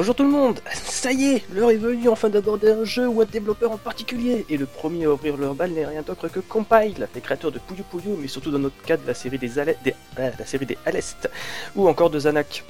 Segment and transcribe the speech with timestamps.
[0.00, 3.20] Bonjour tout le monde Ça y est, l'heure est venue enfin d'aborder un jeu ou
[3.20, 4.46] un développeur en particulier.
[4.48, 7.58] Et le premier à ouvrir leur balle n'est rien d'autre que Compile, les créateurs de
[7.58, 9.94] Puyo Puyo, mais surtout dans notre cas de la série des, Ale- des...
[10.16, 11.28] ah, la série des Alest,
[11.76, 12.64] ou encore de Zanak.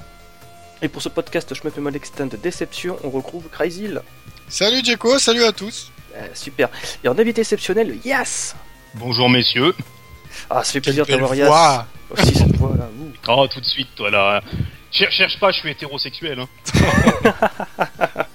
[0.81, 4.01] Et pour ce podcast Je me fais mal extend déception, on retrouve Crazyl.
[4.49, 5.89] Salut Djeko, salut à tous.
[6.13, 6.67] Euh, super.
[7.01, 8.55] Et en invité exceptionnel, Yas
[8.95, 9.73] Bonjour messieurs.
[10.49, 11.85] Ah, ça fait plaisir belle Yas.
[12.09, 12.89] Aussi cette voix là.
[12.99, 13.07] ouh.
[13.29, 14.41] Oh, tout de suite, toi là.
[14.91, 16.39] Cher- cherche pas, je suis hétérosexuel.
[16.39, 16.47] Hein.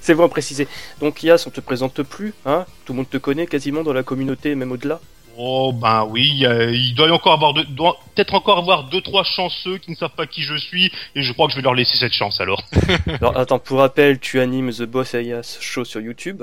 [0.00, 0.66] C'est bon à préciser.
[1.00, 4.02] Donc Yas, on te présente plus, hein Tout le monde te connaît quasiment dans la
[4.02, 5.00] communauté, même au-delà.
[5.38, 9.00] Oh ben oui, euh, il doit y encore avoir deux- doit peut-être encore avoir deux
[9.00, 11.62] trois chanceux qui ne savent pas qui je suis et je crois que je vais
[11.62, 12.62] leur laisser cette chance alors.
[13.20, 16.42] Alors attends, pour rappel, tu animes The Boss Ayas Show sur YouTube.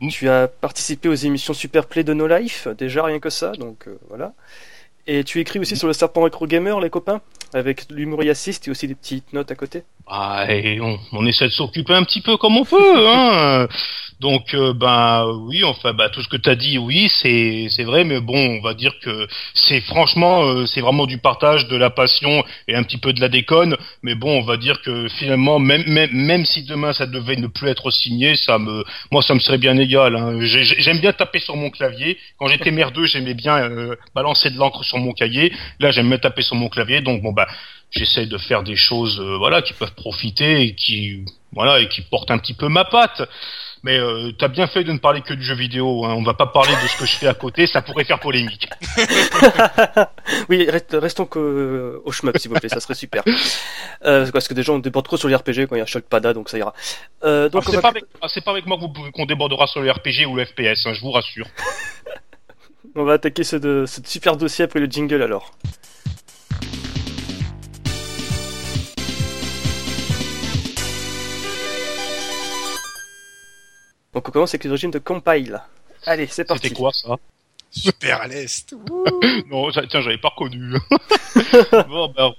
[0.00, 0.08] Mm.
[0.08, 3.96] Tu as participé aux émissions Superplay de No Life, déjà rien que ça, donc euh,
[4.08, 4.32] voilà.
[5.06, 7.20] Et tu écris aussi sur le Serpent Retro Gamer, les copains,
[7.52, 9.82] avec l'humour assiste et aussi des petites notes à côté.
[10.06, 13.68] Ah, et on, on essaie de s'occuper un petit peu comme on peut, hein.
[14.24, 18.04] Donc euh, ben oui, enfin bah tout ce que t'as dit, oui, c'est c'est vrai,
[18.04, 21.90] mais bon, on va dire que c'est franchement euh, c'est vraiment du partage, de la
[21.90, 23.76] passion et un petit peu de la déconne.
[24.02, 27.48] Mais bon, on va dire que finalement, même même même si demain ça devait ne
[27.48, 30.16] plus être signé, ça me moi ça me serait bien égal.
[30.16, 30.38] Hein.
[30.40, 32.16] J'ai- j'ai- J'aime bien taper sur mon clavier.
[32.38, 35.52] Quand j'étais merdeux, j'aimais bien euh, balancer de l'encre sur mon cahier.
[35.80, 37.02] Là, j'aime bien taper sur mon clavier.
[37.02, 37.46] Donc bon bah
[37.90, 42.30] j'essaie de faire des choses voilà qui peuvent profiter et qui voilà et qui portent
[42.30, 43.20] un petit peu ma patte.
[43.84, 46.06] Mais euh, t'as bien fait de ne parler que du jeu vidéo.
[46.06, 46.14] Hein.
[46.16, 48.66] On va pas parler de ce que je fais à côté, ça pourrait faire polémique.
[50.48, 53.22] oui, restons que, au shmup, s'il vous plaît, ça serait super.
[54.06, 56.04] Euh, parce que déjà, on déborde trop sur les RPG quand il y a Shulk
[56.04, 56.74] Pada, donc ça ira.
[57.24, 58.76] Euh, donc Alors, on C'est va- pas, avec- ah, c'est pas avec moi
[59.14, 61.46] qu'on débordera sur le RPG ou le FPS, hein, je vous rassure.
[62.96, 65.52] on va attaquer ce, de, ce super dossier après le jingle alors.
[74.14, 75.60] Donc on commence avec les origines de Compile.
[76.06, 76.68] Allez, c'est parti.
[76.68, 77.16] C'était quoi ça
[77.70, 78.74] Super à l'est.
[79.50, 80.74] Non, tiens, j'avais pas reconnu.
[81.88, 82.32] bon, ben,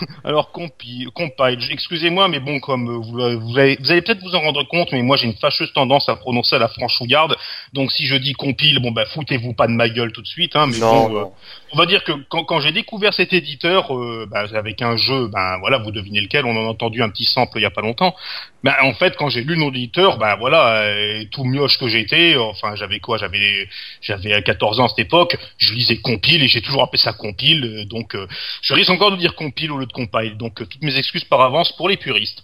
[0.24, 1.58] alors compi, compile.
[1.70, 4.62] Excusez-moi, mais bon, comme euh, vous, euh, vous allez, vous allez peut-être vous en rendre
[4.64, 7.36] compte, mais moi j'ai une fâcheuse tendance à prononcer à la franchouillarde.
[7.72, 10.56] Donc si je dis compile, bon bah foutez-vous pas de ma gueule tout de suite,
[10.56, 10.66] hein.
[10.66, 11.24] Mais non, bon, euh,
[11.72, 15.28] on va dire que quand, quand j'ai découvert cet éditeur, euh, bah, avec un jeu,
[15.28, 17.70] ben voilà, vous devinez lequel, on en a entendu un petit sample il y a
[17.70, 18.14] pas longtemps.
[18.62, 22.36] Ben en fait, quand j'ai lu mon éditeur, ben voilà, euh, tout mioche que j'étais,
[22.36, 23.68] enfin j'avais quoi, j'avais
[24.00, 27.86] j'avais 14 ans à cette époque, je lisais compile et j'ai toujours appelé ça compile,
[27.88, 28.16] donc
[28.62, 30.36] je risque encore de dire compile au de compile.
[30.36, 32.42] Donc euh, toutes mes excuses par avance pour les puristes.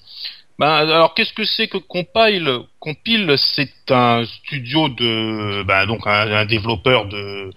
[0.59, 2.59] Ben, alors qu'est-ce que c'est que Compile?
[2.79, 7.51] Compile, c'est un studio de, ben, donc un, un développeur de,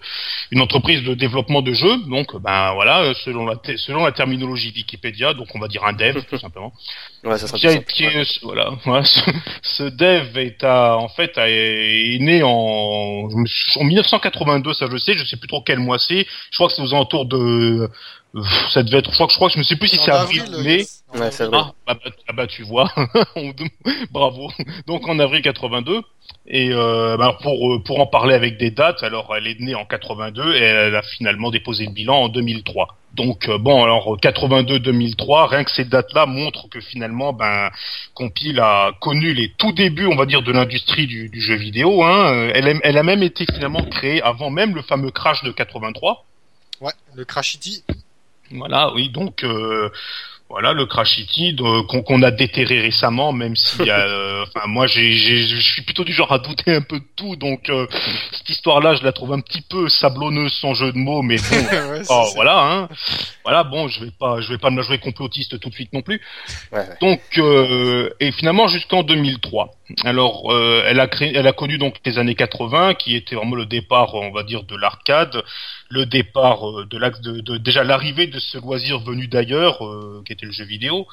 [0.50, 1.98] une entreprise de développement de jeux.
[2.08, 6.22] Donc, ben voilà, selon la selon la terminologie Wikipédia, donc on va dire un dev
[6.28, 6.72] tout simplement.
[7.24, 9.20] Ouais, ça sera Qui été- voilà, voilà, ce,
[9.62, 12.48] ce dev est à, en fait, est né en,
[13.28, 16.24] en 1982, ça je sais, je sais plus trop quel mois c'est.
[16.50, 17.88] Je crois que c'est aux alentours de, euh,
[18.72, 20.10] ça devait être, je crois que je crois que je me sais plus si c'est
[20.10, 20.76] avril, avril, ou mai.
[20.78, 21.02] yes.
[21.14, 21.48] En Ouais, vrai.
[21.52, 22.90] Ah, bah, bah, ah bah, tu vois,
[24.10, 24.50] bravo.
[24.86, 26.02] Donc en avril 82.
[26.48, 29.74] Et euh, bah, pour euh, pour en parler avec des dates, alors elle est née
[29.74, 32.88] en 82 et elle a finalement déposé le bilan en 2003.
[33.14, 37.70] Donc euh, bon alors 82-2003, rien que ces dates-là montrent que finalement ben
[38.14, 42.02] Compile a connu les tout débuts, on va dire, de l'industrie du, du jeu vidéo.
[42.02, 42.50] Hein.
[42.54, 46.24] Elle, a- elle a même été finalement créée avant même le fameux crash de 83.
[46.80, 47.84] Ouais, le Crashity.
[48.52, 49.90] Voilà, oui, donc euh,
[50.48, 51.56] voilà le Crashity
[51.88, 56.12] qu'on a déterré récemment, même si, euh, enfin moi j'ai, j'ai- je suis plutôt du
[56.12, 57.86] genre à douter un peu de tout, donc euh,
[58.32, 61.56] cette histoire-là je la trouve un petit peu sablonneuse sans jeu de mots, mais bon,
[61.90, 62.88] Ouais, oh, voilà, hein,
[63.42, 65.92] voilà, bon, je vais pas, je vais pas me la jouer complotiste tout de suite
[65.92, 66.20] non plus.
[66.72, 66.96] Ouais, ouais.
[67.00, 69.72] Donc euh, et finalement jusqu'en 2003.
[70.04, 73.54] Alors euh, elle a créé, elle a connu donc les années 80 qui était vraiment
[73.56, 75.42] le départ, on va dire, de l'arcade,
[75.88, 80.22] le départ euh, de l'axe de, de- déjà l'arrivée de ce loisir venu d'ailleurs, euh,
[80.26, 81.06] qui était le jeu vidéo.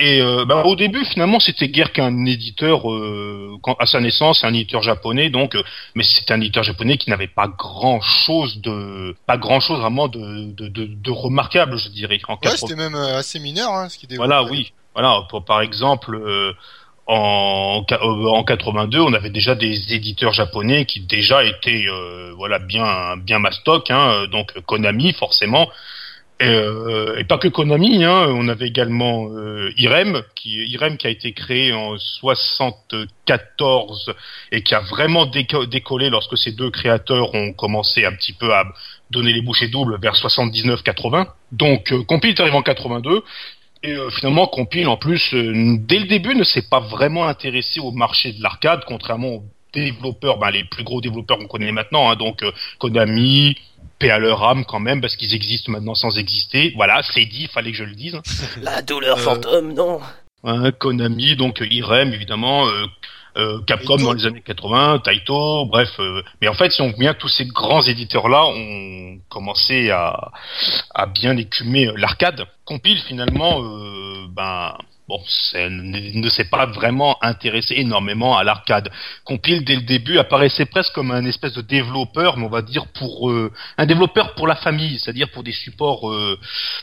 [0.00, 4.42] Et euh, bah, au début, finalement, c'était guère qu'un éditeur euh, quand- à sa naissance,
[4.42, 5.62] un éditeur japonais, donc, euh,
[5.94, 10.08] mais c'était un éditeur japonais qui n'avait pas grand chose de, pas grand chose vraiment
[10.08, 12.18] de, de, de, de remarquable, je dirais.
[12.26, 14.72] En Ouais, 80 c'était même euh, assez mineur, hein, ce qui voilà, oui.
[14.94, 16.52] Voilà, pour- par exemple, euh,
[17.06, 22.58] en, euh, en 82, on avait déjà des éditeurs japonais qui déjà étaient euh, voilà
[22.58, 25.70] bien bien mastoc, hein, donc Konami forcément.
[26.40, 31.06] Et, euh, et pas que Konami, hein, on avait également euh, Irem, qui Irem qui
[31.06, 34.12] a été créé en 74
[34.50, 38.52] et qui a vraiment déco- décollé lorsque ces deux créateurs ont commencé un petit peu
[38.52, 38.64] à
[39.10, 41.26] donner les bouchées doubles vers 79-80.
[41.52, 43.22] Donc euh, Compile est arrivé en 82
[43.84, 47.80] Et euh, finalement, Compile, en plus, euh, dès le début, ne s'est pas vraiment intéressé
[47.80, 49.44] au marché de l'arcade, contrairement aux
[49.74, 53.56] développeurs, ben, les plus gros développeurs qu'on connaît maintenant, hein, donc euh, Konami,
[53.98, 56.72] paix à leur âme quand même, parce qu'ils existent maintenant sans exister.
[56.76, 58.18] Voilà, c'est dit, fallait que je le dise.
[58.62, 60.00] La douleur Euh, fantôme, non.
[60.44, 62.66] Hein, Konami, donc euh, Irem évidemment,
[63.36, 65.88] euh, Capcom dans les années 80, Taito, bref.
[65.98, 70.30] euh, mais en fait, si on vient tous ces grands éditeurs-là ont commencé à,
[71.14, 72.46] bien écumer euh, l'arcade.
[72.64, 73.60] Compile finalement,
[74.30, 74.74] ben
[75.08, 75.20] bon,
[75.54, 78.90] ne s'est pas vraiment intéressé énormément à l'arcade.
[79.24, 82.86] Compile dès le début apparaissait presque comme un espèce de développeur, mais on va dire
[82.88, 86.38] pour euh, un développeur pour la famille, c'est-à-dire pour des supports, euh,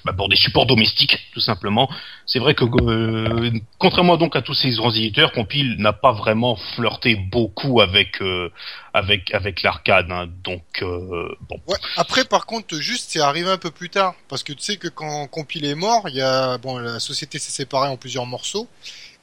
[0.06, 1.90] bah, pour des supports domestiques tout simplement.
[2.26, 6.56] C'est vrai que euh, contrairement donc à tous ces grands éditeurs, Compile n'a pas vraiment
[6.76, 8.50] flirté beaucoup avec euh,
[8.94, 10.08] avec avec l'arcade.
[10.12, 10.28] hein.
[10.44, 11.60] donc euh, bon.
[11.68, 11.78] Ouais.
[11.98, 14.16] Après, par contre, juste, c'est arrivé un peu plus tard.
[14.28, 17.40] Parce que tu sais que quand Compile est mort, il y a, bon, la société
[17.40, 18.68] s'est séparée en plusieurs morceaux.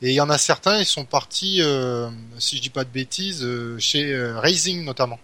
[0.00, 2.90] Et il y en a certains, ils sont partis, euh, si je dis pas de
[2.90, 5.18] bêtises, euh, chez euh, Raising notamment.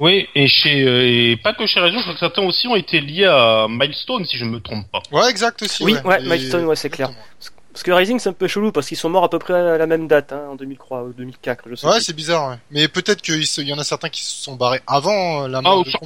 [0.00, 2.74] Oui, et chez euh, et pas que chez Raison, je crois que certains aussi ont
[2.74, 5.00] été liés à Milestone si je ne me trompe pas.
[5.12, 5.84] Ouais, exact aussi.
[5.84, 7.10] Oui, ouais, ouais, Et- Milestone, ouais, c'est clair.
[7.38, 7.61] Exactement.
[7.72, 9.78] Parce que Rising, c'est un peu chelou parce qu'ils sont morts à peu près à
[9.78, 12.50] la même date, hein, en 2003 ou 2004, je sais Ouais, c'est bizarre.
[12.50, 12.56] Ouais.
[12.70, 15.58] Mais peut-être qu'il se- y en a certains qui se sont barrés avant euh, la
[15.58, 15.98] Ah, mort de sans,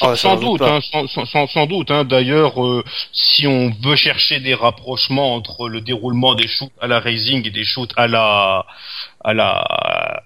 [0.00, 1.90] Ah, sans doute hein, sans, sans- doute.
[1.90, 2.04] Hein.
[2.04, 6.98] D'ailleurs, euh, si on veut chercher des rapprochements entre le déroulement des shoots à la
[7.00, 8.64] Racing et des shoots à la
[9.22, 9.52] à la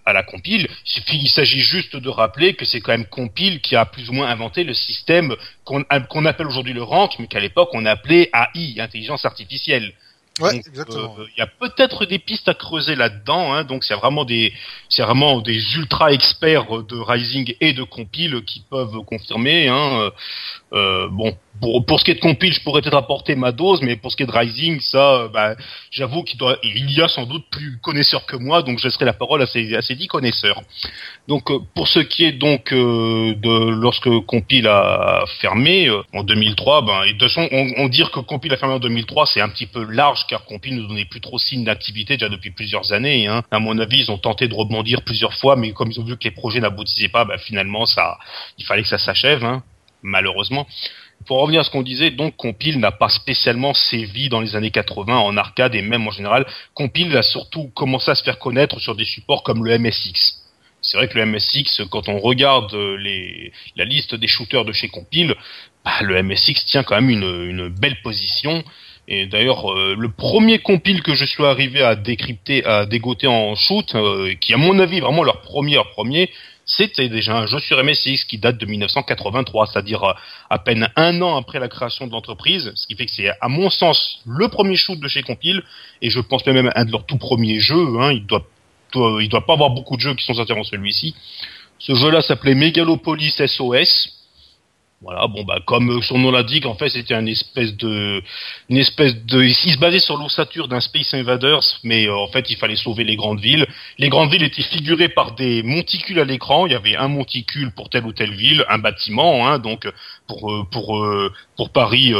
[0.07, 3.61] à la compile, il suffit, il s'agit juste de rappeler que c'est quand même compile
[3.61, 5.35] qui a plus ou moins inventé le système
[5.65, 9.93] qu'on qu'on appelle aujourd'hui le rank, mais qu'à l'époque on appelait AI, intelligence artificielle.
[10.40, 11.17] Ouais, Donc, exactement.
[11.19, 14.52] euh, Il y a peut-être des pistes à creuser là-dedans, hein, donc c'est vraiment des,
[14.88, 19.69] c'est vraiment des ultra experts de Rising et de Compile qui peuvent confirmer.
[19.69, 20.11] Hein,
[20.73, 23.81] euh, bon, pour, pour ce qui est de Compile, je pourrais peut-être apporter ma dose,
[23.82, 25.55] mais pour ce qui est de Rising, ça, euh, bah,
[25.91, 29.05] j'avoue qu'il doit, il y a sans doute plus connaisseurs que moi, donc je laisserai
[29.05, 30.62] la parole à ces, à ces dix connaisseurs.
[31.26, 36.82] Donc, euh, pour ce qui est donc euh, de lorsque Compile a fermé en 2003,
[36.82, 39.41] ben, et de toute façon, on, on dire que Compile a fermé en 2003, c'est
[39.41, 42.93] un petit peu large, car Compile ne donnait plus trop signe d'activité déjà depuis plusieurs
[42.93, 43.26] années.
[43.26, 43.43] Hein.
[43.50, 46.17] À mon avis, ils ont tenté de rebondir plusieurs fois, mais comme ils ont vu
[46.17, 48.19] que les projets n'aboutissaient pas, ben, finalement, ça,
[48.59, 49.62] il fallait que ça s'achève, hein,
[50.03, 50.67] malheureusement.
[51.27, 54.71] Pour revenir à ce qu'on disait, donc Compile n'a pas spécialement sévi dans les années
[54.71, 56.47] 80 en arcade et même en général.
[56.75, 60.39] Compile a surtout commencé à se faire connaître sur des supports comme le MSX.
[60.81, 64.73] C'est vrai que le MSX, quand on regarde euh, les, la liste des shooters de
[64.73, 65.35] chez Compile,
[65.85, 68.62] bah, le MSX tient quand même une, une belle position.
[69.09, 73.55] Et d'ailleurs, euh, le premier compile que je suis arrivé à décrypter, à dégoter en
[73.55, 76.31] shoot, euh, qui à mon avis vraiment leur premier, leur premier,
[76.79, 80.13] c'était déjà un jeu sur MSX qui date de 1983, c'est-à-dire euh,
[80.49, 83.49] à peine un an après la création de l'entreprise, ce qui fait que c'est à
[83.49, 85.63] mon sens le premier shoot de chez Compile,
[86.03, 87.99] et je pense même un de leurs tout premiers jeux.
[88.01, 88.47] Hein, il doit,
[88.93, 91.17] doit, il doit pas avoir beaucoup de jeux qui sont sortis en celui-ci.
[91.81, 94.18] Ce jeu-là s'appelait Megalopolis SOS.
[95.00, 98.20] Voilà, bon bah comme son nom l'indique, en fait c'était une espèce de,
[98.69, 102.50] une espèce de, il se basait sur l'ossature d'un Space Invaders, mais euh, en fait
[102.50, 103.64] il fallait sauver les grandes villes.
[103.98, 106.67] Les grandes villes étaient figurées par des monticules à l'écran.
[106.67, 109.88] Il y avait un monticule pour telle ou telle ville, un bâtiment, hein, donc
[110.26, 112.12] pour euh, pour euh, pour Paris,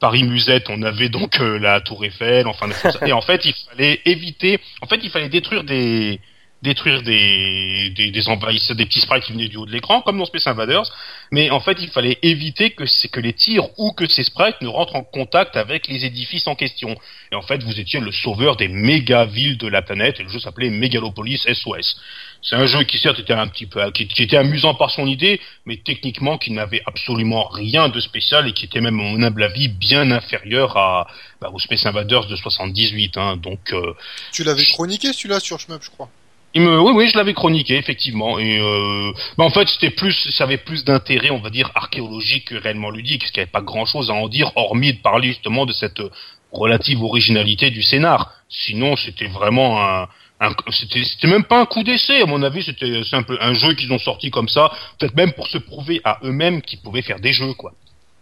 [0.00, 2.66] Paris Musette, on avait donc la Tour Eiffel, enfin
[3.06, 6.20] et en fait il fallait éviter, en fait il fallait détruire des
[6.62, 10.18] détruire des, des, des envahisseurs, des petits sprites qui venaient du haut de l'écran, comme
[10.18, 10.90] dans Space Invaders,
[11.30, 14.60] mais en fait, il fallait éviter que, c'est que les tirs ou que ces sprites
[14.60, 16.96] ne rentrent en contact avec les édifices en question.
[17.30, 20.28] Et en fait, vous étiez le sauveur des méga villes de la planète, et le
[20.28, 22.00] jeu s'appelait Megalopolis SOS.
[22.42, 25.06] C'est un jeu qui certes était un petit peu, qui, qui était amusant par son
[25.06, 29.22] idée, mais techniquement qui n'avait absolument rien de spécial et qui était même, à mon
[29.22, 31.06] humble avis, bien inférieur à,
[31.40, 33.16] bah, au Space Invaders de 78.
[33.16, 33.94] Hein, donc, euh,
[34.32, 36.08] Tu l'avais chroniqué celui-là sur Shmup, je crois.
[36.54, 38.38] Il me, oui, oui, je l'avais chroniqué effectivement.
[38.38, 42.46] Et euh, bah, en fait, c'était plus, ça avait plus d'intérêt, on va dire, archéologique
[42.46, 45.28] que réellement ludique, parce qu'il n'y avait pas grand-chose à en dire, hormis de parler
[45.28, 46.10] justement de cette euh,
[46.52, 48.32] relative originalité du scénar.
[48.48, 50.08] Sinon, c'était vraiment un,
[50.40, 53.92] un c'était, même pas un coup d'essai, à mon avis, c'était peu un jeu qu'ils
[53.92, 57.32] ont sorti comme ça, peut-être même pour se prouver à eux-mêmes qu'ils pouvaient faire des
[57.32, 57.72] jeux, quoi.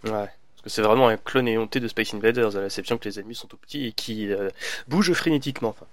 [0.04, 0.10] Ouais.
[0.10, 3.36] Parce que c'est vraiment un clone éhonté de Space Invaders, à l'exception que les ennemis
[3.36, 4.48] sont tout petits et qui euh,
[4.88, 5.68] bougent frénétiquement.
[5.68, 5.86] Enfin,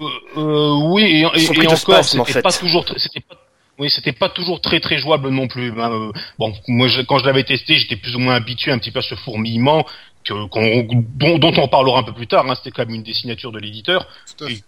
[0.00, 0.04] Euh,
[0.36, 1.24] euh, oui, et,
[1.66, 2.42] encore, en c'était fait.
[2.42, 3.34] pas toujours, c'était pas,
[3.78, 5.72] oui, c'était pas toujours très très jouable non plus.
[5.72, 8.78] Ben, euh, bon, moi, je- quand je l'avais testé, j'étais plus ou moins habitué un
[8.78, 9.84] petit peu à ce fourmillement
[10.24, 10.86] que, qu'on-
[11.16, 12.48] dont, dont on parlera un peu plus tard.
[12.50, 14.06] Hein, c'était quand même une des signatures de l'éditeur.
[14.48, 14.62] Et-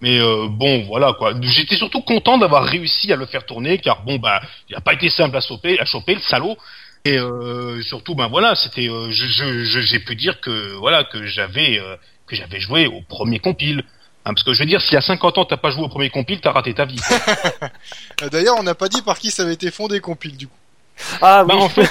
[0.00, 1.32] Mais euh, bon, voilà quoi.
[1.42, 4.40] J'étais surtout content d'avoir réussi à le faire tourner, car bon bah,
[4.70, 6.56] il a pas été simple à choper, à choper le salaud.
[7.04, 11.26] Et euh, surtout, ben voilà, c'était, euh, je, je, j'ai pu dire que voilà que
[11.26, 11.96] j'avais euh,
[12.28, 13.82] que j'avais joué au premier compile.
[14.24, 16.10] Hein, parce que je veux dire, si à 50 ans t'as pas joué au premier
[16.10, 17.00] compile, t'as raté ta vie.
[17.00, 17.18] quoi.
[18.22, 20.56] Euh, D'ailleurs, on n'a pas dit par qui ça avait été fondé compile du coup.
[21.22, 21.88] Ah oui, Bah, en fait,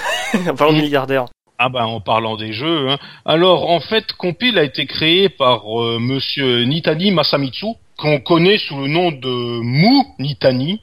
[0.50, 1.26] en parlant de milliardaire.
[1.60, 3.00] Ah ben en parlant des jeux, hein.
[3.26, 7.66] alors en fait Compile a été créé par euh, Monsieur Nitani Masamitsu,
[7.98, 10.82] qu'on connaît sous le nom de Mu Nitani.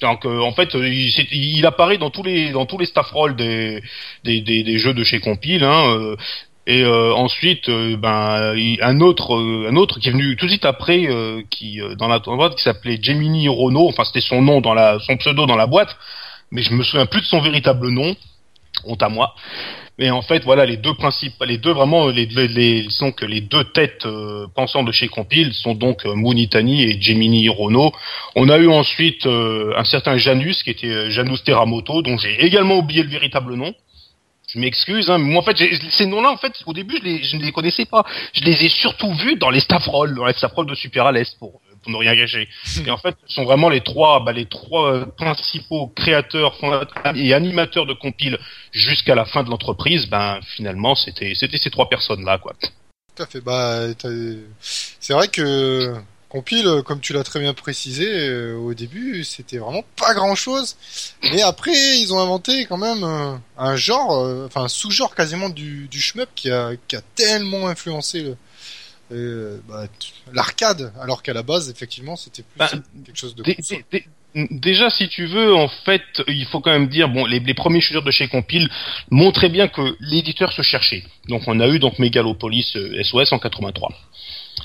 [0.00, 3.36] Donc euh, en fait euh, il, apparaît dans tous les dans tous les staff rolls
[3.36, 3.82] des
[4.24, 5.64] des, des, des jeux de chez Compile.
[5.64, 6.16] Hein, euh,
[6.66, 10.50] et euh, ensuite, euh, ben un autre, euh, un autre qui est venu tout de
[10.50, 13.88] suite après, euh, qui dans la boîte qui s'appelait Gemini Hirono.
[13.88, 15.96] Enfin, c'était son nom dans la, son pseudo dans la boîte,
[16.50, 18.16] mais je me souviens plus de son véritable nom.
[18.84, 19.34] Honte à moi.
[19.98, 23.24] Mais en fait, voilà, les deux principes, les deux vraiment, les, les, les sont que
[23.24, 24.06] les deux têtes
[24.54, 27.92] pensantes de chez Compile sont donc Munitani et Gemini Hirono.
[28.34, 33.02] On a eu ensuite un certain Janus qui était Janus Teramoto, dont j'ai également oublié
[33.02, 33.72] le véritable nom.
[34.56, 35.58] Je m'excuse, hein, mais moi en fait,
[35.90, 38.06] ces noms-là, en fait, au début, je, les, ne les connaissais pas.
[38.32, 41.12] Je les ai surtout vus dans les staff rolls, dans les staff rolls de Super
[41.12, 42.48] l'Est, pour, ne rien gâcher.
[42.86, 46.56] Et en fait, ce sont vraiment les trois, bah, les trois euh, principaux créateurs
[47.14, 48.38] et animateurs de compile
[48.72, 50.06] jusqu'à la fin de l'entreprise.
[50.06, 52.54] Ben finalement, c'était c'était ces trois personnes-là, quoi.
[53.14, 53.42] Tout à fait.
[53.42, 53.88] Bah,
[55.00, 55.94] c'est vrai que
[56.36, 60.76] compile, euh, comme tu l'as très bien précisé euh, au début, c'était vraiment pas grand-chose.
[61.32, 65.48] Mais après, ils ont inventé quand même euh, un genre, euh, enfin un sous-genre quasiment
[65.48, 68.34] du, du shmup qui a, qui a tellement influencé
[69.10, 69.86] bah,
[70.32, 72.68] l'arcade, alors qu'à la base, effectivement, c'était plus Bah,
[73.04, 73.42] quelque chose de
[74.50, 77.80] Déjà, si tu veux, en fait, il faut quand même dire, bon, les, les premiers
[77.80, 78.68] shooters de chez Compile
[79.10, 81.04] montraient bien que l'éditeur se cherchait.
[81.28, 83.94] Donc, on a eu donc Megalopolis SOS en 83.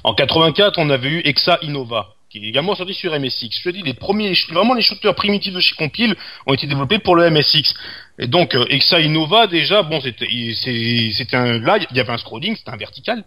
[0.04, 3.50] En 84, on avait eu Exa Innova, qui est également sorti sur MSX.
[3.60, 6.16] Je te dis, les premiers, vraiment les shooters primitifs de chez Compile
[6.48, 7.74] ont été développés pour le MSX.
[8.20, 12.00] Et donc, euh, Exa Innova, déjà, bon, c'était, il- c'est- c'était un, là, il y
[12.00, 13.24] avait un scrolling, c'était un vertical.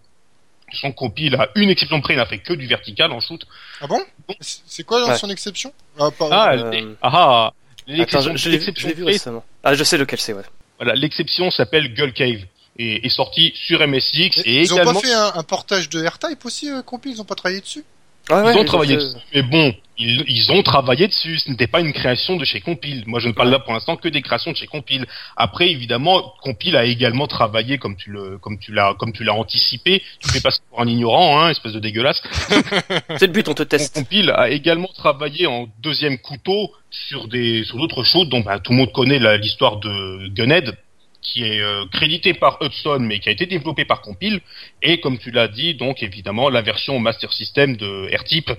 [0.72, 3.46] Son Compile, à une exception près, n'a fait que du vertical en shoot.
[3.80, 4.00] Ah bon?
[4.40, 5.16] C'est quoi Ouais.
[5.18, 5.72] son exception?
[6.00, 7.52] Ah, Ah, Euh, les- ah, ah, Attends,
[7.86, 8.48] l'exception- je, je
[8.88, 9.44] l'ai vu, récemment.
[9.62, 10.42] Ah, je sais lequel c'est, ouais.
[10.78, 12.40] voilà, l'exception s'appelle Gull Cave
[12.76, 16.04] et est sortie sur MSX et, ils ont également pas fait un, un portage de
[16.04, 17.84] R-Type aussi, euh, compile Ils ont pas travaillé dessus?
[18.30, 19.16] Ah ils ouais, ont travaillé dessus.
[19.34, 21.38] Mais bon, ils, ils ont travaillé dessus.
[21.38, 23.04] Ce n'était pas une création de chez Compile.
[23.06, 25.06] Moi, je ne parle là pour l'instant que des créations de chez Compile.
[25.36, 29.34] Après, évidemment, Compile a également travaillé, comme tu le, comme tu l'as, comme tu l'as
[29.34, 30.02] anticipé.
[30.20, 32.22] Tu fais passer pour un ignorant, hein, espèce de dégueulasse.
[33.18, 33.94] C'est le but, on te teste.
[33.94, 38.72] Compile a également travaillé en deuxième couteau sur des sur d'autres choses dont bah, tout
[38.72, 40.76] le monde connaît l'histoire de Gunhead
[41.24, 44.40] qui est euh, crédité par Hudson mais qui a été développé par Compile.
[44.82, 48.52] Et comme tu l'as dit donc évidemment la version Master System de R-Type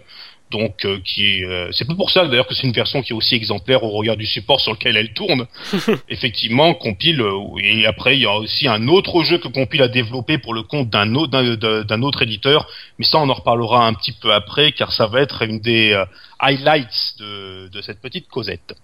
[0.51, 3.13] donc euh, qui est euh, c'est pas pour ça d'ailleurs que c'est une version qui
[3.13, 5.47] est aussi exemplaire au regard du support sur lequel elle tourne
[6.09, 9.87] effectivement Compile euh, et après il y a aussi un autre jeu que Compile a
[9.87, 11.31] développé pour le compte d'un autre
[11.83, 12.67] d'un- autre éditeur
[12.99, 15.93] mais ça on en reparlera un petit peu après car ça va être une des
[15.93, 16.05] euh,
[16.39, 18.75] highlights de, de cette petite causette.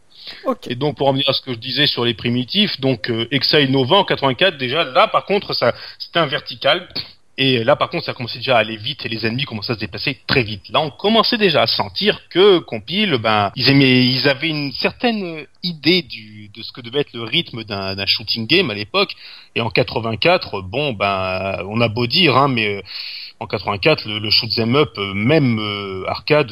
[0.45, 0.67] Ok.
[0.67, 3.27] Et donc pour en venir à ce que je disais sur les primitifs, donc euh,
[3.31, 6.87] Exa Innova en 84 déjà là par contre ça c'était un vertical
[7.37, 9.75] et là par contre ça commençait déjà à aller vite et les ennemis commençaient à
[9.75, 10.69] se déplacer très vite.
[10.69, 15.45] Là on commençait déjà à sentir que compile ben ils aimaient ils avaient une certaine
[15.63, 16.05] idée
[16.53, 19.15] de ce que devait être le rythme d'un shooting game à l'époque
[19.55, 22.81] et en 84 bon ben on a beau dire hein mais euh,
[23.39, 26.51] en 84 le, le shoot 'em up euh, même euh, arcade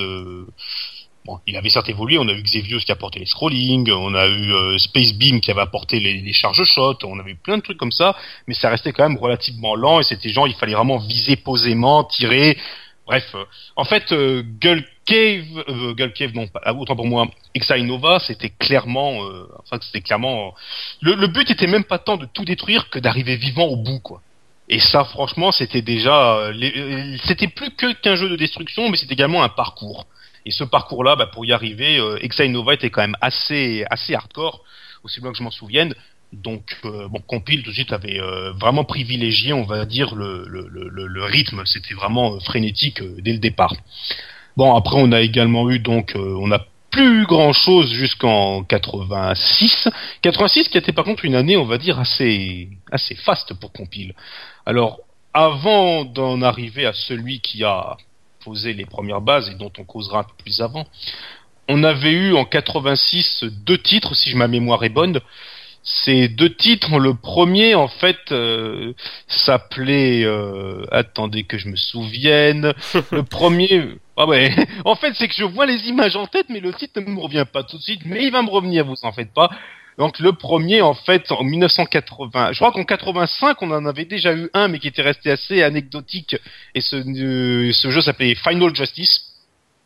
[1.25, 4.15] Bon, il avait certes évolué, on a eu Xevious qui a apporté les scrolling, on
[4.15, 7.57] a eu euh, Space Beam qui avait apporté les, les charges shot, on avait plein
[7.57, 8.15] de trucs comme ça,
[8.47, 12.05] mais ça restait quand même relativement lent et c'était genre il fallait vraiment viser posément,
[12.05, 12.57] tirer.
[13.05, 13.43] Bref, euh,
[13.75, 18.51] en fait, euh, Cave, euh, Gull Cave, non, pas, autant pour moi, Exa Innova, c'était
[18.51, 20.53] clairement, euh, enfin c'était clairement,
[21.01, 23.99] le, le but était même pas tant de tout détruire que d'arriver vivant au bout,
[23.99, 24.21] quoi.
[24.69, 29.15] Et ça, franchement, c'était déjà, euh, c'était plus que qu'un jeu de destruction, mais c'était
[29.15, 30.05] également un parcours.
[30.45, 34.13] Et ce parcours-là, bah, pour y arriver, euh, Exa Innova était quand même assez, assez
[34.13, 34.63] hardcore,
[35.03, 35.93] aussi loin que je m'en souvienne.
[36.31, 40.45] Donc, euh, bon, Compile tout de suite avait euh, vraiment privilégié, on va dire, le,
[40.47, 41.63] le, le, le rythme.
[41.65, 43.73] C'était vraiment euh, frénétique euh, dès le départ.
[44.55, 49.89] Bon, après, on a également eu donc, euh, on a plus grand chose jusqu'en 86.
[50.21, 54.13] 86 qui était par contre une année, on va dire, assez, assez faste pour Compile.
[54.65, 54.99] Alors,
[55.33, 57.97] avant d'en arriver à celui qui a
[58.43, 60.85] posé les premières bases et dont on causera un peu plus avant,
[61.67, 65.19] on avait eu en 86 deux titres, si ma mémoire est bonne.
[65.81, 68.93] Ces deux titres, le premier en fait euh,
[69.27, 72.73] s'appelait, euh, attendez que je me souvienne,
[73.11, 74.53] le premier, ah ouais,
[74.83, 77.19] en fait c'est que je vois les images en tête, mais le titre ne me
[77.19, 79.49] revient pas tout de suite, mais il va me revenir, vous en faites pas.
[79.99, 84.33] Donc le premier, en fait, en 1980, je crois qu'en 85, on en avait déjà
[84.33, 86.37] eu un, mais qui était resté assez anecdotique.
[86.73, 89.25] Et ce, euh, ce jeu s'appelait Final Justice.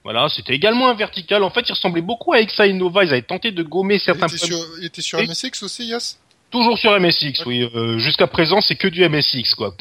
[0.03, 1.41] Voilà, c'était également un vertical.
[1.43, 3.03] En fait, il ressemblait beaucoup à Exa Innova.
[3.03, 4.47] Ils avaient tenté de gommer Il certains était, points.
[4.47, 6.17] sur, il était sur MSX aussi, Yas?
[6.51, 7.67] Toujours sur MSX, oui.
[7.73, 9.73] Euh, Jusqu'à présent, c'est que du MSX, quoi.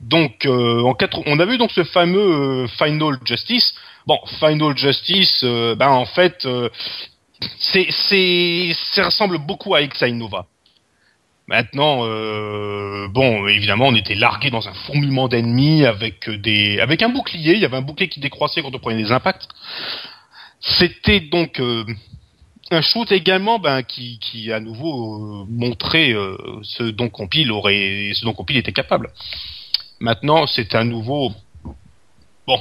[0.00, 1.22] Donc, euh, en quatre...
[1.26, 3.74] on a vu donc ce fameux euh, Final Justice.
[4.08, 6.68] Bon, Final Justice, euh, ben en fait, euh,
[7.58, 10.46] c'est, c'est, ça ressemble beaucoup à Exa Innova.
[11.46, 17.08] Maintenant, euh, bon, évidemment, on était largué dans un fourmillement d'ennemis avec des, avec un
[17.08, 17.54] bouclier.
[17.54, 19.48] Il y avait un bouclier qui décroissait quand on prenait des impacts.
[20.60, 21.84] C'était donc euh,
[22.70, 28.10] un shoot également, ben, qui, qui à nouveau euh, montrait euh, ce dont Compile aurait,
[28.14, 29.10] ce dont Compile était capable.
[30.00, 31.32] Maintenant, c'est à nouveau,
[32.46, 32.60] bon,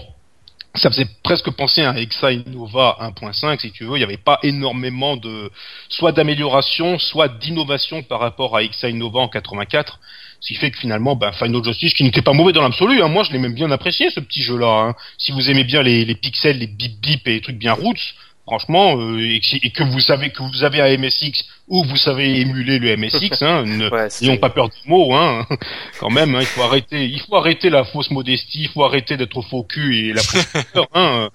[0.77, 3.95] ça faisait presque penser à Exa Innova 1.5, si tu veux.
[3.95, 5.51] Il n'y avait pas énormément de,
[5.89, 9.99] soit d'amélioration, soit d'innovation par rapport à Exa Innova en 84.
[10.39, 13.07] Ce qui fait que finalement, ben, Final Justice, qui n'était pas mauvais dans l'absolu, hein,
[13.07, 14.67] moi je l'ai même bien apprécié ce petit jeu-là.
[14.89, 14.95] hein.
[15.17, 18.13] Si vous aimez bien les, pixels, les bip bip et les trucs bien roots,
[18.45, 21.97] franchement, euh, et, que- et que vous savez que vous avez un MSX ou vous
[21.97, 25.45] savez émuler le MSX, hein, Ouais, n'ayons pas peur du mot, hein.
[25.99, 29.17] Quand même, hein, il faut arrêter, il faut arrêter la fausse modestie, il faut arrêter
[29.17, 30.21] d'être faux cul et la
[30.73, 31.29] peur, hein.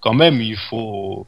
[0.00, 1.26] Quand même, il faut.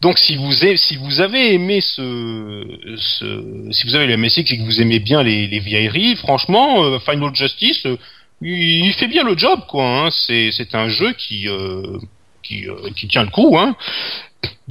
[0.00, 2.64] Donc, si vous avez, si vous avez aimé ce,
[2.96, 6.84] ce, si vous avez le MSX et que vous aimez bien les, les vieilleries, franchement,
[6.84, 7.96] euh, Final Justice, euh,
[8.40, 9.84] il, il fait bien le job, quoi.
[9.84, 10.10] Hein.
[10.10, 11.98] C'est, c'est un jeu qui, euh,
[12.42, 13.76] qui, euh, qui tient le coup, hein.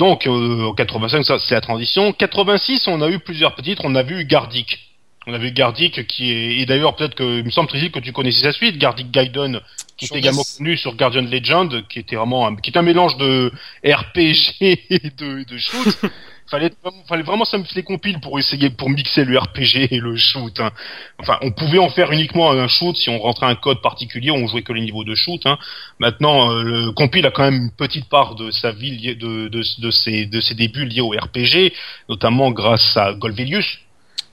[0.02, 2.12] Donc, euh, en 85, ça, c'est la transition.
[2.12, 3.78] 86, on a eu plusieurs petites.
[3.84, 4.80] On a vu Gardic.
[5.28, 8.00] On a vu Gardic qui est, et d'ailleurs, peut-être que, il me semble Trizzy, que
[8.00, 9.62] tu connaissais sa suite, Gardic Gaiden,
[9.98, 13.16] qui est également connu sur Guardian Legend, qui était vraiment un, qui est un mélange
[13.18, 13.52] de
[13.86, 15.96] RPG et de, de shoot.
[16.52, 16.72] fallait,
[17.08, 20.72] fallait vraiment s'amuser compile pour essayer, pour mixer le RPG et le shoot, hein.
[21.18, 24.48] Enfin, on pouvait en faire uniquement un shoot si on rentrait un code particulier, on
[24.48, 25.58] jouait que les niveaux de shoot, hein.
[26.00, 29.48] Maintenant, euh, le compile a quand même une petite part de sa vie liée, de,
[29.48, 31.74] de, de ses, de ses débuts liés au RPG,
[32.10, 33.80] notamment grâce à Golvelius.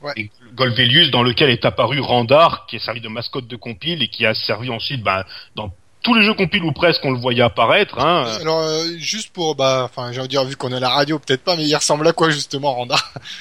[0.03, 0.13] Ouais.
[0.17, 4.09] Et Golvelius, dans lequel est apparu Randar, qui est servi de mascotte de compile et
[4.09, 5.25] qui a servi ensuite, ben,
[5.57, 5.73] dans
[6.09, 8.25] tous les jeux compile ou presque, on le voyait apparaître, hein.
[8.41, 11.19] Alors, euh, juste pour, bah, enfin, j'ai envie de dire, vu qu'on a la radio,
[11.19, 12.97] peut-être pas, mais il ressemble à quoi, justement, Randa?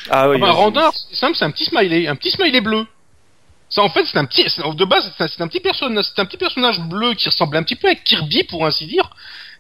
[0.10, 0.36] Ah oui.
[0.38, 2.86] Ah bah, oui, Randar, c'est simple, c'est un petit smiley, un petit smiley bleu.
[3.70, 6.22] Ça, en fait, c'est un petit, de base, c'est un, c'est un petit personnage, c'est
[6.22, 9.10] un petit personnage bleu qui ressemble un petit peu à Kirby, pour ainsi dire.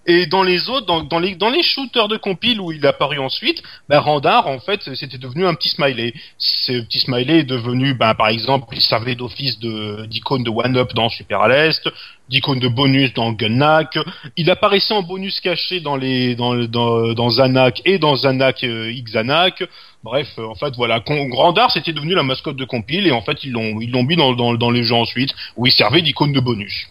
[0.10, 3.20] Et dans les autres, dans, les, dans les shooters de compile où il est apparu
[3.20, 6.14] ensuite, bah, Randar, en fait, c'était devenu un petit smiley.
[6.38, 11.10] Ce petit smiley est devenu, bah, par exemple, il servait d'office d'icône de one-up dans
[11.10, 11.90] Super à l'Est,
[12.30, 14.00] d'icône de bonus dans Gunnak.
[14.38, 18.90] Il apparaissait en bonus caché dans les, dans, dans, dans Zanak et dans Zanak euh,
[19.04, 19.64] Xanak.
[20.04, 23.44] Bref, euh, en fait, voilà, Grandar, c'était devenu la mascotte de compile, et en fait,
[23.44, 26.32] ils l'ont, ils l'ont mis dans, dans, dans les jeux ensuite, où il servait d'icône
[26.32, 26.88] de bonus.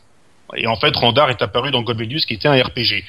[0.57, 3.05] Et en fait, Randar est apparu dans Godvelius, qui était un RPG.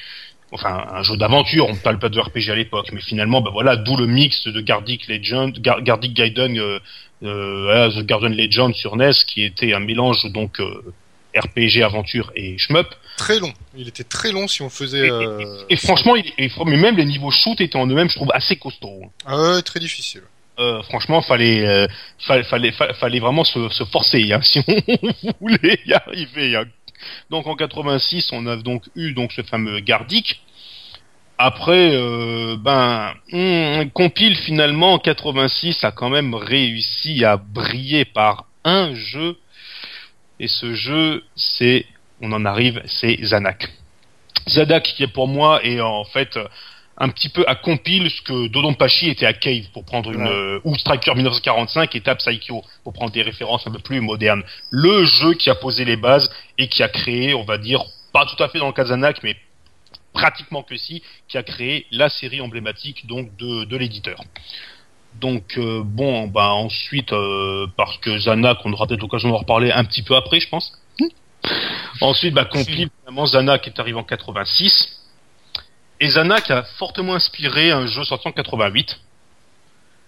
[0.50, 3.50] Enfin, un jeu d'aventure, on ne parle pas de RPG à l'époque, mais finalement, bah
[3.52, 6.78] voilà, d'où le mix de Gardic Legend, Gar- Gardic Gaiden, euh,
[7.22, 10.82] euh, The Guardian Legend sur NES, qui était un mélange, donc, euh,
[11.36, 12.86] RPG, aventure et shmup.
[13.18, 13.52] Très long.
[13.76, 15.64] Il était très long si on faisait, Et- euh...
[15.68, 18.56] Et franchement, il, et, mais même les niveaux shoot étaient en eux-mêmes, je trouve, assez
[18.56, 19.02] costauds.
[19.26, 20.22] ah ouais, très difficile.
[20.58, 21.86] Euh, franchement, fallait, euh,
[22.26, 26.56] fallait, fallait, fa- fallait vraiment se, se forcer hein, si on voulait y arriver.
[26.56, 26.64] hein.
[27.30, 30.40] Donc en 86, on a donc eu donc ce fameux Gardic.
[31.38, 38.46] Après, euh, ben, hum, compile finalement en 86 a quand même réussi à briller par
[38.64, 39.36] un jeu.
[40.40, 41.86] Et ce jeu, c'est,
[42.20, 43.68] on en arrive, c'est Zanak.
[44.48, 46.38] Zanak qui est pour moi est en fait
[47.00, 50.28] un petit peu à compile ce que Dodonpachi était à Cave pour prendre une Ouais.
[50.28, 54.42] euh, ou Striker 1945 et Tap Psycho pour prendre des références un peu plus modernes.
[54.70, 58.26] Le jeu qui a posé les bases et qui a créé, on va dire, pas
[58.26, 59.36] tout à fait dans le cas de Zanak, mais
[60.12, 64.20] pratiquement que si, qui a créé la série emblématique donc de, de l'éditeur.
[65.20, 69.70] Donc euh, bon, bah ensuite euh, parce que Zanak, on aura peut-être l'occasion d'en reparler
[69.70, 70.72] un petit peu après, je pense.
[72.00, 74.97] Ensuite, bah compile finalement Zanak est arrivé en 86.
[76.00, 78.98] Et Zanak a fortement inspiré un jeu sorti en 88.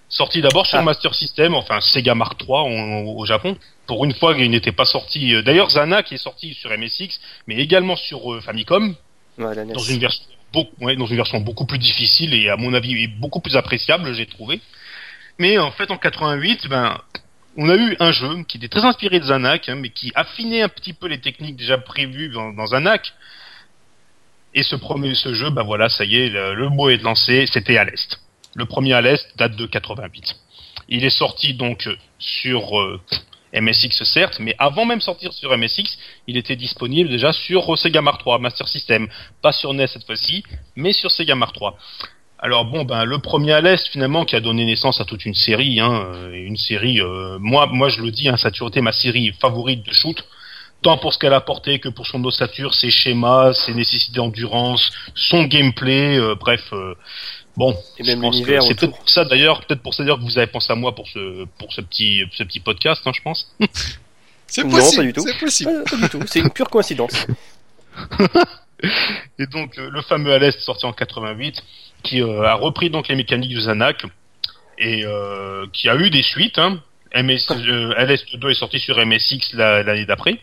[0.09, 0.83] Sorti d'abord sur Ah.
[0.83, 3.57] Master System, enfin Sega Mark III au Japon.
[3.87, 5.35] Pour une fois, il n'était pas sorti.
[5.35, 8.94] euh, D'ailleurs, Zanak est sorti sur MSX, mais également sur euh, Famicom
[9.38, 12.74] Ouais, dans une version beaucoup, ouais, dans une version beaucoup plus difficile et à mon
[12.74, 14.61] avis beaucoup plus appréciable, j'ai trouvé.
[15.38, 17.00] Mais en fait, en 88, ben,
[17.57, 20.62] on a eu un jeu qui était très inspiré de Zanak, hein, mais qui affinait
[20.62, 23.12] un petit peu les techniques déjà prévues dans, dans Zanak.
[24.54, 27.76] Et ce premier, ce jeu, ben voilà, ça y est, le, mot est lancé, c'était
[27.76, 28.20] à l'est.
[28.54, 30.36] Le premier à l'est date de 88.
[30.88, 33.00] Il est sorti donc sur euh,
[33.54, 38.22] MSX certes, mais avant même sortir sur MSX, il était disponible déjà sur Sega Mark
[38.26, 39.08] III Master System,
[39.40, 40.42] pas sur NES cette fois-ci,
[40.74, 41.70] mais sur Sega Mark III.
[42.42, 45.34] Alors bon, ben le premier à l'est finalement qui a donné naissance à toute une
[45.34, 47.00] série, hein, euh, une série.
[47.00, 49.92] euh, moi, moi je le dis, hein, ça a toujours été ma série favorite de
[49.92, 50.24] shoot,
[50.83, 54.90] tant pour ce qu'elle a apporté que pour son ossature, ses schémas, ses nécessités d'endurance,
[55.14, 56.62] son gameplay, euh, bref.
[56.73, 56.95] euh,
[57.57, 60.38] bon, Et même l'univers c'est peut-être pour ça d'ailleurs, peut-être pour ça d'ailleurs que vous
[60.38, 63.55] avez pensé à moi pour ce pour ce petit ce petit podcast, hein, je pense.
[64.53, 64.97] C'est Non, possible.
[64.97, 65.23] pas du tout.
[65.29, 65.85] C'est possible.
[65.85, 67.25] Pas, pas du tout, c'est une pure coïncidence.
[69.38, 71.62] Et donc euh, le fameux Alest sorti en 88,
[72.03, 74.05] qui euh, a repris donc les mécaniques du Zanac
[74.79, 76.59] et euh, qui a eu des suites.
[76.59, 76.81] Hein.
[77.14, 80.38] MS, euh, Alest 2 est sorti sur MSX la- l'année d'après.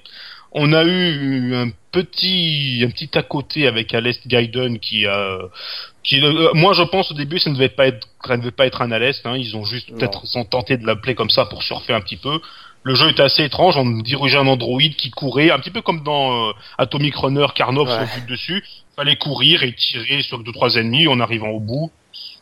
[0.51, 5.39] On a eu un petit un petit à côté avec Alest Gaiden qui a
[6.03, 8.51] qui euh, moi je pense au début ça ne devait pas être ça ne devait
[8.51, 9.36] pas être un Alest hein.
[9.38, 12.17] ils ont juste peut-être ils ont tenté de l'appeler comme ça pour surfer un petit
[12.17, 12.39] peu.
[12.83, 13.75] Le jeu était assez étrange.
[13.75, 17.89] On dirigeait un androïde qui courait un petit peu comme dans euh, Atomic Runner Karnov
[17.89, 18.07] Ouais.
[18.07, 18.63] sur le dessus.
[18.95, 21.07] Fallait courir et tirer sur deux trois ennemis.
[21.07, 21.91] En arrivant au bout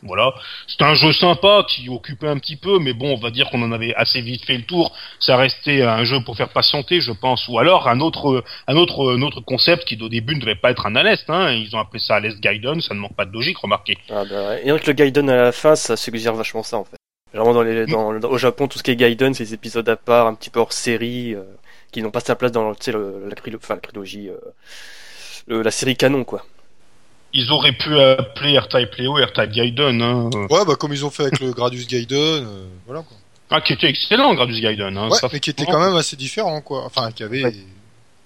[0.02, 0.34] voilà
[0.66, 3.62] c'était un jeu sympa qui occupait un petit peu mais bon on va dire qu'on
[3.62, 7.12] en avait assez vite fait le tour ça restait un jeu pour faire patienter je
[7.12, 10.54] pense ou alors un autre un autre un autre concept qui au début ne devait
[10.54, 11.52] pas être un Alest hein.
[11.52, 14.60] ils ont appelé ça Alest Gaiden ça ne manque pas de logique remarquez Ah bah.
[14.62, 16.96] Et donc le Gaiden à la fin, ça suggère vachement ça en fait.
[17.32, 20.34] Vraiment dans au Japon, tout ce qui est Gaiden, c'est des épisodes à part, un
[20.34, 21.42] petit peu hors série, euh,
[21.92, 26.44] qui n'ont pas sa place dans la, chronologie, euh, la série canon quoi.
[27.36, 30.30] Ils auraient pu appeler R-Type Léo R-Type Gaiden hein.
[30.50, 33.16] Ouais, bah comme ils ont fait avec le Gradius Gaiden, euh, voilà quoi.
[33.50, 35.08] ah qui était excellent Gradus Gaiden hein.
[35.08, 36.84] Ouais, Ça, mais qui était quand même assez différent quoi.
[36.86, 37.54] Enfin, qui avait Ouais.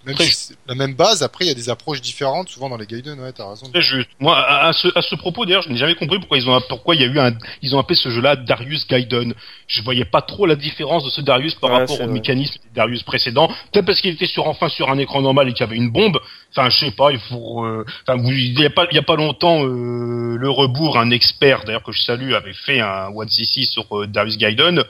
[0.06, 1.22] Même si c'est la même base.
[1.22, 3.20] Après, il y a des approches différentes souvent dans les Gaiden.
[3.20, 3.66] Ouais, t'as raison.
[3.70, 4.08] Très juste.
[4.18, 6.60] Moi, à, à ce, à ce propos, d'ailleurs, je n'ai jamais compris pourquoi ils ont,
[6.68, 7.32] pourquoi il y a eu un,
[7.62, 9.34] ils ont appelé ce jeu-là Darius Gaiden.
[9.66, 12.14] Je voyais pas trop la différence de ce Darius par Ouais, rapport c'est au vrai.
[12.14, 13.48] mécanisme des Darius précédents.
[13.72, 15.90] Peut-être parce qu'il était sur, enfin, sur un écran normal et qu'il y avait une
[15.90, 16.18] bombe.
[16.56, 18.98] Enfin, je sais pas, il faut, euh, enfin, vous- il y a pas, il y
[18.98, 23.08] a pas longtemps, euh, le rebours, un expert, d'ailleurs, que je salue, avait fait un
[23.14, 24.82] One CC sur euh, Darius Gaiden.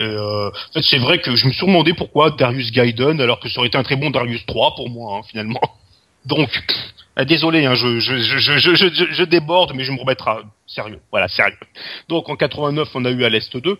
[0.00, 3.68] Euh, c'est vrai que je me suis demandé pourquoi Darius Gaiden, alors que ça aurait
[3.68, 5.60] été un très bon Darius 3 pour moi, hein, finalement.
[6.24, 6.50] Donc,
[7.18, 10.32] euh, désolé, hein, je, je, je, je déborde, mais je me remettrai
[10.66, 11.00] sérieux.
[11.10, 11.56] Voilà, sérieux.
[12.08, 13.78] Donc, en 89, on a eu à l'Est 2.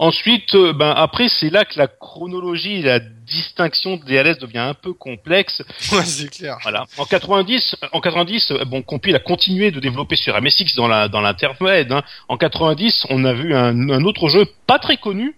[0.00, 4.58] Ensuite, euh, ben après, c'est là que la chronologie et la distinction des LS devient
[4.58, 5.60] un peu complexe.
[5.92, 6.56] Ouais, c'est clair.
[6.62, 6.86] Voilà.
[6.98, 11.08] En 90, en 90, euh, bon, Compil a continué de développer sur MSX dans la
[11.08, 11.90] dans l'intermède.
[11.90, 12.02] Hein.
[12.28, 15.34] En 90, on a vu un, un autre jeu pas très connu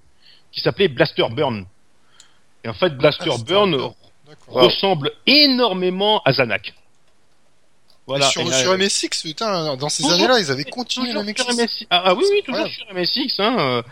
[0.52, 1.64] qui s'appelait Blaster Burn.
[2.62, 3.74] Et en fait, Blaster Ah, Burn
[4.48, 6.74] ressemble énormément à Zanak.
[8.06, 8.26] Voilà.
[8.26, 11.44] Et sur, là- sur MSX, putain, dans ces années-là, ils avaient continué sur MSX.
[11.56, 11.86] MSX.
[11.88, 12.70] Ah, ah oui, oui, toujours Ouais.
[12.70, 13.38] sur MSX.
[13.40, 13.56] Hein.
[13.58, 13.82] euh.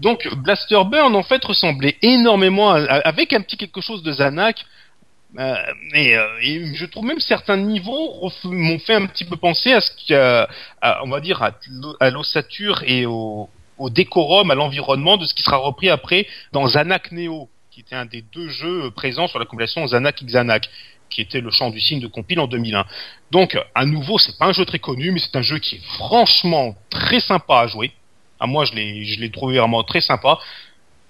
[0.00, 4.64] Donc Blaster Burn en fait ressemblait énormément à- avec un petit quelque chose de Zanak.
[5.38, 5.54] Euh,
[5.94, 9.80] et, euh, et je trouve même certains niveaux m'ont fait un petit peu penser à
[9.80, 9.90] ce
[10.82, 13.48] à- on va dire à, l'o- à l'ossature et au,
[13.90, 18.06] décorum, à l'environnement de ce qui sera repris après dans Zanak Neo, qui était un
[18.06, 20.68] des deux jeux présents sur la compilation Zanak X Zanak,
[21.08, 22.84] qui était le chant du signe de compile en 2001.
[23.30, 25.84] Donc, à nouveau, c'est pas un jeu très connu, mais c'est un jeu qui est
[25.96, 27.92] franchement très sympa à jouer.
[28.40, 30.38] À moi, je l'ai, je l'ai trouvé vraiment très sympa.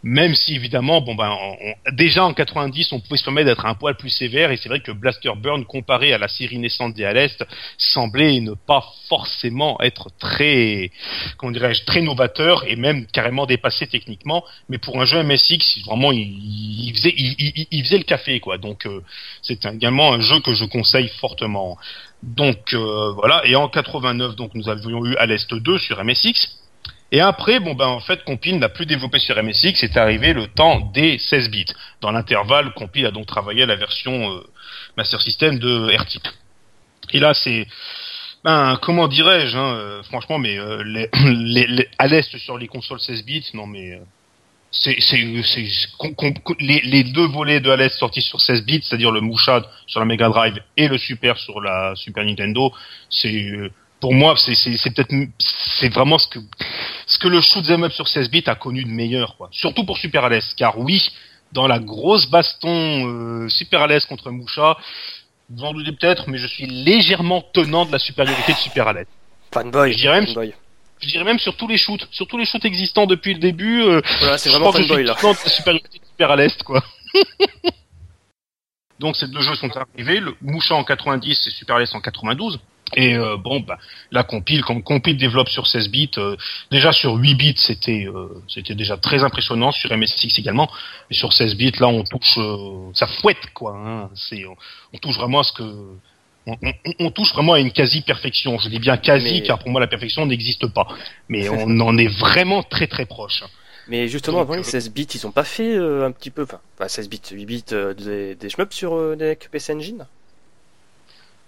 [0.03, 3.75] Même si évidemment, bon ben, on- déjà en 90, on pouvait se permettre d'être un
[3.75, 7.05] poil plus sévère, et c'est vrai que Blaster Burn, comparé à la série naissante des
[7.05, 7.45] Alest,
[7.77, 10.90] semblait ne pas forcément être très,
[11.37, 14.43] comment dirais-je, très novateur et même carrément dépassé techniquement.
[14.71, 16.21] Mais pour un jeu MSX, vraiment, il,
[16.88, 18.57] il faisait, il, il- il faisait le café, quoi.
[18.57, 19.03] Donc, euh,
[19.43, 21.77] c'est également un jeu que je conseille fortement.
[22.23, 26.57] Donc euh, voilà, et en 89, donc nous avions eu Alest 2 sur MSX.
[27.12, 30.46] Et après, bon ben en fait, Compile n'a plus développé sur MSX, c'est arrivé le
[30.46, 31.66] temps des 16 bits.
[32.01, 34.40] Dans l'intervalle, Compile a donc travaillé la version euh,
[34.96, 36.29] Master System de R-Type.
[37.12, 37.66] Et là, c'est
[38.44, 43.01] ben comment dirais-je, hein, euh, franchement, mais euh, les, les, les- à sur les consoles
[43.01, 43.99] 16 bits, non mais euh,
[44.73, 44.96] c'est
[46.61, 50.07] les, les deux volets de Alès sortis sur 16 bits, c'est-à-dire le Mouchad sur la
[50.07, 52.73] Mega Drive et le Super sur la Super Nintendo,
[53.11, 53.70] c'est euh,
[54.01, 54.55] pour moi c'est
[54.94, 56.38] peut-être c'est vraiment ce que
[57.20, 59.48] que le shoot 'em up sur 16 bits a connu de meilleur quoi.
[59.52, 61.11] Surtout pour Super Alès car oui,
[61.52, 64.76] dans la grosse baston euh, Super Alès contre Moucha,
[65.50, 69.06] vous en doutez peut-être mais je suis légèrement tenant de la supériorité de Super Alès.
[69.52, 69.92] Fanboy.
[69.92, 70.52] Je dirais même-.
[71.02, 73.80] Je dirais même sur tous les shoots, sur tous les shoots existants depuis le début,
[73.83, 75.14] euh, Voilà, c'est vraiment fanboy là.
[75.14, 76.83] content de la supériorité de super à l'Est, quoi.
[78.98, 82.00] Donc ces deux jeux sont arrivés, le Moucha en 90 et Super à l'Est en
[82.00, 82.61] 92.
[82.96, 83.79] Et euh, bon, bah,
[84.11, 86.37] la compile, quand compile développe sur 16 bits, euh,
[86.70, 90.68] déjà sur 8 bits, c'était euh, c'était déjà très impressionnant, sur MSX également,
[91.09, 92.38] mais sur 16 bits, là, on touche,
[92.94, 93.76] ça fouette quoi.
[93.76, 95.62] Hein, c'est, on, touche vraiment à ce que,
[96.46, 98.59] on, on, on, touche vraiment à une quasi perfection.
[98.59, 100.88] Je dis bien quasi, Mais- car pour moi la perfection n'existe pas,
[101.29, 103.44] mais on en est vraiment très très proche.
[103.90, 106.31] Mais justement, Donc, avant les euh, 16 bits, ils ont pas fait euh, un petit
[106.31, 109.74] peu, enfin, pas 16 bits, 8 bits, euh, des, des shmups sur euh, les PC
[109.74, 110.07] Engine?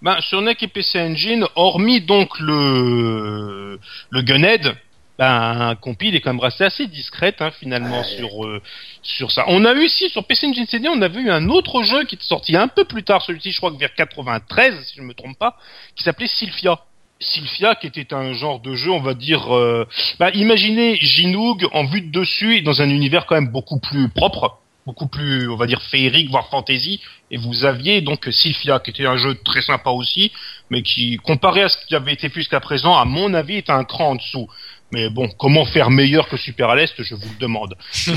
[0.03, 4.75] Ben, sur NEC et PC Engine, hormis donc le le Gunhead,
[5.17, 8.17] ben compile est quand même resté assez discrète hein, finalement Ouais.
[8.17, 8.61] sur euh,
[9.01, 9.45] sur ça.
[9.47, 12.15] On a eu ici sur PC Engine CD, on avait eu un autre jeu qui
[12.15, 15.13] est sorti un peu plus tard, celui-ci je crois que vers 93 si je me
[15.13, 15.57] trompe pas,
[15.95, 16.79] qui s'appelait Sylphia.
[17.21, 19.87] Sylphia qui était un genre de jeu, on va dire euh,
[20.19, 24.09] bah, imaginez Ginoog en vue de dessus et dans un univers quand même beaucoup plus
[24.09, 26.99] propre, beaucoup plus on va dire féerique voire fantasy
[27.33, 30.31] et vous aviez donc Sylphia, qui était un jeu très sympa aussi,
[30.69, 33.71] mais qui, comparé à ce qui avait été fait jusqu'à présent, à mon avis, est
[33.71, 34.47] un cran en dessous.
[34.91, 37.75] Mais bon, comment faire meilleur que Super à l'Est, je vous le demande.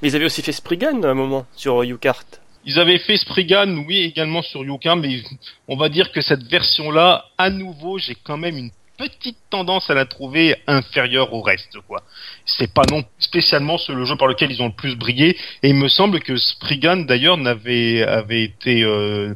[0.00, 2.22] Mais ils avaient aussi fait Spriggan à un moment sur UCart.
[2.64, 5.22] Ils avaient fait Spriggan, oui, également sur Yoka, mais
[5.66, 9.94] on va dire que cette version-là, à nouveau, j'ai quand même une petite tendance à
[9.94, 12.02] la trouver inférieure au reste, quoi.
[12.44, 15.74] C'est pas non spécialement le jeu par lequel ils ont le plus brillé, et il
[15.74, 19.34] me semble que Spriggan, d'ailleurs, n'avait, avait été, euh,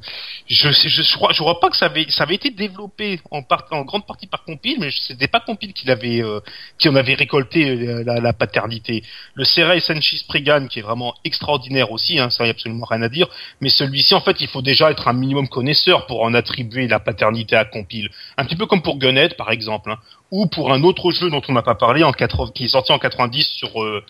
[0.48, 3.40] je, je, crois, je crois pas que ça avait, ça avait été développé en,
[3.84, 6.40] grande partie par Compile, mais c'était pas Compile qui l'avait, euh,
[6.78, 9.02] qui en avait récolté euh, la, paternité.
[9.34, 13.02] Le Serra Senshi Spriggan, qui est vraiment extraordinaire aussi, hein, ça y a absolument rien
[13.02, 13.28] à dire,
[13.62, 17.00] mais celui-ci, en fait, il faut déjà être un minimum connaisseur pour en attribuer la
[17.00, 18.10] paternité à Compile.
[18.36, 19.53] Un petit peu comme pour Gunhead, par exemple,
[19.86, 19.98] hein,
[20.30, 22.92] ou pour un autre jeu dont on n'a pas parlé, en 80, qui est sorti
[22.92, 24.04] en 90 sur euh,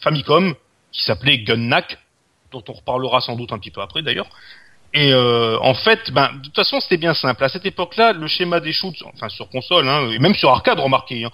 [0.00, 0.54] Famicom,
[0.92, 1.98] qui s'appelait Gunnak,
[2.52, 4.28] dont on reparlera sans doute un petit peu après d'ailleurs.
[4.94, 7.44] Et euh, en fait, ben, de toute façon, c'était bien simple.
[7.44, 10.78] À cette époque-là, le schéma des shoots, enfin sur console, hein, et même sur arcade,
[10.78, 11.30] remarquez, hein,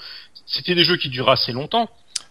[0.47, 1.89] c'était des jeux qui duraient assez longtemps.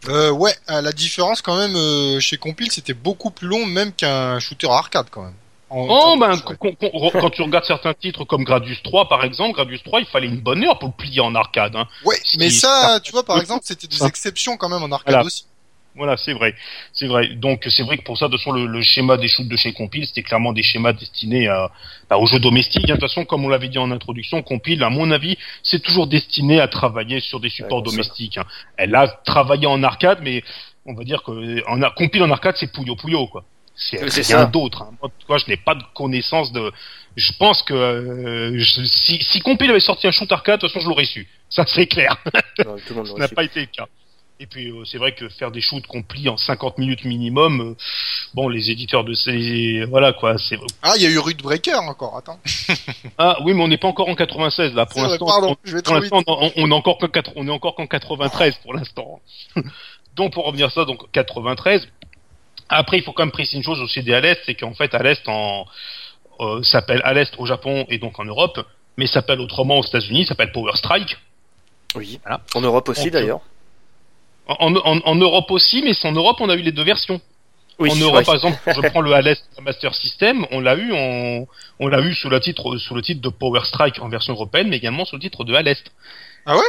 [0.09, 4.67] Euh, ouais, la différence quand même chez Compile, c'était beaucoup plus long même qu'un shooter
[4.67, 5.35] arcade quand même.
[5.73, 9.81] En- Oh, en- ben, quand, tu regardes certains titres comme Gradius 3, par exemple, Gradius
[9.83, 11.75] 3, il fallait une bonne heure pour le plier en arcade.
[11.77, 11.87] Hein.
[12.05, 15.13] Ouais, si- mais ça, tu vois, par exemple, c'était des exceptions quand même en arcade
[15.13, 15.25] Voilà.
[15.25, 15.45] aussi.
[15.95, 16.55] Voilà, c'est vrai,
[16.93, 17.27] c'est vrai.
[17.35, 19.57] Donc c'est vrai que pour ça, de toute façon, le, le schéma des shoots de
[19.57, 21.69] chez Compile, c'était clairement des schémas destinés à,
[22.09, 22.89] bah, aux jeux domestiques.
[22.89, 22.95] hein.
[22.95, 26.07] De toute façon, comme on l'avait dit en introduction, Compile, à mon avis, c'est toujours
[26.07, 28.37] destiné à travailler sur des supports Ouais, domestiques.
[28.37, 28.45] hein.
[28.77, 30.43] Elle a travaillé en arcade, mais
[30.85, 33.43] on va dire que en, Compile en arcade, c'est Puyo Puyo, quoi.
[33.89, 33.97] C'est
[34.35, 34.81] rien d'autre.
[34.83, 34.93] Hein.
[35.01, 36.71] Moi, cas, je n'ai pas de connaissance de.
[37.15, 40.71] Je pense que euh, je- si, si Compile avait sorti un shoot arcade, de toute
[40.73, 41.27] façon, je l'aurais su.
[41.49, 42.15] Ça, c'est clair.
[42.65, 43.87] Non, Ça n'a pas été le cas.
[44.39, 47.75] Et puis euh, c'est vrai que faire des shoots complis en 50 minutes minimum, euh,
[48.33, 51.75] bon les éditeurs de ces voilà quoi, c'est Ah, il y a eu Rude Breaker
[51.75, 52.39] encore, attends.
[53.19, 55.25] ah oui mais on n'est pas encore en 96 là pour vrai, l'instant.
[55.27, 59.21] pardon, on- on, on est encore qu'en quatre- on est encore qu'en 93 pour l'instant.
[60.15, 61.87] donc pour revenir à ça donc 93.
[62.71, 64.93] Après il faut quand même préciser une chose aussi des à l'est, c'est qu'en fait
[64.93, 65.65] à l'est en
[66.39, 68.59] euh, s'appelle à l'est au Japon et donc en Europe,
[68.97, 71.17] mais s'appelle autrement aux États-Unis, s'appelle Power Strike.
[71.95, 72.19] Oui.
[72.23, 72.41] Voilà.
[72.55, 73.41] En Europe aussi d'ailleurs.
[74.47, 77.21] En, en, en Europe aussi, mais c'est en Europe on a eu les deux versions.
[77.79, 81.47] Oui, en Europe, par exemple, je prends le Hales Master System, on l'a eu en,
[81.79, 84.67] on l'a eu sous le titre, sous le titre de Power Strike en version européenne,
[84.69, 85.75] mais également sous le titre de Hales.
[86.45, 86.61] Ah ouais?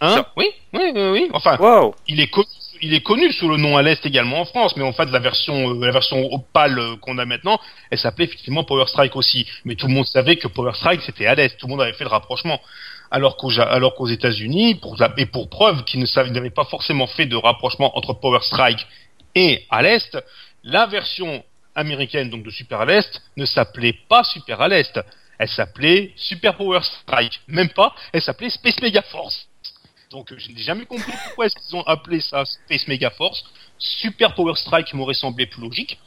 [0.00, 0.24] Hein?
[0.36, 1.30] Oui, oui, oui, oui.
[1.32, 1.58] Enfin,
[2.06, 2.46] il est connu,
[2.82, 5.70] il est connu sous le nom Hales également en France, mais en fait, la version,
[5.70, 7.60] euh, la version opale euh, qu'on a maintenant,
[7.90, 9.46] elle s'appelait effectivement Power Strike aussi.
[9.64, 12.04] Mais tout le monde savait que Power Strike c'était Hales, tout le monde avait fait
[12.04, 12.60] le rapprochement.
[13.10, 14.78] Alors qu'aux, États-Unis,
[15.16, 18.86] et pour preuve qu'ils ne n'avaient pas forcément fait de rapprochement entre Power Strike
[19.34, 20.18] et à l'Est,
[20.62, 21.42] la version
[21.74, 25.00] américaine donc de Super à l'Est ne s'appelait pas Super à l'Est.
[25.38, 27.40] Elle s'appelait Super Power Strike.
[27.46, 29.47] Même pas, elle s'appelait Space Mega Force.
[30.10, 33.44] Donc euh, je n'ai jamais compris pourquoi est-ce qu'ils ont appelé ça Space Mega Force.
[33.78, 35.98] Super Power Strike m'aurait semblé plus logique.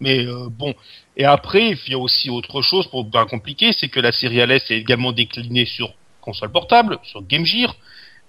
[0.00, 0.74] Mais euh, bon.
[1.16, 4.38] Et après, il y a aussi autre chose pour bien compliquer, c'est que la série
[4.38, 7.74] LS est également déclinée sur console portable, sur Game Gear.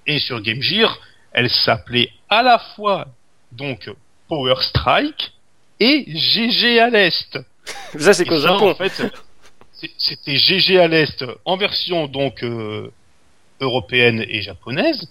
[0.07, 0.99] Et sur Game Gear,
[1.31, 3.07] elle s'appelait à la fois
[3.51, 3.89] donc
[4.27, 5.33] Power Strike
[5.79, 7.39] et GG à l'Est.
[7.99, 8.71] Ça, c'est qu'au ça, Japon.
[8.71, 9.03] En fait,
[9.97, 12.91] c'était GG à l'Est en version donc euh,
[13.61, 15.07] européenne et japonaise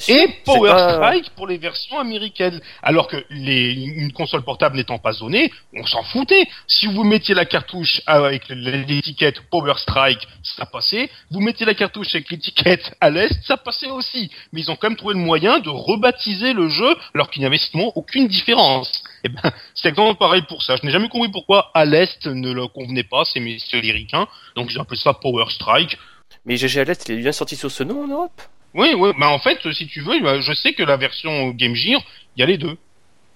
[0.00, 2.60] sûr et Power pas- Strike pour les versions américaines.
[2.82, 6.46] Alors que les, une console portable n'étant pas zonée, on s'en foutait.
[6.66, 11.10] Si vous mettiez la cartouche avec l'étiquette Power Strike, ça passait.
[11.30, 14.30] Vous mettiez la cartouche avec l'étiquette à l'Est, ça passait aussi.
[14.52, 17.46] Mais ils ont quand même trouvé le moyen de rebaptiser le jeu alors qu'il n'y
[17.46, 19.02] avait strictement aucune différence.
[19.24, 19.40] Et ben,
[19.74, 20.76] c'est exactement pareil pour ça.
[20.76, 24.28] Je n'ai jamais compris pourquoi à l'Est ne le convenait pas, ces messieurs lyricains.
[24.54, 25.98] Donc ils ont appelé ça Power Strike.
[26.44, 28.40] Mais GG Aleste, il est bien sorti sur ce nom en Europe?
[28.76, 31.74] Oui, oui, bah en fait, si tu veux, bah, je sais que la version Game
[31.74, 32.00] Gear,
[32.36, 32.76] il y a les deux.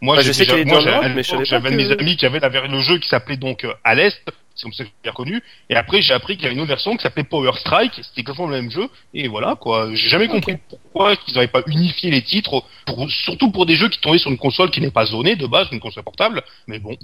[0.02, 2.80] Moi, Bah, je sais déjà- moi, j'avais un de mes amis qui avait la le
[2.80, 4.22] jeu qui s'appelait donc euh, à l'Est,
[4.54, 6.68] c'est comme ça que j'ai reconnu, et après j'ai appris qu'il y avait une autre
[6.68, 10.28] version qui s'appelait Power Strike, c'était exactement le même jeu, et voilà quoi, j'ai jamais
[10.28, 14.18] compris pourquoi ils n'avaient pas unifié les titres, pour, surtout pour des jeux qui tombaient
[14.18, 16.96] sur une console qui n'est pas zonée de base, une console portable, mais bon,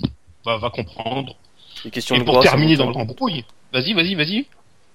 [0.44, 1.36] va, va comprendre.
[1.84, 2.42] Une question Et de pour droit.
[2.44, 2.94] terminer doute, dans hein.
[2.98, 4.46] l'embrouille, vas-y, vas-y, vas-y.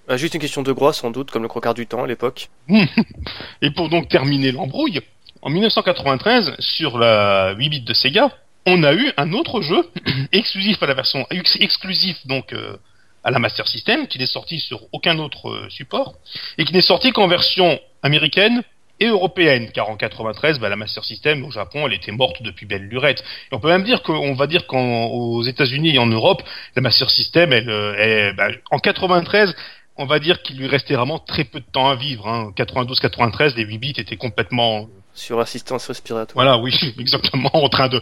[0.08, 2.50] Ah, juste une question de droit, sans doute, comme le crocard du temps à l'époque.
[3.62, 5.00] Et pour donc terminer l'embrouille,
[5.42, 8.30] en 1993, sur la 8 bits de Sega,
[8.66, 9.90] on a eu un autre jeu
[10.32, 12.78] exclusif à la version ex- exclusif donc euh,
[13.24, 16.16] à la Master System, qui n'est sorti sur aucun autre euh, support
[16.58, 18.62] et qui n'est sorti qu'en version américaine
[19.00, 22.68] et européenne, car en 93, bah, la Master System au Japon, elle était morte depuis
[22.68, 23.24] belle lurette.
[23.52, 26.44] Et on peut même dire qu'on va dire qu'aux États-Unis et en Europe,
[26.76, 29.56] la Master System, elle, euh, elle- bah, en 93,
[30.02, 32.28] on va dire qu'il lui restait vraiment très peu de temps à vivre.
[32.28, 32.52] Hein.
[32.58, 36.34] 92-93, les 8 bits étaient complètement Sur assistance respiratoire.
[36.34, 38.02] voilà, oui, exactement, en train de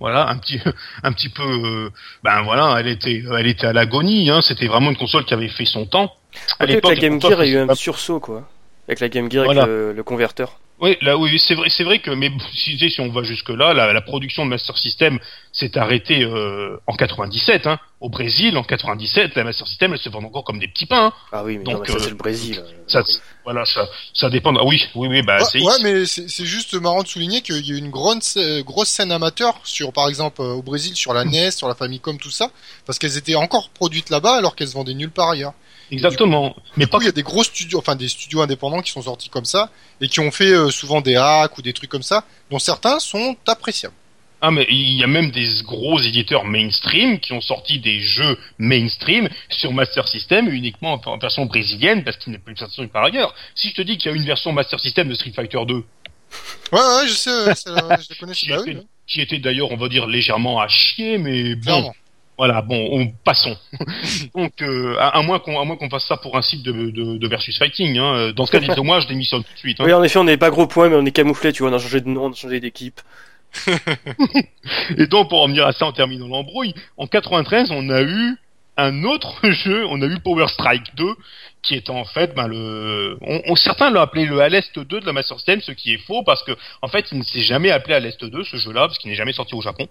[0.00, 0.58] voilà, un petit
[1.02, 1.90] un petit peu euh,
[2.24, 5.48] ben voilà, elle était elle était à l'agonie hein, c'était vraiment une console qui avait
[5.48, 6.14] fait son temps.
[6.58, 8.48] À avec la l'époque, Game Gear, il y a eu un sursaut, quoi.
[8.88, 9.62] Avec la Game Gear, Voilà.
[9.62, 10.58] avec le, le converteur.
[10.82, 13.72] Oui, là oui, c'est vrai c'est vrai que mais si, si on va jusque là,
[13.72, 15.20] la, la production de Master System
[15.52, 17.78] s'est arrêtée euh, en 97 hein.
[18.00, 21.06] Au Brésil en 97, la Master System elle se vend encore comme des petits pains.
[21.06, 21.12] hein.
[21.30, 22.58] Ah oui, mais Donc, non, mais ça, euh, c'est le Brésil.
[22.60, 22.68] euh.
[22.88, 23.04] Ça
[23.44, 24.52] voilà, ça ça dépend.
[24.56, 27.42] Ah oui, oui oui, bah Ouais, c'est ouais, mais c'est c'est juste marrant de souligner
[27.42, 30.62] qu'il y a eu une grande, sc- grosse scène amateur sur, par exemple, euh, au
[30.62, 32.50] Brésil, sur la NES, sur la Famicom, tout ça,
[32.86, 35.54] parce qu'elles étaient encore produites là-bas alors qu'elles se vendaient nulle part ailleurs.
[35.92, 36.56] Exactement.
[36.76, 39.02] Mais Du pas il y a des gros studios, enfin des studios indépendants qui sont
[39.02, 42.02] sortis comme ça et qui ont fait euh, souvent des hacks ou des trucs comme
[42.02, 43.94] ça, dont certains sont appréciables.
[44.44, 48.36] Ah mais il y a même des gros éditeurs mainstream qui ont sorti des jeux
[48.58, 53.04] mainstream sur Master System uniquement en version brésilienne parce qu'il n'est plus de version par
[53.04, 53.32] ailleurs.
[53.54, 55.74] Si je te dis qu'il y a une version Master System de Street Fighter 2
[55.74, 55.84] Ouais,
[56.72, 58.32] ouais, je sais, ouais, je la connais.
[58.32, 61.60] qui était, oui, ouais, qui était d'ailleurs on va dire légèrement à chier mais bon
[61.62, 61.94] clairement.
[62.42, 63.56] Voilà bon on passons.
[64.34, 66.72] Donc euh, à, à moins qu'on à moins qu'on fasse ça pour un site de,
[66.90, 68.32] de, de versus fighting hein.
[68.34, 69.80] dans ce cas dites-moi je démissionne tout de suite.
[69.80, 69.84] hein.
[69.86, 71.74] Oui, en effet, on n'est pas gros point, mais on est camouflé, tu vois, on
[71.74, 73.00] a changé de nom, on a changé d'équipe.
[74.98, 78.36] Et donc, pour en venir à ça en terminant l'embrouille, en 93, on a eu
[78.76, 81.04] un autre jeu, on a eu Power Strike 2,
[81.62, 85.06] qui est en fait, ben, le, on, on- certains l'ont appelé le Aleste 2 de
[85.06, 87.70] la Master System, ce qui est faux parce que, en fait, il ne s'est jamais
[87.70, 89.86] appelé Aleste 2, ce jeu-là, parce qu'il n'est jamais sorti au Japon.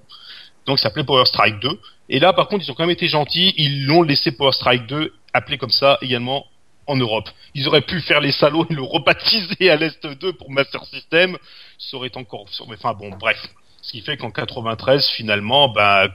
[0.65, 1.80] Donc, il s'appelait Power Strike 2.
[2.10, 4.86] Et là, par contre, ils ont quand même été gentils, ils l'ont laissé Power Strike
[4.88, 6.45] 2, appelé comme ça également
[6.88, 7.30] en Europe.
[7.56, 11.38] Ils auraient pu faire les salauds et le rebaptiser à l'Est 2 pour Master System,
[11.78, 13.38] ça aurait encore, ça aurait- enfin bon, bref.
[13.84, 16.08] Ce qui fait qu'en 93, finalement, bah,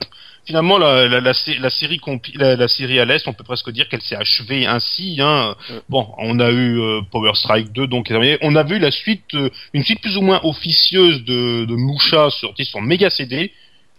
[0.45, 1.99] finalement, la, la, la, la série
[2.35, 5.55] la, série à l'Est, on peut presque dire qu'elle s'est achevée ainsi, hein.
[5.69, 5.81] Ouais.
[5.89, 8.09] Bon, on a eu euh, Power Strike 2, donc
[8.41, 12.29] on a vu la suite, euh, une suite plus ou moins officieuse de, de Musha
[12.29, 13.51] sortie sur Mega CD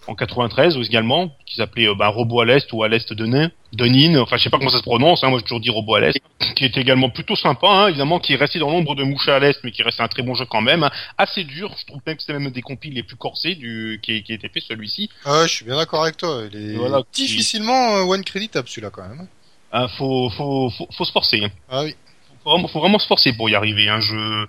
[0.09, 3.51] en 93 également, qui s'appelait euh, bah, Robot à l'Est ou à l'Est de Nain,
[3.75, 5.71] de Nîmes, enfin je sais pas comment ça se prononce, hein, moi j'ai toujours dit
[5.71, 6.19] Robot à l'Est,
[6.57, 9.39] qui était également plutôt sympa, hein, évidemment, qui est resté dans l'ombre de Musha à
[9.39, 10.91] l'Est, mais qui restait un très bon jeu quand même, hein.
[11.19, 14.23] assez dur, je trouve même que c'est même des compiles les plus corsés du qui,
[14.23, 15.11] qui a été fait celui-ci.
[15.25, 16.43] Ah ouais, je suis bien d'accord avec toi.
[16.53, 17.03] Il est Voilà.
[17.13, 19.27] difficilement euh, one creditable celui-là quand même.
[19.71, 21.47] Ah, faut, faut, faut, faut se forcer.
[21.71, 21.95] Ah oui.
[22.43, 23.89] Faut, vraiment, faut vraiment se forcer pour y arriver.
[23.91, 24.01] Hein.
[24.01, 24.47] Je,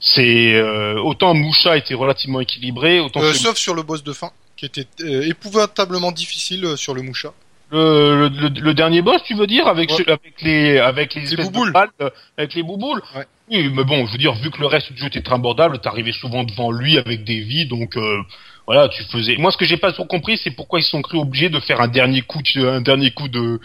[0.00, 4.12] c'est euh, autant Musha était relativement équilibré, autant Euh, que sauf sur le boss de
[4.12, 7.32] fin, qui était euh, épouvantablement difficile euh, sur le Musha.
[7.72, 9.96] le, le, le- le dernier boss, tu veux dire, avec, Ouais.
[10.04, 11.72] ce- avec les, avec les, Les de bouboules.
[11.72, 13.02] balles, euh, avec les bouboules.
[13.14, 13.26] Ouais.
[13.50, 15.78] Oui, mais bon, je veux dire, vu que le reste du jeu était très abordable,
[15.80, 18.18] t'arrivais souvent devant lui avec des vies, donc euh,
[18.66, 19.36] voilà, tu faisais.
[19.36, 21.80] Moi, ce que j'ai pas trop compris, c'est pourquoi ils sont cru obligés de faire
[21.80, 23.60] un dernier coup, de, un dernier coup de,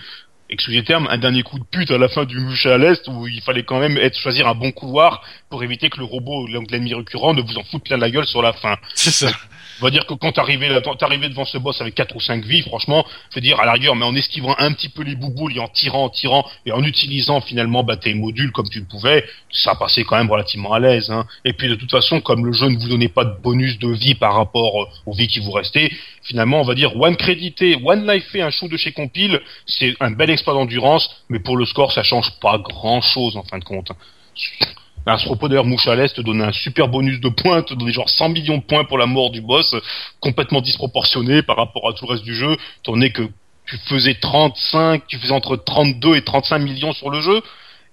[0.49, 3.28] excusez terme, un dernier coup de pute à la fin du Musha à l'est, où
[3.28, 6.93] il fallait quand même être choisir un bon couloir pour éviter que le robot, l'ennemi
[6.93, 8.78] récurrent, ne vous en foute plein la gueule sur la fin.
[8.95, 9.32] C'est ça.
[9.82, 10.69] On va dire que quand t'arrivais
[11.29, 14.05] devant ce boss avec quatre ou cinq vies, franchement, je veux dire à la mais
[14.05, 17.41] en esquivant un petit peu les bouboules et en tirant, en tirant et en utilisant
[17.41, 21.09] finalement bah, tes modules comme tu le pouvais, ça passait quand même relativement à l'aise.
[21.09, 21.25] Hein.
[21.45, 23.89] Et puis de toute façon, comme le jeu ne vous donnait pas de bonus de
[23.89, 27.75] vie par rapport euh, aux vies qui vous restaient, finalement on va dire one crédité,
[27.84, 31.57] one life et un show de chez Compile, c'est un bel exploit d'endurance, mais pour
[31.57, 33.91] le score ça change pas grand chose en fin de compte.
[35.06, 38.10] À ce propos d'ailleurs, l'Est te donnait un super bonus de points, te donnait genre
[38.10, 39.76] 100 millions de points pour la mort du boss,
[40.20, 43.24] complètement disproportionné par rapport à tout le reste du jeu, étant donné que
[43.66, 47.41] tu faisais 35, tu faisais entre 32 et 35 millions sur le jeu,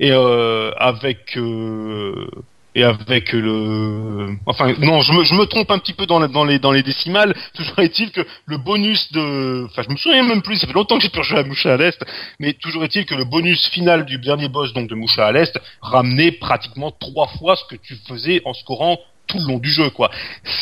[0.01, 2.27] et euh, avec euh,
[2.75, 6.83] et avec le, enfin non, je me, trompe un petit peu dans, les dans les
[6.83, 7.35] décimales.
[7.55, 10.97] Toujours est-il que le bonus de, enfin je me souviens même plus, ça fait longtemps
[10.97, 11.99] que j'ai pu jouer à Moucha à l'est,
[12.39, 15.59] mais toujours est-il que le bonus final du dernier boss donc de Moucha à l'est
[15.81, 19.91] ramenait pratiquement trois fois ce que tu faisais en scorant tout le long du jeu,
[19.91, 20.11] quoi.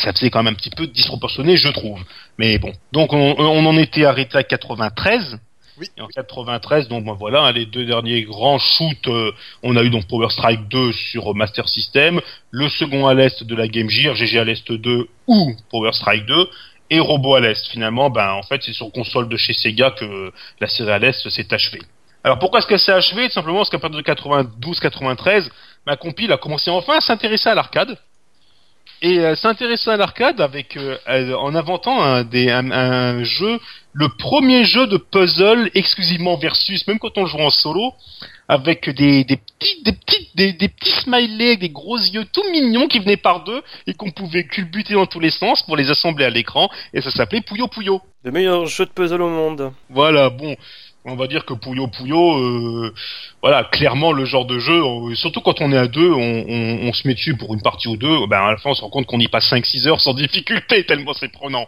[0.03, 2.03] Ça faisait quand même un petit peu disproportionné, je trouve.
[2.37, 2.73] Mais bon.
[2.91, 5.39] Donc, on, on en était arrêté à 93.
[5.79, 5.87] Oui.
[5.97, 9.89] Et en 93, donc ben voilà, les deux derniers grands shoots, euh, on a eu
[9.89, 12.19] donc Power Strike 2 sur Master System,
[12.49, 16.25] le second à l'est de la Game Gear, GG à l'est 2 ou Power Strike
[16.25, 16.49] 2,
[16.89, 17.67] et Robo à l'est.
[17.67, 21.29] Finalement, ben en fait, c'est sur console de chez Sega que la série à l'est
[21.29, 21.81] s'est achevée.
[22.23, 23.27] Alors pourquoi est-ce qu'elle s'est achevée?
[23.27, 25.49] Tout simplement parce qu'à partir de 92-93,
[25.85, 27.97] ma compile a commencé enfin à s'intéresser à l'arcade
[29.01, 33.59] et euh, s'intéresser à l'arcade avec euh, euh, en inventant un, des, un, un jeu,
[33.93, 37.93] le premier jeu de puzzle exclusivement versus, même quand on joue en solo,
[38.47, 42.87] avec des, des petits des petits des, des petits smileys des gros yeux tout mignons
[42.87, 46.25] qui venaient par deux et qu'on pouvait culbuter dans tous les sens pour les assembler
[46.25, 48.01] à l'écran et ça s'appelait Puyo Puyo.
[48.23, 49.71] Le meilleur jeu de puzzle au monde.
[49.89, 50.55] Voilà, bon,
[51.07, 52.93] on va dire que Puyo Puyo, euh,
[53.41, 57.07] voilà, clairement le genre de jeu, euh, surtout quand on est à deux, on, se
[57.07, 59.05] met dessus pour une partie ou deux, ben à la fin on se rend compte
[59.05, 61.65] qu'on y passe 5-6 heures sans difficulté, tellement c'est prenant.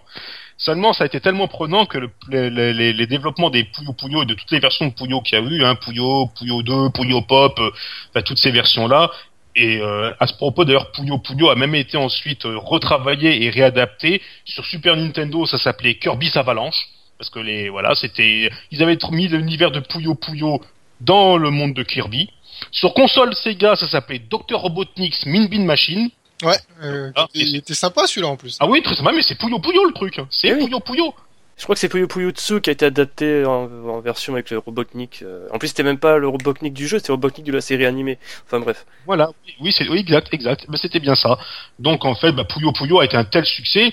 [0.58, 2.10] Seulement, ça a été tellement prenant que le,
[2.50, 5.46] les, développements des Puyo Puyo et de toutes les versions de Puyo qu'il y a
[5.46, 9.10] eu, hein, Puyo, Puyo 2, Puyo Pop, euh, toutes ces versions-là,
[9.56, 13.50] et euh, à ce propos, d'ailleurs, Puyo Puyo a même été ensuite euh, retravaillé et
[13.50, 14.22] réadapté.
[14.44, 16.90] Sur Super Nintendo, ça s'appelait Kirby's Avalanche
[17.20, 20.62] parce que les voilà, c'était ils avaient mis l'univers de Puyo Puyo
[21.02, 22.30] dans le monde de Kirby.
[22.72, 26.10] Sur console Sega, ça s'appelait Dr Robotnik's Min Bin Machine.
[26.44, 28.58] Ouais, euh, Ah, il était sympa celui-là en plus.
[28.62, 30.20] Ah oui, très sympa, mais c'est Puyo Puyo le truc.
[30.30, 30.66] C'est Eh oui.
[30.66, 31.14] Puyo Puyo.
[31.58, 34.50] Je crois que c'est Puyo Puyo Tsu qui a été adapté en, en version avec
[34.50, 35.22] le Robotnik.
[35.24, 35.48] euh.
[35.52, 37.86] En plus, c'était même pas le Robotnik du jeu, c'était le Robotnik de la série
[37.86, 38.18] animée.
[38.46, 38.86] Enfin bref.
[39.06, 40.66] Voilà, oui, oui, c'est oui, exact, exact.
[40.70, 41.38] Ben, c'était bien ça.
[41.78, 43.92] Donc en fait, bah, Puyo Puyo a été un tel succès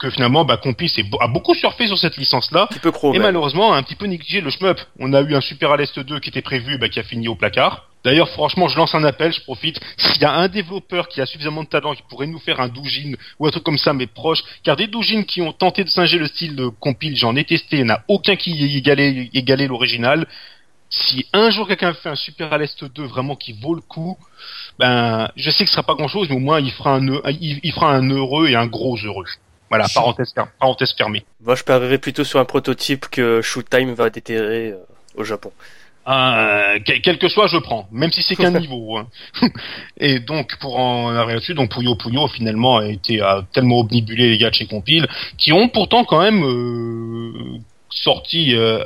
[0.00, 2.62] que finalement, bah, Compi s'est beau- a beaucoup surfé sur cette licence-là.
[2.62, 3.10] Un petit peu gros.
[3.10, 3.22] Et même.
[3.22, 4.80] malheureusement, a un petit peu négligé le shmup.
[4.98, 7.28] On a eu un Super à l'Est 2 qui était prévu, bah, qui a fini
[7.28, 7.86] au placard.
[8.02, 9.78] D'ailleurs, franchement, je lance un appel, je profite.
[9.98, 12.68] S'il y a un développeur qui a suffisamment de talent qui pourrait nous faire un
[12.68, 15.90] doujin ou un truc comme ça, mais proche, car des doujins qui ont tenté de
[15.90, 18.78] singer le style de compile, j'en ai testé, il n'y en a aucun qui ait
[18.78, 20.26] égalé, égalé l'original.
[20.88, 24.16] Si un jour quelqu'un fait un Super à l'Est 2 vraiment qui vaut le coup,
[24.78, 27.06] ben, je sais que ce sera pas grand chose, mais au moins il fera un,
[27.38, 29.26] il fera un heureux et un gros heureux.
[29.70, 31.24] Voilà, parenthèse, fer- parenthèse fermée.
[31.42, 34.76] Moi, je parierais plutôt sur un prototype que Showtime va déterrer euh,
[35.16, 35.52] au Japon.
[36.08, 38.96] Euh, quel, quel que soit, je prends, même si c'est qu'un niveau.
[38.98, 39.06] hein.
[39.98, 44.28] Et donc, pour en arriver là-dessus, donc Puyo Puyo finalement a été a tellement obnibulé
[44.30, 45.06] les gars de chez Compile,
[45.38, 47.58] qui ont pourtant quand même euh,
[47.90, 48.56] sorti.
[48.56, 48.82] Euh,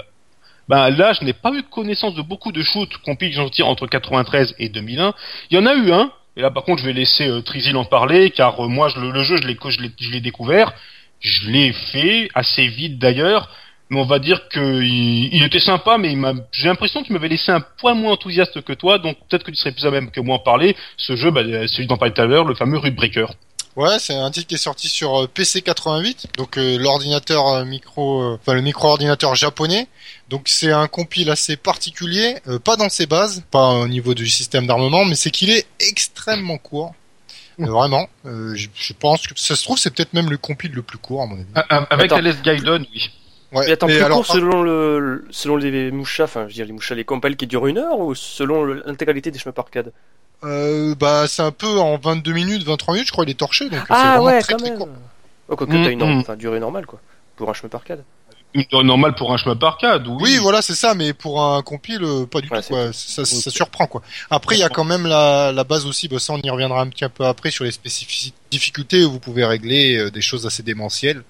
[0.68, 3.62] ben là, je n'ai pas eu connaissance de beaucoup de shoots Compile qui sont sortis
[3.62, 5.14] entre 93 et 2001.
[5.50, 6.10] Il y en a eu un.
[6.36, 8.98] Et là, par contre, je vais laisser euh, Trizil en parler, car euh, moi, je,
[8.98, 9.56] le, jeu, je l'ai
[10.00, 10.72] je découvert.
[11.20, 13.48] Je l'ai fait assez vite d'ailleurs
[13.90, 16.16] mais on va dire que il, il était sympa, mais
[16.52, 19.56] j'ai l'impression qu'il m'avait laissé un point moins enthousiaste que toi, donc peut-être que tu
[19.56, 20.76] serais plus à même que moi en parler.
[20.96, 23.26] Ce jeu, bah, celui dont on tout à l'heure, le fameux Rude Breaker.
[23.76, 27.64] Ouais, c'est un titre qui est sorti sur euh, PC 88, donc euh, l'ordinateur euh,
[27.64, 29.88] micro, euh, enfin le micro-ordinateur japonais.
[30.28, 34.28] Donc c'est un compile assez particulier, euh, pas dans ses bases, pas au niveau du
[34.28, 36.94] système d'armement, mais c'est qu'il est extrêmement court.
[37.60, 40.72] Euh, vraiment, euh, je, je pense que ça se trouve c'est peut-être même le compile
[40.72, 41.46] le plus court à mon avis.
[41.90, 42.16] Avec Attends.
[42.16, 43.10] Alice Gaiden, oui.
[43.52, 43.66] Ouais.
[43.66, 46.66] Mais attends, mais plus alors, court selon le, selon les mouchas, enfin, je veux dire
[46.66, 49.92] les mouchas, les compiles qui durent une heure ou selon l'intégralité des chemins arcade
[50.42, 53.68] euh, bah c'est un peu en 22 minutes, 23 minutes, je crois il est torché,
[53.70, 54.78] donc c'est Ah vraiment ouais, très quand très même.
[54.78, 54.88] court.
[55.48, 56.20] Oh, quoique Mm, t'as une norme- mm.
[56.20, 57.00] enfin, durée normale quoi,
[57.36, 58.02] pour un chemin arcade.
[58.54, 60.16] Une heure normale pour un chemin arcade, oui.
[60.20, 62.92] Oui, voilà, c'est ça, mais pour un compile, euh, pas du Ouais, tout, quoi.
[62.92, 64.00] Ça, ça surprend, quoi.
[64.30, 66.80] Après, il y a quand même la, la base aussi, bah, ça, on y reviendra
[66.80, 70.44] un petit peu après sur les spécificités, difficultés où vous pouvez régler euh, des choses
[70.46, 71.22] assez démentielles.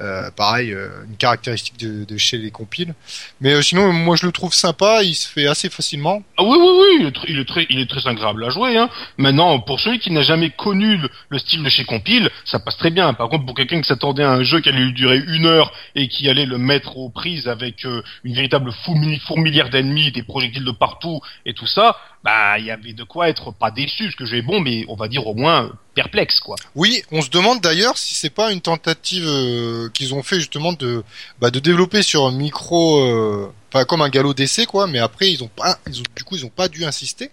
[0.00, 2.94] Euh, pareil, euh, une caractéristique de, de chez les compiles.
[3.42, 6.22] Mais euh, sinon, moi, je le trouve sympa, il se fait assez facilement.
[6.38, 8.76] Ah oui, oui, oui, il est, il est très, il est très agréable à jouer.
[8.76, 8.88] Hein.
[9.18, 12.78] Maintenant, pour celui qui n'a jamais connu le, le style de chez Compile, ça passe
[12.78, 13.12] très bien.
[13.14, 16.08] Par contre, pour quelqu'un qui s'attendait à un jeu qui allait durer une heure et
[16.08, 20.64] qui allait le mettre aux prises avec euh, une véritable fourmi- fourmilière d'ennemis, des projectiles
[20.64, 24.16] de partout et tout ça, bah, il y avait de quoi être pas déçu, parce
[24.16, 26.56] que j'ai bon, mais on va dire au moins perplexe, quoi.
[26.74, 30.72] Oui, on se demande d'ailleurs si c'est pas une tentative euh, qu'ils ont fait justement
[30.72, 31.02] de,
[31.40, 35.30] bah, de développer sur un micro, euh, pas comme un galop d'essai quoi, mais après
[35.30, 37.30] ils ont pas, ils ont, du coup ils ont pas dû insister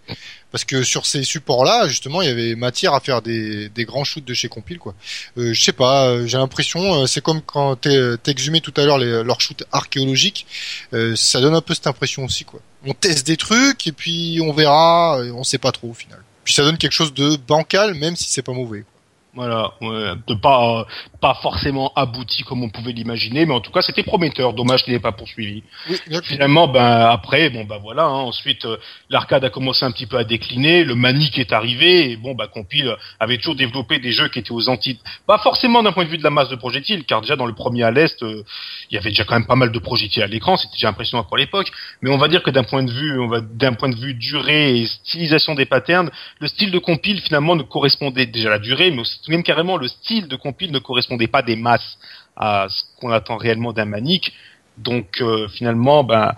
[0.52, 4.04] parce que sur ces supports-là justement il y avait matière à faire des, des grands
[4.04, 4.94] shoots de chez Compile quoi.
[5.38, 8.86] Euh, je sais pas, euh, j'ai l'impression, euh, c'est comme quand t'es- t'exhumais tout à
[8.86, 10.46] l'heure leurs shoots archéologiques,
[10.94, 12.60] euh, ça donne un peu cette impression aussi quoi.
[12.86, 16.20] On teste des trucs et puis on verra, euh, on sait pas trop au final.
[16.44, 18.86] Puis ça donne quelque chose de bancal, même si c'est pas mauvais.
[19.34, 20.88] Voilà, ouais, de pas
[21.20, 24.53] pas forcément abouti comme on pouvait l'imaginer, mais en tout cas c'était prometteur.
[24.53, 25.63] Dommage qu'il n'ait pas poursuivi.
[25.89, 28.03] Oui, Finalement, ben après, bon ben voilà.
[28.03, 28.78] Hein, ensuite, euh,
[29.09, 32.47] l'arcade a commencé un petit peu à décliner, le Manic est arrivé, et bon ben
[32.47, 36.09] Compile avait toujours développé des jeux qui étaient aux antides, pas forcément d'un point de
[36.09, 38.43] vue de la masse de projectiles, car déjà dans le premier à l'est, euh,
[38.89, 41.24] il y avait déjà quand même pas mal de projectiles à l'écran, c'était déjà impressionnant
[41.24, 41.72] pour l'époque.
[42.01, 44.13] Mais on va dire que d'un point de vue, on va d'un point de vue
[44.13, 46.09] durée et stylisation des patterns,
[46.39, 49.78] le style de Compile finalement ne correspondait déjà à la durée, mais aussi même carrément
[49.78, 51.97] le style de compile ne correspondait pas des masses
[52.36, 54.34] à ce qu'on attend réellement d'un manique.
[54.78, 56.36] Donc euh, finalement, ben,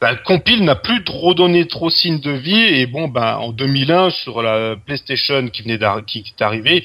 [0.00, 4.08] ben, compile n'a plus trop donné trop signe de vie et bon ben en 2001
[4.10, 6.84] sur la PlayStation qui venait qui est arrivée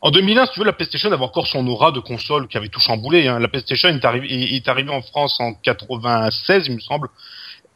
[0.00, 2.66] en 2001 si tu veux la PlayStation avait encore son aura de console qui avait
[2.66, 3.38] tout chamboulé hein.
[3.38, 7.08] la PlayStation est arrivée est arrivée en France en 96 il me semble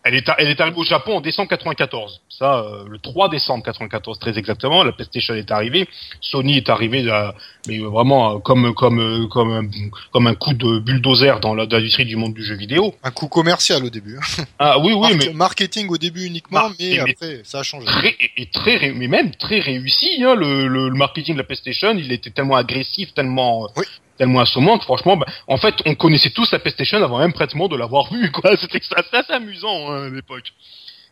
[0.02, 2.22] elle est, elle est arrivée au Japon en décembre 94.
[2.28, 4.82] Ça, euh, le 3 décembre 94 très exactement.
[4.82, 5.88] La PlayStation est arrivée.
[6.22, 7.34] Sony est arrivé, là,
[7.66, 9.68] mais vraiment euh, comme comme euh, comme un,
[10.10, 12.94] comme un coup de bulldozer dans l'industrie du monde du jeu vidéo.
[13.02, 14.16] Un coup commercial au début.
[14.16, 14.44] Hein.
[14.58, 17.86] Ah oui oui mais marketing au début uniquement, bah, mais, après ça a changé.
[17.86, 20.22] Très, et très mais même très réussi.
[20.24, 23.84] Hein, le, le, le, marketing de la PlayStation, il était tellement agressif, tellement oui
[24.20, 27.68] tellement assommant que franchement, bah, en fait, on connaissait tous la PlayStation avant même pratiquement
[27.68, 28.54] de l'avoir vue, quoi.
[28.60, 28.80] C'était
[29.14, 30.52] assez amusant hein, à l'époque.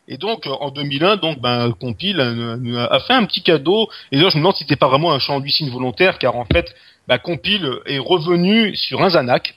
[0.07, 3.89] Et donc euh, en 2001, donc ben Compile a, fait un petit cadeau.
[4.11, 6.45] Et là, je me demande si c'était pas vraiment un champ signe volontaire, car en
[6.45, 6.67] fait,
[7.07, 9.55] ben, Compile est revenu sur un Zanac.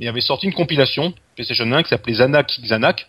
[0.00, 3.06] Il avait sorti une compilation PlayStation 1 qui s'appelait Zanac Xanac.